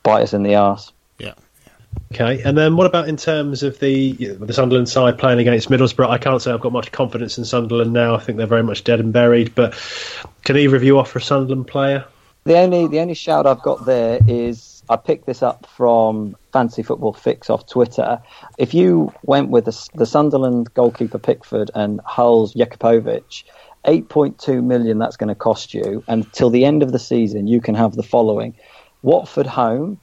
bite 0.01 0.23
us 0.23 0.33
in 0.33 0.41
the 0.41 0.55
arse. 0.55 0.91
Okay, 2.13 2.41
and 2.43 2.57
then 2.57 2.77
what 2.77 2.87
about 2.87 3.07
in 3.07 3.17
terms 3.17 3.63
of 3.63 3.79
the 3.79 4.13
the 4.13 4.53
Sunderland 4.53 4.89
side 4.89 5.17
playing 5.17 5.39
against 5.39 5.69
Middlesbrough? 5.69 6.09
I 6.09 6.17
can't 6.17 6.41
say 6.41 6.51
I've 6.51 6.61
got 6.61 6.71
much 6.71 6.91
confidence 6.91 7.37
in 7.37 7.45
Sunderland 7.45 7.93
now. 7.93 8.15
I 8.15 8.19
think 8.19 8.37
they're 8.37 8.47
very 8.47 8.63
much 8.63 8.83
dead 8.83 8.99
and 8.99 9.13
buried. 9.13 9.53
But 9.53 9.75
can 10.43 10.57
either 10.57 10.75
of 10.75 10.83
you 10.83 10.97
offer 10.97 11.19
a 11.19 11.21
Sunderland 11.21 11.67
player? 11.67 12.05
The 12.45 12.57
only 12.57 12.87
the 12.87 13.01
only 13.01 13.13
shout 13.13 13.45
I've 13.45 13.61
got 13.61 13.85
there 13.85 14.19
is 14.25 14.77
I 14.89 14.95
picked 14.95 15.25
this 15.25 15.43
up 15.43 15.67
from 15.67 16.37
Fantasy 16.53 16.81
Football 16.81 17.13
Fix 17.13 17.49
off 17.49 17.67
Twitter. 17.67 18.21
If 18.57 18.73
you 18.73 19.13
went 19.23 19.49
with 19.49 19.65
the, 19.65 19.89
the 19.95 20.05
Sunderland 20.05 20.73
goalkeeper 20.73 21.19
Pickford 21.19 21.71
and 21.75 21.99
Hull's 22.05 22.53
Jakupovic, 22.53 23.43
8.2 23.85 24.63
million 24.63 24.97
that's 24.97 25.17
going 25.17 25.27
to 25.27 25.35
cost 25.35 25.73
you, 25.73 26.03
and 26.07 26.31
till 26.31 26.49
the 26.49 26.63
end 26.63 26.83
of 26.83 26.93
the 26.93 26.99
season 26.99 27.47
you 27.47 27.59
can 27.59 27.75
have 27.75 27.95
the 27.95 28.03
following: 28.03 28.55
Watford 29.01 29.47
home, 29.47 29.99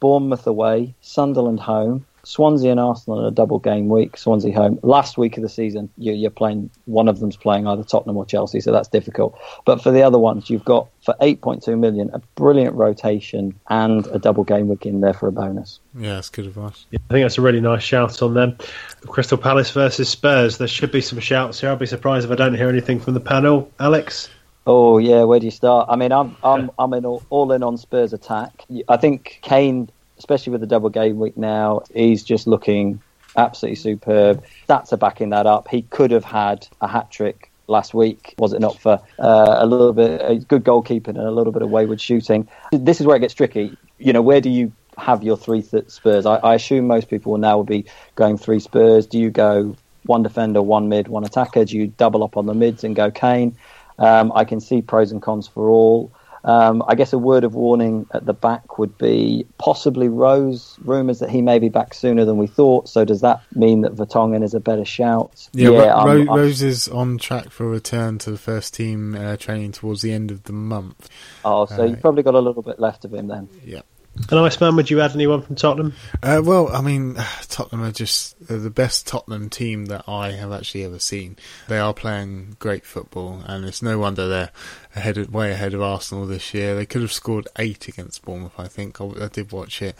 Bournemouth 0.00 0.46
away, 0.46 0.94
Sunderland 1.00 1.60
home, 1.60 2.06
Swansea 2.26 2.72
and 2.72 2.80
Arsenal 2.80 3.20
in 3.20 3.26
a 3.26 3.30
double 3.30 3.60
game 3.60 3.88
week. 3.88 4.16
Swansea 4.16 4.52
home. 4.52 4.80
Last 4.82 5.16
week 5.16 5.36
of 5.36 5.44
the 5.44 5.48
season, 5.48 5.88
you're, 5.96 6.28
playing. 6.28 6.70
One 6.86 7.06
of 7.06 7.20
them's 7.20 7.36
playing 7.36 7.68
either 7.68 7.84
Tottenham 7.84 8.16
or 8.16 8.26
Chelsea, 8.26 8.58
so 8.58 8.72
that's 8.72 8.88
difficult. 8.88 9.38
But 9.64 9.80
for 9.80 9.92
the 9.92 10.02
other 10.02 10.18
ones, 10.18 10.50
you've 10.50 10.64
got 10.64 10.88
for 11.02 11.14
8.2 11.20 11.78
million 11.78 12.10
a 12.12 12.18
brilliant 12.34 12.74
rotation 12.74 13.58
and 13.70 14.08
a 14.08 14.18
double 14.18 14.42
game 14.42 14.66
week 14.66 14.86
in 14.86 15.00
there 15.00 15.14
for 15.14 15.28
a 15.28 15.32
bonus. 15.32 15.78
Yeah, 15.96 16.14
that's 16.14 16.28
good 16.28 16.46
advice. 16.46 16.84
Yeah, 16.90 16.98
I 17.08 17.12
think 17.12 17.24
that's 17.24 17.38
a 17.38 17.42
really 17.42 17.60
nice 17.60 17.84
shout 17.84 18.20
on 18.20 18.34
them. 18.34 18.58
Crystal 19.02 19.38
Palace 19.38 19.70
versus 19.70 20.08
Spurs. 20.08 20.58
There 20.58 20.66
should 20.66 20.90
be 20.90 21.02
some 21.02 21.20
shouts 21.20 21.60
here. 21.60 21.70
I'll 21.70 21.76
be 21.76 21.86
surprised 21.86 22.24
if 22.24 22.32
I 22.32 22.34
don't 22.34 22.54
hear 22.54 22.68
anything 22.68 22.98
from 22.98 23.14
the 23.14 23.20
panel. 23.20 23.70
Alex. 23.78 24.28
Oh 24.66 24.98
yeah, 24.98 25.22
where 25.22 25.38
do 25.38 25.46
you 25.46 25.52
start? 25.52 25.88
I 25.88 25.96
mean, 25.96 26.12
I'm 26.12 26.36
I'm 26.42 26.70
I'm 26.78 26.92
in 26.92 27.06
all, 27.06 27.22
all 27.30 27.52
in 27.52 27.62
on 27.62 27.76
Spurs 27.76 28.12
attack. 28.12 28.64
I 28.88 28.96
think 28.96 29.38
Kane, 29.42 29.88
especially 30.18 30.50
with 30.50 30.60
the 30.60 30.66
double 30.66 30.90
game 30.90 31.18
week 31.18 31.36
now, 31.36 31.82
he's 31.94 32.24
just 32.24 32.46
looking 32.46 33.00
absolutely 33.36 33.76
superb. 33.76 34.44
Stats 34.68 34.92
are 34.92 34.96
backing 34.96 35.30
that 35.30 35.46
up. 35.46 35.68
He 35.68 35.82
could 35.82 36.10
have 36.10 36.24
had 36.24 36.66
a 36.80 36.88
hat 36.88 37.10
trick 37.10 37.52
last 37.68 37.94
week, 37.94 38.34
was 38.38 38.52
it 38.52 38.60
not 38.60 38.80
for 38.80 39.00
uh, 39.18 39.56
a 39.58 39.66
little 39.66 39.92
bit 39.92 40.20
a 40.20 40.36
good 40.36 40.64
goalkeeping 40.64 41.08
and 41.08 41.18
a 41.18 41.30
little 41.30 41.52
bit 41.52 41.62
of 41.62 41.70
wayward 41.70 42.00
shooting. 42.00 42.48
This 42.72 43.00
is 43.00 43.06
where 43.06 43.16
it 43.16 43.20
gets 43.20 43.34
tricky. 43.34 43.78
You 43.98 44.12
know, 44.12 44.22
where 44.22 44.40
do 44.40 44.50
you 44.50 44.72
have 44.98 45.22
your 45.22 45.36
three 45.36 45.62
th- 45.62 45.90
Spurs? 45.90 46.26
I, 46.26 46.36
I 46.36 46.54
assume 46.54 46.86
most 46.86 47.08
people 47.08 47.32
will 47.32 47.38
now 47.38 47.56
will 47.56 47.64
be 47.64 47.86
going 48.16 48.36
three 48.36 48.60
Spurs. 48.60 49.06
Do 49.06 49.18
you 49.18 49.30
go 49.30 49.76
one 50.04 50.22
defender, 50.22 50.62
one 50.62 50.88
mid, 50.88 51.08
one 51.08 51.24
attacker? 51.24 51.64
Do 51.64 51.76
you 51.76 51.88
double 51.88 52.22
up 52.24 52.36
on 52.36 52.46
the 52.46 52.54
mids 52.54 52.84
and 52.84 52.96
go 52.96 53.10
Kane? 53.10 53.56
Um, 53.98 54.32
I 54.34 54.44
can 54.44 54.60
see 54.60 54.82
pros 54.82 55.12
and 55.12 55.22
cons 55.22 55.48
for 55.48 55.68
all. 55.68 56.12
Um, 56.46 56.84
I 56.86 56.94
guess 56.94 57.12
a 57.12 57.18
word 57.18 57.42
of 57.42 57.54
warning 57.54 58.06
at 58.12 58.24
the 58.24 58.32
back 58.32 58.78
would 58.78 58.96
be 58.96 59.46
possibly 59.58 60.08
Rose. 60.08 60.76
Rumours 60.84 61.18
that 61.18 61.28
he 61.28 61.42
may 61.42 61.58
be 61.58 61.68
back 61.68 61.92
sooner 61.92 62.24
than 62.24 62.38
we 62.38 62.46
thought. 62.46 62.88
So 62.88 63.04
does 63.04 63.20
that 63.22 63.42
mean 63.52 63.80
that 63.80 63.96
Vertonghen 63.96 64.44
is 64.44 64.54
a 64.54 64.60
better 64.60 64.84
shout? 64.84 65.48
Yeah, 65.52 65.70
yeah 65.70 66.04
Ro- 66.04 66.22
I'm, 66.22 66.30
I'm, 66.30 66.36
Rose 66.36 66.62
is 66.62 66.86
on 66.86 67.18
track 67.18 67.50
for 67.50 67.64
a 67.64 67.68
return 67.68 68.18
to 68.18 68.30
the 68.30 68.38
first 68.38 68.74
team 68.74 69.16
uh, 69.16 69.36
training 69.36 69.72
towards 69.72 70.02
the 70.02 70.12
end 70.12 70.30
of 70.30 70.44
the 70.44 70.52
month. 70.52 71.08
Oh, 71.44 71.66
so 71.66 71.82
uh, 71.82 71.86
you've 71.86 72.00
probably 72.00 72.22
got 72.22 72.34
a 72.34 72.40
little 72.40 72.62
bit 72.62 72.78
left 72.78 73.04
of 73.04 73.12
him 73.12 73.26
then. 73.26 73.48
Yeah. 73.64 73.82
And 74.30 74.40
Iceman, 74.40 74.76
would 74.76 74.90
you 74.90 75.00
add 75.00 75.12
anyone 75.12 75.42
from 75.42 75.56
Tottenham? 75.56 75.92
Uh, 76.22 76.42
well, 76.44 76.68
I 76.68 76.80
mean, 76.80 77.14
Tottenham 77.48 77.86
are 77.86 77.92
just 77.92 78.34
the 78.46 78.70
best 78.70 79.06
Tottenham 79.06 79.50
team 79.50 79.86
that 79.86 80.04
I 80.08 80.32
have 80.32 80.52
actually 80.52 80.84
ever 80.84 80.98
seen. 80.98 81.36
They 81.68 81.78
are 81.78 81.94
playing 81.94 82.56
great 82.58 82.84
football, 82.84 83.42
and 83.46 83.64
it's 83.64 83.82
no 83.82 83.98
wonder 83.98 84.26
they're 84.26 84.50
ahead 84.96 85.18
of, 85.18 85.32
way 85.32 85.52
ahead 85.52 85.74
of 85.74 85.82
Arsenal 85.82 86.26
this 86.26 86.54
year. 86.54 86.74
They 86.74 86.86
could 86.86 87.02
have 87.02 87.12
scored 87.12 87.46
eight 87.58 87.86
against 87.88 88.24
Bournemouth, 88.24 88.58
I 88.58 88.66
think. 88.68 89.00
I, 89.00 89.04
I 89.24 89.28
did 89.28 89.52
watch 89.52 89.80
it, 89.80 89.94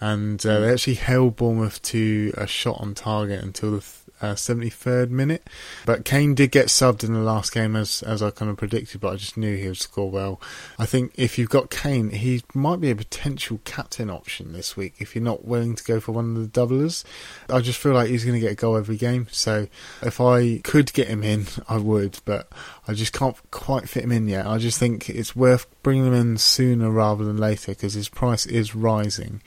and 0.00 0.44
uh, 0.44 0.60
they 0.60 0.72
actually 0.72 0.94
held 0.94 1.36
Bournemouth 1.36 1.80
to 1.82 2.32
a 2.36 2.46
shot 2.46 2.80
on 2.80 2.94
target 2.94 3.42
until 3.42 3.72
the 3.72 3.80
uh, 4.20 4.34
73rd 4.34 5.10
minute. 5.10 5.48
But 5.86 6.04
Kane 6.04 6.34
did 6.34 6.50
get 6.50 6.66
subbed 6.66 7.04
in 7.04 7.12
the 7.12 7.20
last 7.20 7.52
game 7.52 7.76
as 7.76 8.02
as 8.02 8.22
I 8.22 8.30
kind 8.30 8.50
of 8.50 8.56
predicted, 8.56 9.00
but 9.00 9.12
I 9.12 9.16
just 9.16 9.36
knew 9.36 9.56
he 9.56 9.68
would 9.68 9.76
score 9.76 10.10
well. 10.10 10.40
I 10.78 10.86
think 10.86 11.12
if 11.16 11.38
you've 11.38 11.50
got 11.50 11.70
Kane, 11.70 12.10
he 12.10 12.42
might 12.54 12.80
be 12.80 12.90
a 12.90 12.96
potential 12.96 13.60
captain 13.64 14.10
option 14.10 14.52
this 14.52 14.76
week 14.76 14.94
if 14.98 15.14
you're 15.14 15.24
not 15.24 15.44
willing 15.44 15.74
to 15.74 15.84
go 15.84 16.00
for 16.00 16.12
one 16.12 16.36
of 16.36 16.52
the 16.52 16.60
doublers. 16.60 17.04
I 17.48 17.60
just 17.60 17.78
feel 17.78 17.92
like 17.92 18.08
he's 18.08 18.24
going 18.24 18.34
to 18.34 18.40
get 18.40 18.52
a 18.52 18.56
goal 18.56 18.76
every 18.76 18.96
game. 18.96 19.26
So 19.30 19.68
if 20.02 20.20
I 20.20 20.58
could 20.58 20.92
get 20.92 21.08
him 21.08 21.22
in, 21.22 21.46
I 21.68 21.78
would, 21.78 22.18
but 22.24 22.48
I 22.86 22.94
just 22.94 23.12
can't 23.12 23.36
quite 23.50 23.88
fit 23.88 24.04
him 24.04 24.12
in 24.12 24.28
yet. 24.28 24.46
I 24.46 24.58
just 24.58 24.78
think 24.78 25.08
it's 25.08 25.34
worth 25.34 25.66
bringing 25.82 26.06
him 26.06 26.14
in 26.14 26.36
sooner 26.36 26.90
rather 26.90 27.24
than 27.24 27.36
later 27.36 27.72
because 27.72 27.94
his 27.94 28.08
price 28.08 28.46
is 28.46 28.74
rising 28.74 29.40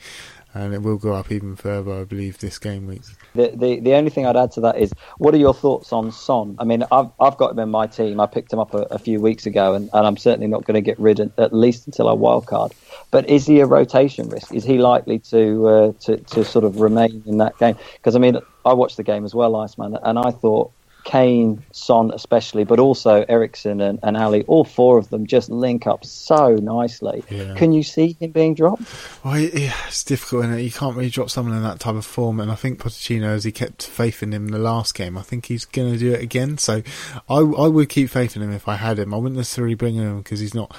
and 0.54 0.72
it 0.72 0.82
will 0.82 0.96
go 0.96 1.14
up 1.14 1.30
even 1.32 1.56
further, 1.56 1.92
I 1.92 2.04
believe, 2.04 2.38
this 2.38 2.58
game 2.58 2.86
week. 2.86 3.02
The, 3.34 3.52
the 3.54 3.80
the 3.80 3.94
only 3.94 4.10
thing 4.10 4.24
I'd 4.24 4.36
add 4.36 4.52
to 4.52 4.60
that 4.62 4.78
is, 4.78 4.92
what 5.18 5.34
are 5.34 5.38
your 5.38 5.52
thoughts 5.52 5.92
on 5.92 6.12
Son? 6.12 6.56
I 6.58 6.64
mean, 6.64 6.84
I've 6.92 7.10
I've 7.20 7.36
got 7.36 7.52
him 7.52 7.58
in 7.58 7.70
my 7.70 7.86
team. 7.86 8.20
I 8.20 8.26
picked 8.26 8.52
him 8.52 8.60
up 8.60 8.72
a, 8.72 8.82
a 8.90 8.98
few 8.98 9.20
weeks 9.20 9.46
ago, 9.46 9.74
and, 9.74 9.90
and 9.92 10.06
I'm 10.06 10.16
certainly 10.16 10.46
not 10.46 10.64
going 10.64 10.76
to 10.76 10.80
get 10.80 10.98
rid 10.98 11.20
of, 11.20 11.32
at 11.38 11.52
least 11.52 11.86
until 11.86 12.08
I 12.08 12.12
wildcard. 12.12 12.72
But 13.10 13.28
is 13.28 13.46
he 13.46 13.60
a 13.60 13.66
rotation 13.66 14.28
risk? 14.28 14.54
Is 14.54 14.64
he 14.64 14.78
likely 14.78 15.18
to 15.18 15.66
uh, 15.66 15.92
to 16.02 16.16
to 16.16 16.44
sort 16.44 16.64
of 16.64 16.80
remain 16.80 17.22
in 17.26 17.38
that 17.38 17.58
game? 17.58 17.76
Because 17.94 18.14
I 18.14 18.20
mean, 18.20 18.38
I 18.64 18.72
watched 18.72 18.96
the 18.96 19.02
game 19.02 19.24
as 19.24 19.34
well, 19.34 19.56
Iceman, 19.56 19.98
and 20.02 20.18
I 20.18 20.30
thought 20.30 20.72
Kane, 21.04 21.62
Son 21.70 22.10
especially, 22.12 22.64
but 22.64 22.80
also 22.80 23.24
Eriksen 23.28 23.80
and, 23.80 23.98
and 24.02 24.16
Alli, 24.16 24.42
all 24.44 24.64
four 24.64 24.98
of 24.98 25.10
them 25.10 25.26
just 25.26 25.50
link 25.50 25.86
up 25.86 26.04
so 26.04 26.56
nicely. 26.56 27.22
Yeah. 27.30 27.54
Can 27.54 27.72
you 27.72 27.82
see 27.82 28.16
him 28.18 28.32
being 28.32 28.54
dropped? 28.54 28.82
Well, 29.22 29.38
yeah, 29.38 29.74
it's 29.86 30.02
difficult, 30.02 30.46
and 30.46 30.60
you 30.60 30.70
can't 30.70 30.96
really 30.96 31.10
drop 31.10 31.30
someone 31.30 31.56
in 31.56 31.62
that 31.62 31.78
type 31.78 31.94
of 31.94 32.06
form. 32.06 32.40
And 32.40 32.50
I 32.50 32.54
think 32.54 32.80
Pochettino, 32.80 33.28
as 33.28 33.44
he 33.44 33.52
kept 33.52 33.86
faith 33.86 34.22
in 34.22 34.32
him 34.32 34.46
in 34.46 34.52
the 34.52 34.58
last 34.58 34.94
game, 34.94 35.16
I 35.16 35.22
think 35.22 35.46
he's 35.46 35.64
going 35.64 35.92
to 35.92 35.98
do 35.98 36.12
it 36.12 36.22
again. 36.22 36.58
So 36.58 36.82
I, 37.28 37.38
I 37.38 37.68
would 37.68 37.88
keep 37.88 38.10
faith 38.10 38.34
in 38.34 38.42
him 38.42 38.52
if 38.52 38.66
I 38.66 38.76
had 38.76 38.98
him. 38.98 39.12
I 39.12 39.18
wouldn't 39.18 39.36
necessarily 39.36 39.74
bring 39.74 39.94
him 39.94 40.18
because 40.18 40.40
he's 40.40 40.54
not 40.54 40.74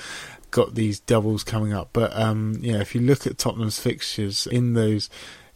got 0.52 0.74
these 0.74 1.00
doubles 1.00 1.44
coming 1.44 1.74
up. 1.74 1.90
But 1.94 2.16
um, 2.16 2.56
yeah, 2.62 2.80
if 2.80 2.96
you 2.96 3.02
look 3.02 3.28
at 3.28 3.38
Tottenham's 3.38 3.80
fixtures 3.80 4.48
in 4.48 4.74
those 4.74 5.10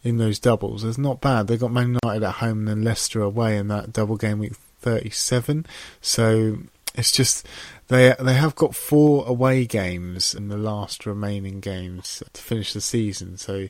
in 0.03 0.17
those 0.17 0.39
doubles. 0.39 0.83
It's 0.83 0.97
not 0.97 1.21
bad. 1.21 1.47
They 1.47 1.57
got 1.57 1.71
Man 1.71 1.97
United 2.03 2.25
at 2.25 2.35
home 2.35 2.59
and 2.59 2.67
then 2.67 2.83
Leicester 2.83 3.21
away 3.21 3.57
in 3.57 3.67
that 3.67 3.91
double 3.91 4.17
game 4.17 4.39
week 4.39 4.55
37. 4.81 5.65
So 6.01 6.57
it's 6.95 7.11
just 7.11 7.45
they 7.87 8.15
they 8.19 8.33
have 8.33 8.55
got 8.55 8.75
four 8.75 9.27
away 9.27 9.65
games 9.65 10.33
in 10.33 10.47
the 10.47 10.57
last 10.57 11.05
remaining 11.05 11.59
games 11.59 12.23
to 12.31 12.41
finish 12.41 12.73
the 12.73 12.81
season. 12.81 13.37
So 13.37 13.67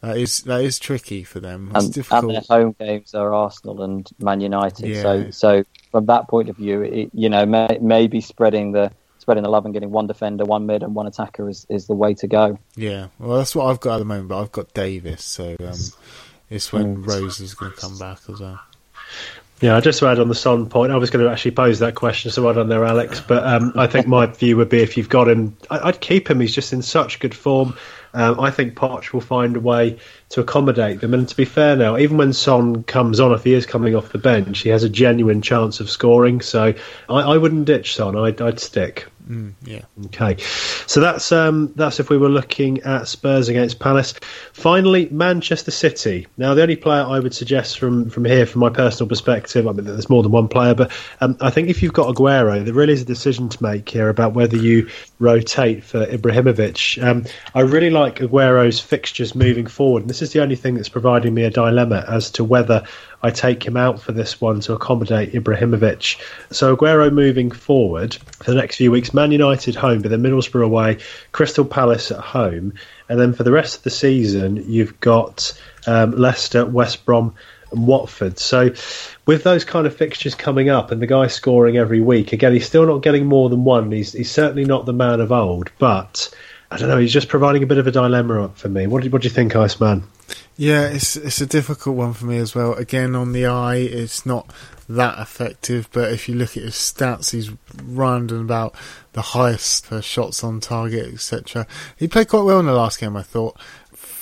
that 0.00 0.16
is 0.16 0.42
that 0.42 0.62
is 0.62 0.78
tricky 0.78 1.24
for 1.24 1.40
them. 1.40 1.70
And, 1.74 1.92
difficult. 1.92 2.24
and 2.24 2.34
their 2.34 2.42
home 2.48 2.74
games 2.78 3.14
are 3.14 3.32
Arsenal 3.32 3.82
and 3.82 4.08
Man 4.18 4.40
United. 4.40 4.88
Yeah. 4.88 5.02
So 5.02 5.30
so 5.30 5.64
from 5.90 6.06
that 6.06 6.28
point 6.28 6.48
of 6.48 6.56
view, 6.56 6.82
it, 6.82 7.10
you 7.12 7.28
know, 7.28 7.44
may, 7.46 7.78
maybe 7.80 8.20
spreading 8.20 8.72
the 8.72 8.92
spreading 9.30 9.44
the 9.44 9.48
love 9.48 9.64
and 9.64 9.72
getting 9.72 9.92
one 9.92 10.08
defender, 10.08 10.44
one 10.44 10.66
mid, 10.66 10.82
and 10.82 10.92
one 10.92 11.06
attacker 11.06 11.48
is, 11.48 11.64
is 11.70 11.86
the 11.86 11.94
way 11.94 12.14
to 12.14 12.26
go. 12.26 12.58
Yeah, 12.74 13.06
well, 13.20 13.38
that's 13.38 13.54
what 13.54 13.66
I've 13.66 13.78
got 13.78 13.94
at 13.94 13.98
the 13.98 14.04
moment. 14.04 14.28
But 14.28 14.40
I've 14.40 14.50
got 14.50 14.74
Davies, 14.74 15.22
so 15.22 15.54
um, 15.60 15.78
it's 16.50 16.72
when 16.72 16.96
mm. 16.96 17.06
Rose 17.06 17.38
is 17.38 17.54
going 17.54 17.70
to 17.70 17.78
come 17.78 17.96
back 17.96 18.18
as 18.28 18.40
well. 18.40 18.60
Yeah, 19.60 19.76
I 19.76 19.80
just 19.80 20.00
to 20.00 20.08
add 20.08 20.18
on 20.18 20.26
the 20.26 20.34
Son 20.34 20.68
point, 20.68 20.90
I 20.90 20.96
was 20.96 21.10
going 21.10 21.24
to 21.24 21.30
actually 21.30 21.52
pose 21.52 21.78
that 21.78 21.94
question, 21.94 22.32
so 22.32 22.42
well 22.42 22.54
done 22.54 22.68
there, 22.68 22.84
Alex. 22.84 23.20
But 23.20 23.46
um, 23.46 23.72
I 23.76 23.86
think 23.86 24.08
my 24.08 24.26
view 24.26 24.56
would 24.56 24.68
be 24.68 24.82
if 24.82 24.96
you've 24.96 25.08
got 25.08 25.28
him, 25.28 25.56
I'd 25.70 26.00
keep 26.00 26.28
him. 26.28 26.40
He's 26.40 26.54
just 26.54 26.72
in 26.72 26.82
such 26.82 27.20
good 27.20 27.34
form. 27.34 27.76
Um, 28.12 28.40
I 28.40 28.50
think 28.50 28.74
Poch 28.74 29.12
will 29.12 29.20
find 29.20 29.56
a 29.56 29.60
way 29.60 29.98
to 30.30 30.40
accommodate 30.40 31.00
them. 31.00 31.14
And 31.14 31.28
to 31.28 31.36
be 31.36 31.44
fair 31.44 31.76
now, 31.76 31.96
even 31.96 32.16
when 32.16 32.32
Son 32.32 32.82
comes 32.82 33.20
on, 33.20 33.32
if 33.32 33.44
he 33.44 33.54
is 33.54 33.66
coming 33.66 33.94
off 33.94 34.10
the 34.10 34.18
bench, 34.18 34.60
he 34.60 34.70
has 34.70 34.82
a 34.82 34.88
genuine 34.88 35.42
chance 35.42 35.78
of 35.78 35.88
scoring. 35.88 36.40
So 36.40 36.74
I, 37.08 37.14
I 37.14 37.36
wouldn't 37.36 37.66
ditch 37.66 37.94
Son. 37.94 38.16
I'd, 38.16 38.40
I'd 38.40 38.58
stick. 38.58 39.06
Mm, 39.30 39.52
yeah. 39.62 39.82
Okay. 40.06 40.36
So 40.86 41.00
that's 41.00 41.30
um, 41.30 41.72
that's 41.76 42.00
if 42.00 42.10
we 42.10 42.18
were 42.18 42.28
looking 42.28 42.80
at 42.80 43.06
Spurs 43.06 43.48
against 43.48 43.78
Palace. 43.78 44.14
Finally, 44.52 45.08
Manchester 45.12 45.70
City. 45.70 46.26
Now, 46.36 46.54
the 46.54 46.62
only 46.62 46.74
player 46.74 47.04
I 47.04 47.20
would 47.20 47.32
suggest 47.32 47.78
from 47.78 48.10
from 48.10 48.24
here, 48.24 48.44
from 48.44 48.60
my 48.60 48.70
personal 48.70 49.08
perspective, 49.08 49.68
I 49.68 49.72
mean, 49.72 49.84
there's 49.84 50.10
more 50.10 50.24
than 50.24 50.32
one 50.32 50.48
player, 50.48 50.74
but 50.74 50.90
um, 51.20 51.36
I 51.40 51.50
think 51.50 51.68
if 51.68 51.80
you've 51.80 51.92
got 51.92 52.12
Aguero, 52.12 52.64
there 52.64 52.74
really 52.74 52.92
is 52.92 53.02
a 53.02 53.04
decision 53.04 53.48
to 53.50 53.62
make 53.62 53.88
here 53.88 54.08
about 54.08 54.34
whether 54.34 54.56
you 54.56 54.88
rotate 55.20 55.84
for 55.84 56.04
Ibrahimovic. 56.06 57.00
Um, 57.00 57.24
I 57.54 57.60
really 57.60 57.90
like 57.90 58.16
Aguero's 58.16 58.80
fixtures 58.80 59.36
moving 59.36 59.66
forward. 59.66 60.02
And 60.02 60.10
this 60.10 60.22
is 60.22 60.32
the 60.32 60.42
only 60.42 60.56
thing 60.56 60.74
that's 60.74 60.88
providing 60.88 61.34
me 61.34 61.44
a 61.44 61.50
dilemma 61.50 62.04
as 62.08 62.32
to 62.32 62.42
whether 62.42 62.82
I 63.22 63.30
take 63.30 63.64
him 63.64 63.76
out 63.76 64.00
for 64.00 64.12
this 64.12 64.40
one 64.40 64.60
to 64.60 64.72
accommodate 64.72 65.32
Ibrahimovic. 65.32 66.20
So 66.50 66.76
Aguero 66.76 67.12
moving 67.12 67.50
forward 67.50 68.14
for 68.14 68.50
the 68.50 68.56
next 68.56 68.76
few 68.76 68.90
weeks, 68.90 69.12
Man 69.12 69.32
United 69.32 69.74
home, 69.74 70.00
but 70.00 70.10
then 70.10 70.22
Middlesbrough 70.22 70.64
away, 70.64 70.98
Crystal 71.32 71.64
Palace 71.64 72.10
at 72.10 72.18
home, 72.18 72.74
and 73.08 73.20
then 73.20 73.32
for 73.32 73.42
the 73.42 73.52
rest 73.52 73.78
of 73.78 73.82
the 73.82 73.90
season, 73.90 74.64
you've 74.70 74.98
got 75.00 75.52
um, 75.86 76.12
Leicester, 76.12 76.64
West 76.64 77.04
Brom, 77.04 77.34
and 77.72 77.86
Watford. 77.86 78.38
So, 78.38 78.72
with 79.26 79.44
those 79.44 79.64
kind 79.64 79.86
of 79.86 79.96
fixtures 79.96 80.34
coming 80.34 80.68
up 80.68 80.90
and 80.90 81.00
the 81.00 81.06
guy 81.06 81.26
scoring 81.26 81.76
every 81.76 82.00
week, 82.00 82.32
again, 82.32 82.52
he's 82.52 82.66
still 82.66 82.86
not 82.86 83.02
getting 83.02 83.26
more 83.26 83.48
than 83.48 83.64
one. 83.64 83.92
He's, 83.92 84.12
he's 84.12 84.30
certainly 84.30 84.64
not 84.64 84.86
the 84.86 84.92
man 84.92 85.20
of 85.20 85.30
old, 85.30 85.70
but 85.78 86.34
I 86.70 86.76
don't 86.78 86.88
know. 86.88 86.98
He's 86.98 87.12
just 87.12 87.28
providing 87.28 87.62
a 87.62 87.66
bit 87.66 87.78
of 87.78 87.86
a 87.86 87.90
dilemma 87.90 88.50
for 88.54 88.68
me. 88.68 88.86
What 88.86 89.02
do, 89.02 89.10
what 89.10 89.22
do 89.22 89.26
you 89.26 89.34
think, 89.34 89.54
Iceman? 89.56 90.04
Yeah, 90.56 90.88
it's 90.88 91.16
it's 91.16 91.40
a 91.40 91.46
difficult 91.46 91.96
one 91.96 92.12
for 92.12 92.26
me 92.26 92.38
as 92.38 92.54
well. 92.54 92.74
Again, 92.74 93.14
on 93.14 93.32
the 93.32 93.46
eye, 93.46 93.76
it's 93.76 94.26
not 94.26 94.52
that 94.88 95.18
effective. 95.18 95.88
But 95.92 96.12
if 96.12 96.28
you 96.28 96.34
look 96.34 96.56
at 96.56 96.64
his 96.64 96.74
stats, 96.74 97.30
he's 97.30 97.50
round 97.82 98.30
and 98.30 98.42
about 98.42 98.74
the 99.12 99.22
highest 99.22 99.86
for 99.86 100.02
shots 100.02 100.44
on 100.44 100.60
target, 100.60 101.12
etc. 101.12 101.66
He 101.96 102.08
played 102.08 102.28
quite 102.28 102.42
well 102.42 102.60
in 102.60 102.66
the 102.66 102.72
last 102.72 103.00
game, 103.00 103.16
I 103.16 103.22
thought 103.22 103.58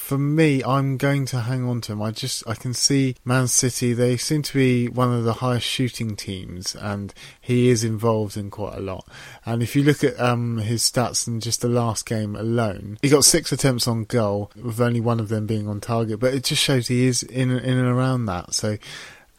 for 0.08 0.16
me, 0.16 0.64
I'm 0.64 0.96
going 0.96 1.26
to 1.26 1.40
hang 1.40 1.68
on 1.68 1.82
to 1.82 1.92
him. 1.92 2.00
I 2.00 2.12
just 2.12 2.42
I 2.48 2.54
can 2.54 2.72
see 2.72 3.16
Man 3.26 3.46
City. 3.46 3.92
They 3.92 4.16
seem 4.16 4.40
to 4.40 4.54
be 4.54 4.88
one 4.88 5.12
of 5.12 5.24
the 5.24 5.34
highest 5.34 5.66
shooting 5.66 6.16
teams, 6.16 6.74
and 6.74 7.12
he 7.42 7.68
is 7.68 7.84
involved 7.84 8.34
in 8.34 8.48
quite 8.48 8.78
a 8.78 8.80
lot. 8.80 9.06
And 9.44 9.62
if 9.62 9.76
you 9.76 9.82
look 9.82 10.02
at 10.02 10.18
um, 10.18 10.56
his 10.56 10.82
stats 10.82 11.28
in 11.28 11.40
just 11.40 11.60
the 11.60 11.68
last 11.68 12.06
game 12.06 12.36
alone, 12.36 12.96
he 13.02 13.10
got 13.10 13.26
six 13.26 13.52
attempts 13.52 13.86
on 13.86 14.04
goal, 14.04 14.50
with 14.56 14.80
only 14.80 15.02
one 15.02 15.20
of 15.20 15.28
them 15.28 15.46
being 15.46 15.68
on 15.68 15.78
target. 15.78 16.20
But 16.20 16.32
it 16.32 16.44
just 16.44 16.62
shows 16.62 16.88
he 16.88 17.04
is 17.04 17.22
in 17.22 17.50
in 17.50 17.76
and 17.76 17.86
around 17.86 18.24
that. 18.24 18.54
So 18.54 18.78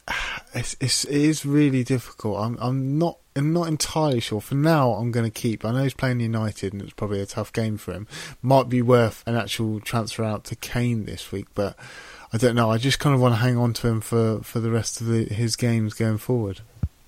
it's, 0.53 0.75
it's 0.79 1.03
it 1.05 1.15
is 1.15 1.47
really 1.47 1.83
difficult. 1.83 2.41
I'm 2.41 2.59
I'm 2.61 2.99
not 2.99 3.17
I'm 3.39 3.53
not 3.53 3.67
entirely 3.67 4.19
sure. 4.19 4.41
For 4.41 4.55
now, 4.55 4.91
I'm 4.91 5.11
going 5.11 5.25
to 5.25 5.31
keep. 5.31 5.65
I 5.65 5.71
know 5.71 5.83
he's 5.83 5.93
playing 5.93 6.19
United, 6.19 6.73
and 6.73 6.81
it's 6.81 6.93
probably 6.93 7.21
a 7.21 7.25
tough 7.25 7.51
game 7.53 7.77
for 7.77 7.93
him. 7.93 8.07
Might 8.41 8.69
be 8.69 8.81
worth 8.81 9.23
an 9.25 9.35
actual 9.35 9.79
transfer 9.79 10.23
out 10.23 10.43
to 10.45 10.55
Kane 10.55 11.05
this 11.05 11.31
week, 11.31 11.47
but 11.55 11.75
I 12.31 12.37
don't 12.37 12.55
know. 12.55 12.69
I 12.69 12.77
just 12.77 12.99
kind 12.99 13.15
of 13.15 13.21
want 13.21 13.33
to 13.33 13.37
hang 13.39 13.57
on 13.57 13.73
to 13.73 13.87
him 13.87 14.01
for, 14.01 14.39
for 14.43 14.59
the 14.59 14.69
rest 14.69 15.01
of 15.01 15.07
the, 15.07 15.25
his 15.25 15.55
games 15.55 15.93
going 15.93 16.17
forward. 16.17 16.61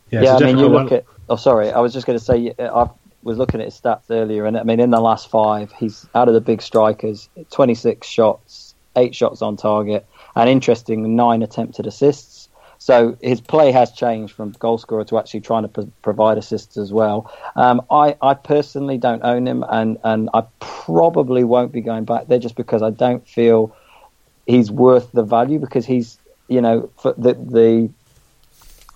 Yeah, 0.09 0.23
yeah 0.23 0.36
I 0.36 0.39
mean, 0.39 0.57
you 0.57 0.67
look 0.67 0.91
at. 0.91 1.05
Oh, 1.29 1.36
sorry. 1.36 1.71
I 1.71 1.79
was 1.79 1.93
just 1.93 2.05
going 2.05 2.19
to 2.19 2.23
say 2.23 2.53
uh, 2.57 2.86
I 2.86 2.89
was 3.23 3.38
looking 3.38 3.61
at 3.61 3.65
his 3.65 3.79
stats 3.79 4.09
earlier, 4.09 4.45
and 4.45 4.57
I 4.57 4.63
mean, 4.63 4.79
in 4.79 4.89
the 4.89 4.99
last 4.99 5.29
five, 5.29 5.71
he's 5.73 6.07
out 6.15 6.27
of 6.27 6.34
the 6.34 6.41
big 6.41 6.61
strikers, 6.61 7.29
26 7.51 8.05
shots, 8.07 8.75
eight 8.95 9.15
shots 9.15 9.41
on 9.41 9.57
target, 9.57 10.05
and 10.36 10.49
interesting, 10.49 11.15
nine 11.15 11.43
attempted 11.43 11.88
assists. 11.88 12.41
So 12.82 13.15
his 13.21 13.41
play 13.41 13.71
has 13.73 13.91
changed 13.91 14.34
from 14.34 14.53
goal 14.53 14.79
scorer 14.79 15.03
to 15.03 15.19
actually 15.19 15.41
trying 15.41 15.61
to 15.61 15.67
pro- 15.67 15.91
provide 16.01 16.39
assists 16.39 16.77
as 16.77 16.91
well. 16.91 17.32
Um, 17.55 17.84
I, 17.91 18.17
I, 18.19 18.34
personally 18.34 18.97
don't 18.97 19.21
own 19.23 19.47
him, 19.47 19.63
and, 19.69 19.99
and 20.03 20.32
I 20.34 20.45
probably 20.59 21.43
won't 21.43 21.71
be 21.71 21.82
going 21.82 22.05
back 22.05 22.25
there 22.27 22.39
just 22.39 22.55
because 22.55 22.82
I 22.82 22.89
don't 22.89 23.27
feel 23.27 23.77
he's 24.47 24.71
worth 24.71 25.11
the 25.11 25.21
value 25.21 25.59
because 25.59 25.86
he's 25.86 26.17
you 26.47 26.59
know 26.59 26.89
the 27.03 27.36
the 27.36 27.91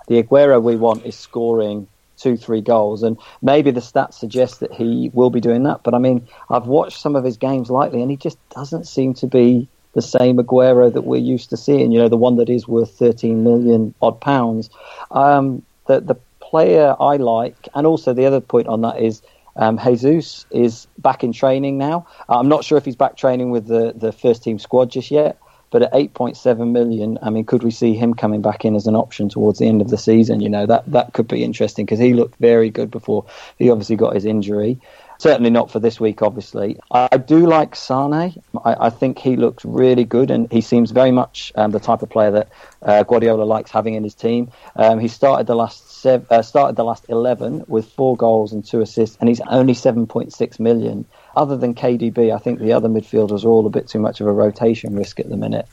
the 0.07 0.23
Aguero 0.23 0.63
we 0.63 0.77
want 0.77 1.05
is 1.05 1.15
scoring 1.15 1.87
two, 2.17 2.37
three 2.37 2.61
goals. 2.61 3.03
And 3.03 3.19
maybe 3.43 3.69
the 3.69 3.81
stats 3.81 4.15
suggest 4.15 4.61
that 4.61 4.73
he 4.73 5.11
will 5.13 5.29
be 5.29 5.41
doing 5.41 5.61
that. 5.63 5.83
But 5.83 5.93
I 5.93 5.99
mean, 5.99 6.27
I've 6.49 6.65
watched 6.65 6.99
some 6.99 7.15
of 7.15 7.23
his 7.23 7.37
games 7.37 7.69
lately, 7.69 8.01
and 8.01 8.09
he 8.09 8.17
just 8.17 8.39
doesn't 8.49 8.87
seem 8.87 9.13
to 9.15 9.27
be 9.27 9.69
the 9.95 10.01
same 10.01 10.37
Aguero 10.37 10.93
that 10.93 11.01
we're 11.03 11.17
used 11.17 11.49
to 11.49 11.57
seeing. 11.57 11.91
You 11.91 11.99
know, 11.99 12.09
the 12.09 12.17
one 12.17 12.35
that 12.37 12.49
is 12.49 12.67
worth 12.67 12.91
13 12.97 13.43
million 13.43 13.95
odd 14.01 14.21
pounds. 14.21 14.69
Um, 15.11 15.63
the 15.87 16.01
the 16.01 16.15
player 16.41 16.95
I 16.99 17.17
like, 17.17 17.67
and 17.73 17.87
also 17.87 18.13
the 18.13 18.25
other 18.27 18.41
point 18.41 18.67
on 18.67 18.81
that 18.81 19.01
is 19.01 19.21
Um, 19.57 19.79
Jesus 19.79 20.45
is 20.51 20.87
back 20.97 21.23
in 21.23 21.31
training 21.31 21.77
now. 21.77 22.05
I'm 22.27 22.49
not 22.49 22.63
sure 22.65 22.77
if 22.77 22.85
he's 22.85 22.97
back 22.97 23.15
training 23.15 23.51
with 23.51 23.67
the, 23.67 23.93
the 23.95 24.11
first 24.11 24.43
team 24.43 24.59
squad 24.59 24.91
just 24.91 25.11
yet, 25.11 25.39
but 25.71 25.81
at 25.81 25.93
8.7 25.93 26.71
million, 26.71 27.17
I 27.21 27.29
mean, 27.29 27.45
could 27.45 27.63
we 27.63 27.71
see 27.71 27.93
him 27.95 28.13
coming 28.13 28.41
back 28.41 28.65
in 28.65 28.75
as 28.75 28.87
an 28.87 28.95
option 28.95 29.29
towards 29.29 29.59
the 29.59 29.67
end 29.67 29.81
of 29.81 29.89
the 29.89 29.97
season? 29.97 30.41
You 30.41 30.49
know, 30.49 30.65
that, 30.65 30.83
that 30.91 31.13
could 31.13 31.27
be 31.27 31.43
interesting 31.43 31.85
because 31.85 31.99
he 31.99 32.13
looked 32.13 32.37
very 32.39 32.69
good 32.69 32.91
before 32.91 33.25
he 33.57 33.69
obviously 33.69 33.95
got 33.95 34.13
his 34.13 34.25
injury. 34.25 34.79
Certainly 35.17 35.49
not 35.49 35.71
for 35.71 35.79
this 35.79 35.99
week, 35.99 36.21
obviously. 36.21 36.79
I 36.91 37.17
do 37.17 37.45
like 37.45 37.75
Sane. 37.75 38.13
I, 38.13 38.35
I 38.63 38.89
think 38.89 39.19
he 39.19 39.35
looks 39.35 39.63
really 39.63 40.03
good, 40.03 40.31
and 40.31 40.51
he 40.51 40.61
seems 40.61 40.91
very 40.91 41.11
much 41.11 41.51
um, 41.55 41.71
the 41.71 41.79
type 41.79 42.01
of 42.01 42.09
player 42.09 42.31
that 42.31 42.49
uh, 42.81 43.03
Guardiola 43.03 43.43
likes 43.43 43.71
having 43.71 43.93
in 43.93 44.03
his 44.03 44.13
team. 44.13 44.51
Um, 44.75 44.99
he 44.99 45.07
started 45.07 45.47
the 45.47 45.55
last 45.55 46.01
sev- 46.01 46.29
uh, 46.31 46.41
started 46.41 46.75
the 46.75 46.83
last 46.83 47.05
eleven 47.09 47.63
with 47.67 47.91
four 47.93 48.17
goals 48.17 48.51
and 48.51 48.65
two 48.65 48.81
assists, 48.81 49.17
and 49.19 49.29
he's 49.29 49.41
only 49.41 49.73
seven 49.73 50.07
point 50.07 50.33
six 50.33 50.59
million. 50.59 51.05
Other 51.35 51.57
than 51.57 51.75
KDB, 51.75 52.33
I 52.33 52.37
think 52.37 52.59
the 52.59 52.73
other 52.73 52.87
midfielders 52.87 53.43
are 53.43 53.49
all 53.49 53.65
a 53.65 53.69
bit 53.69 53.87
too 53.87 53.99
much 53.99 54.21
of 54.21 54.27
a 54.27 54.31
rotation 54.31 54.95
risk 54.95 55.19
at 55.19 55.29
the 55.29 55.37
minute. 55.37 55.67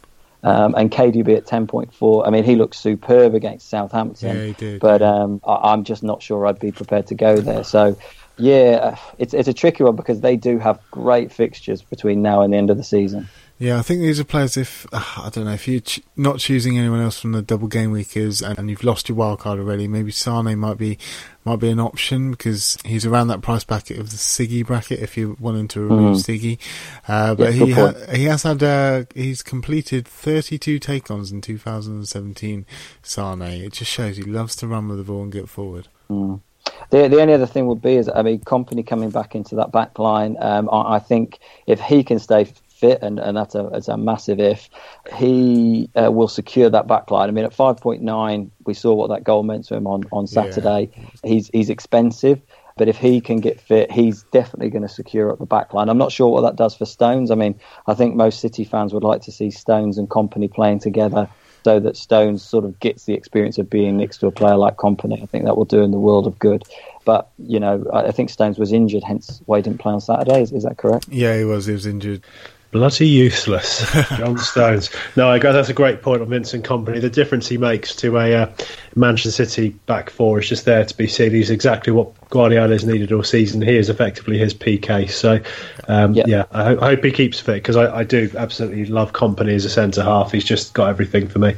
Um, 0.45 0.75
and 0.77 0.91
KDB 0.91 1.37
at 1.37 1.47
10.4, 1.47 2.27
I 2.27 2.31
mean, 2.31 2.43
he 2.43 2.57
looks 2.57 2.77
superb 2.77 3.35
against 3.35 3.71
Southampton. 3.71 4.37
Yeah, 4.37 4.45
he 4.47 4.53
did. 4.55 4.81
But 4.81 5.01
um, 5.01 5.41
I, 5.47 5.73
I'm 5.73 5.85
just 5.85 6.03
not 6.03 6.21
sure 6.21 6.47
I'd 6.47 6.59
be 6.59 6.73
prepared 6.73 7.07
to 7.09 7.15
go 7.15 7.37
there. 7.37 7.63
So 7.63 7.97
yeah, 8.39 8.97
it's 9.19 9.35
it's 9.35 9.49
a 9.49 9.55
tricky 9.55 9.85
one 9.85 9.97
because 9.97 10.21
they 10.21 10.37
do 10.37 10.59
have 10.59 10.81
great 10.91 11.33
fixtures 11.33 11.83
between 11.83 12.23
now 12.23 12.43
and 12.43 12.53
the 12.53 12.57
end 12.59 12.71
of 12.71 12.77
the 12.77 12.85
season. 12.85 13.29
Yeah, 13.59 13.79
I 13.79 13.83
think 13.83 14.01
these 14.01 14.19
are 14.19 14.25
players. 14.25 14.57
If 14.57 14.87
uh, 14.93 15.05
I 15.19 15.31
don't 15.31 15.45
know, 15.45 15.53
if 15.53 15.69
you're 15.69 15.81
ch- 15.81 16.01
not 16.17 16.39
choosing 16.39 16.79
anyone 16.79 17.01
else 17.01 17.21
from 17.21 17.31
the 17.31 17.43
double 17.43 17.69
game 17.69 17.93
weekers 17.93 18.43
and, 18.43 18.59
and 18.59 18.69
you've 18.69 18.83
lost 18.83 19.09
your 19.09 19.15
wild 19.15 19.39
card 19.39 19.61
already, 19.61 19.87
maybe 19.87 20.11
Sane 20.11 20.59
might 20.59 20.79
be 20.79 20.99
might 21.45 21.61
be 21.61 21.69
an 21.69 21.79
option 21.79 22.33
because 22.33 22.77
he's 22.85 23.07
around 23.07 23.29
that 23.29 23.41
price 23.41 23.63
bracket 23.63 24.01
of 24.01 24.11
the 24.11 24.17
Siggy 24.17 24.67
bracket. 24.67 24.99
If 24.99 25.17
you're 25.17 25.37
wanting 25.39 25.69
to 25.69 25.81
remove 25.81 26.17
mm. 26.17 26.25
Siggy, 26.25 26.59
uh, 27.07 27.37
but 27.37 27.55
yeah, 27.55 27.65
he 27.65 27.73
ha- 27.73 27.95
he 28.13 28.25
has 28.25 28.43
had 28.43 28.63
uh, 28.65 29.05
he's 29.15 29.45
completed 29.45 30.09
32 30.09 30.81
take-ons 30.81 31.31
in 31.31 31.41
2017. 31.41 32.67
Sane, 33.03 33.43
it 33.43 33.75
just 33.75 33.91
shows 33.93 34.17
he 34.17 34.25
loves 34.25 34.57
to 34.57 34.67
run 34.67 34.89
with 34.89 34.99
the 34.99 35.05
ball 35.05 35.23
and 35.23 35.31
get 35.31 35.49
forward. 35.49 35.87
Mm. 36.11 36.41
The, 36.91 37.09
the 37.09 37.21
only 37.21 37.35
other 37.35 37.47
thing 37.47 37.67
would 37.67 37.81
be 37.83 37.95
is 37.97 38.09
I 38.09 38.23
mean, 38.23 38.41
Kompany 38.41 38.87
coming 38.87 39.11
back 39.11 39.35
into 39.35 39.57
that 39.57 39.73
back 39.73 39.99
line. 39.99 40.37
Um, 40.39 40.69
I, 40.71 40.97
I, 40.97 40.99
think 40.99 41.39
if 41.67 41.81
he 41.81 42.05
can 42.05 42.19
stay 42.19 42.45
fit, 42.45 43.01
and, 43.03 43.19
and 43.19 43.37
that's 43.37 43.55
a, 43.55 43.69
that's 43.73 43.89
a 43.89 43.97
massive 43.97 44.41
if, 44.41 44.69
he 45.15 45.89
uh, 45.95 46.11
will 46.13 46.29
secure 46.29 46.69
that 46.69 46.87
back 46.87 47.11
line. 47.11 47.29
I 47.29 47.33
mean, 47.33 47.45
at 47.45 47.57
5.9, 47.57 48.51
we 48.67 48.75
saw 48.75 48.93
what 48.93 49.09
that 49.09 49.25
goal 49.25 49.43
meant 49.43 49.65
to 49.67 49.77
him 49.77 49.87
on, 49.87 50.03
on 50.13 50.27
Saturday. 50.27 50.91
Yeah. 50.95 51.05
He's, 51.25 51.49
he's 51.53 51.71
expensive. 51.71 52.43
But 52.77 52.89
if 52.89 52.97
he 52.97 53.21
can 53.21 53.41
get 53.41 53.61
fit, 53.61 53.93
he's 53.93 54.23
definitely 54.25 54.71
going 54.71 54.83
to 54.83 54.89
secure 54.89 55.31
up 55.31 55.39
the 55.39 55.47
back 55.47 55.75
line. 55.75 55.89
I'm 55.89 55.99
not 55.99 56.11
sure 56.11 56.29
what 56.29 56.41
that 56.41 56.57
does 56.57 56.75
for 56.75 56.87
Stones. 56.87 57.31
I 57.31 57.35
mean, 57.35 57.61
I 57.87 57.95
think 57.95 58.17
most 58.17 58.41
City 58.41 58.65
fans 58.65 58.95
would 58.95 59.05
like 59.05 59.23
to 59.23 59.33
see 59.33 59.51
Stones 59.51 59.99
and 59.99 60.09
Kompany 60.09 60.51
playing 60.51 60.79
together 60.79 61.29
so 61.65 61.81
that 61.81 61.97
Stones 61.97 62.43
sort 62.43 62.65
of 62.65 62.79
gets 62.81 63.05
the 63.05 63.15
experience 63.15 63.59
of 63.59 63.71
being 63.71 63.97
next 63.97 64.19
to 64.19 64.27
a 64.27 64.31
player 64.33 64.57
like 64.57 64.77
Kompany. 64.77 65.23
I 65.23 65.27
think 65.27 65.45
that 65.45 65.57
will 65.57 65.65
do 65.65 65.83
in 65.83 65.91
the 65.91 65.99
world 65.99 66.27
of 66.27 66.39
good. 66.39 66.63
But 67.05 67.31
you 67.39 67.59
know, 67.59 67.85
I 67.93 68.13
think 68.13 68.31
Stones 68.31 68.59
was 68.59 68.73
injured, 68.73 69.03
hence 69.03 69.43
why 69.47 69.59
he 69.59 69.63
didn't 69.63 69.81
play 69.81 69.93
on 69.93 70.01
Saturday. 70.01 70.43
Is, 70.43 70.53
is 70.53 70.65
that 70.65 70.79
correct? 70.79 71.09
Yeah, 71.09 71.37
he 71.37 71.45
was. 71.45 71.67
He 71.67 71.73
was 71.73 71.87
injured. 71.87 72.23
Bloody 72.73 73.07
useless, 73.07 73.85
John 74.17 74.39
Stones. 74.39 74.89
No, 75.15 75.29
I 75.29 75.39
guess 75.39 75.53
that's 75.53 75.69
a 75.69 75.75
great 75.75 76.01
point 76.01 76.23
on 76.23 76.31
Vincent 76.31 76.65
Kompany. 76.65 77.03
The 77.03 77.11
difference 77.11 77.47
he 77.47 77.59
makes 77.59 77.95
to 77.97 78.17
a 78.17 78.35
uh, 78.35 78.53
Manchester 78.97 79.45
City 79.45 79.69
back 79.85 80.09
four 80.09 80.39
is 80.39 80.49
just 80.49 80.65
there 80.65 80.83
to 80.83 80.97
be 80.97 81.07
seen. 81.07 81.33
He's 81.33 81.51
exactly 81.51 81.93
what 81.93 82.15
Guardiola's 82.31 82.87
needed 82.87 83.13
all 83.13 83.25
season. 83.25 83.61
He 83.61 83.77
is 83.77 83.91
effectively 83.91 84.39
his 84.39 84.55
PK. 84.55 85.11
So, 85.11 85.39
um, 85.87 86.15
yep. 86.15 86.27
yeah, 86.27 86.45
I, 86.51 86.65
ho- 86.65 86.79
I, 86.81 86.87
hope 86.87 87.05
he 87.05 87.11
keeps 87.11 87.39
fit 87.39 87.57
because 87.57 87.77
I, 87.77 87.95
I, 87.95 88.05
do 88.05 88.31
absolutely 88.39 88.87
love 88.87 89.13
Kompany 89.13 89.55
as 89.55 89.67
a 89.67 89.71
centre 89.71 90.03
half. 90.03 90.33
He's 90.33 90.43
just 90.43 90.73
got 90.73 90.89
everything 90.89 91.29
for 91.29 91.41
me. 91.41 91.55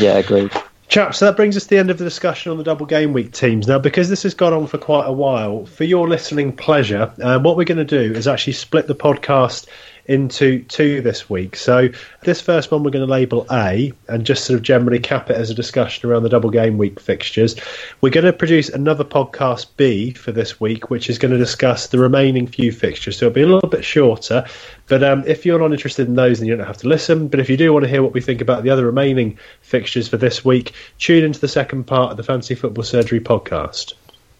Yeah, 0.00 0.16
agreed. 0.16 0.50
Chaps, 0.88 1.18
so 1.18 1.26
that 1.26 1.36
brings 1.36 1.54
us 1.54 1.64
to 1.64 1.68
the 1.68 1.76
end 1.76 1.90
of 1.90 1.98
the 1.98 2.04
discussion 2.04 2.50
on 2.50 2.56
the 2.56 2.64
double 2.64 2.86
game 2.86 3.12
week 3.12 3.32
teams. 3.32 3.68
Now, 3.68 3.78
because 3.78 4.08
this 4.08 4.22
has 4.22 4.32
gone 4.32 4.54
on 4.54 4.66
for 4.66 4.78
quite 4.78 5.04
a 5.04 5.12
while, 5.12 5.66
for 5.66 5.84
your 5.84 6.08
listening 6.08 6.56
pleasure, 6.56 7.12
uh, 7.22 7.38
what 7.38 7.58
we're 7.58 7.64
going 7.64 7.76
to 7.76 7.84
do 7.84 8.14
is 8.14 8.26
actually 8.26 8.54
split 8.54 8.86
the 8.86 8.94
podcast 8.94 9.66
into 10.08 10.64
two 10.64 11.02
this 11.02 11.28
week. 11.30 11.54
So 11.54 11.90
this 12.22 12.40
first 12.40 12.70
one 12.72 12.82
we're 12.82 12.90
going 12.90 13.06
to 13.06 13.10
label 13.10 13.46
A 13.50 13.92
and 14.08 14.24
just 14.24 14.44
sort 14.44 14.58
of 14.58 14.62
generally 14.62 14.98
cap 14.98 15.30
it 15.30 15.36
as 15.36 15.50
a 15.50 15.54
discussion 15.54 16.08
around 16.08 16.22
the 16.22 16.28
double 16.30 16.50
game 16.50 16.78
week 16.78 16.98
fixtures. 16.98 17.54
We're 18.00 18.10
going 18.10 18.24
to 18.24 18.32
produce 18.32 18.70
another 18.70 19.04
podcast 19.04 19.66
B 19.76 20.12
for 20.12 20.32
this 20.32 20.58
week, 20.58 20.90
which 20.90 21.10
is 21.10 21.18
going 21.18 21.32
to 21.32 21.38
discuss 21.38 21.88
the 21.88 21.98
remaining 21.98 22.46
few 22.46 22.72
fixtures. 22.72 23.18
So 23.18 23.26
it'll 23.26 23.34
be 23.34 23.42
a 23.42 23.46
little 23.46 23.68
bit 23.68 23.84
shorter, 23.84 24.46
but 24.88 25.04
um, 25.04 25.24
if 25.26 25.44
you're 25.44 25.58
not 25.58 25.72
interested 25.72 26.08
in 26.08 26.14
those, 26.14 26.38
then 26.38 26.48
you 26.48 26.56
don't 26.56 26.66
have 26.66 26.78
to 26.78 26.88
listen. 26.88 27.28
But 27.28 27.40
if 27.40 27.50
you 27.50 27.56
do 27.56 27.72
want 27.72 27.84
to 27.84 27.90
hear 27.90 28.02
what 28.02 28.14
we 28.14 28.22
think 28.22 28.40
about 28.40 28.62
the 28.62 28.70
other 28.70 28.86
remaining 28.86 29.38
fixtures 29.60 30.08
for 30.08 30.16
this 30.16 30.44
week, 30.44 30.72
tune 30.98 31.22
into 31.22 31.38
the 31.38 31.48
second 31.48 31.84
part 31.84 32.10
of 32.10 32.16
the 32.16 32.22
Fantasy 32.22 32.54
Football 32.54 32.84
Surgery 32.84 33.20
podcast. 33.20 33.92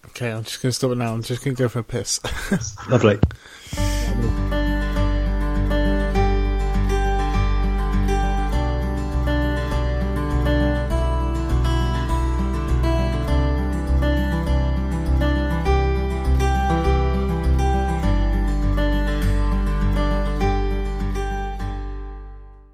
Okay, 0.06 0.32
I'm 0.32 0.42
just 0.42 0.62
going 0.62 0.70
to 0.70 0.76
stop 0.76 0.90
it 0.90 0.96
now. 0.96 1.12
I'm 1.12 1.22
just 1.22 1.44
going 1.44 1.54
to 1.54 1.62
go 1.62 1.68
for 1.68 1.80
a 1.80 1.84
piss. 1.84 2.20
Lovely. 2.88 3.18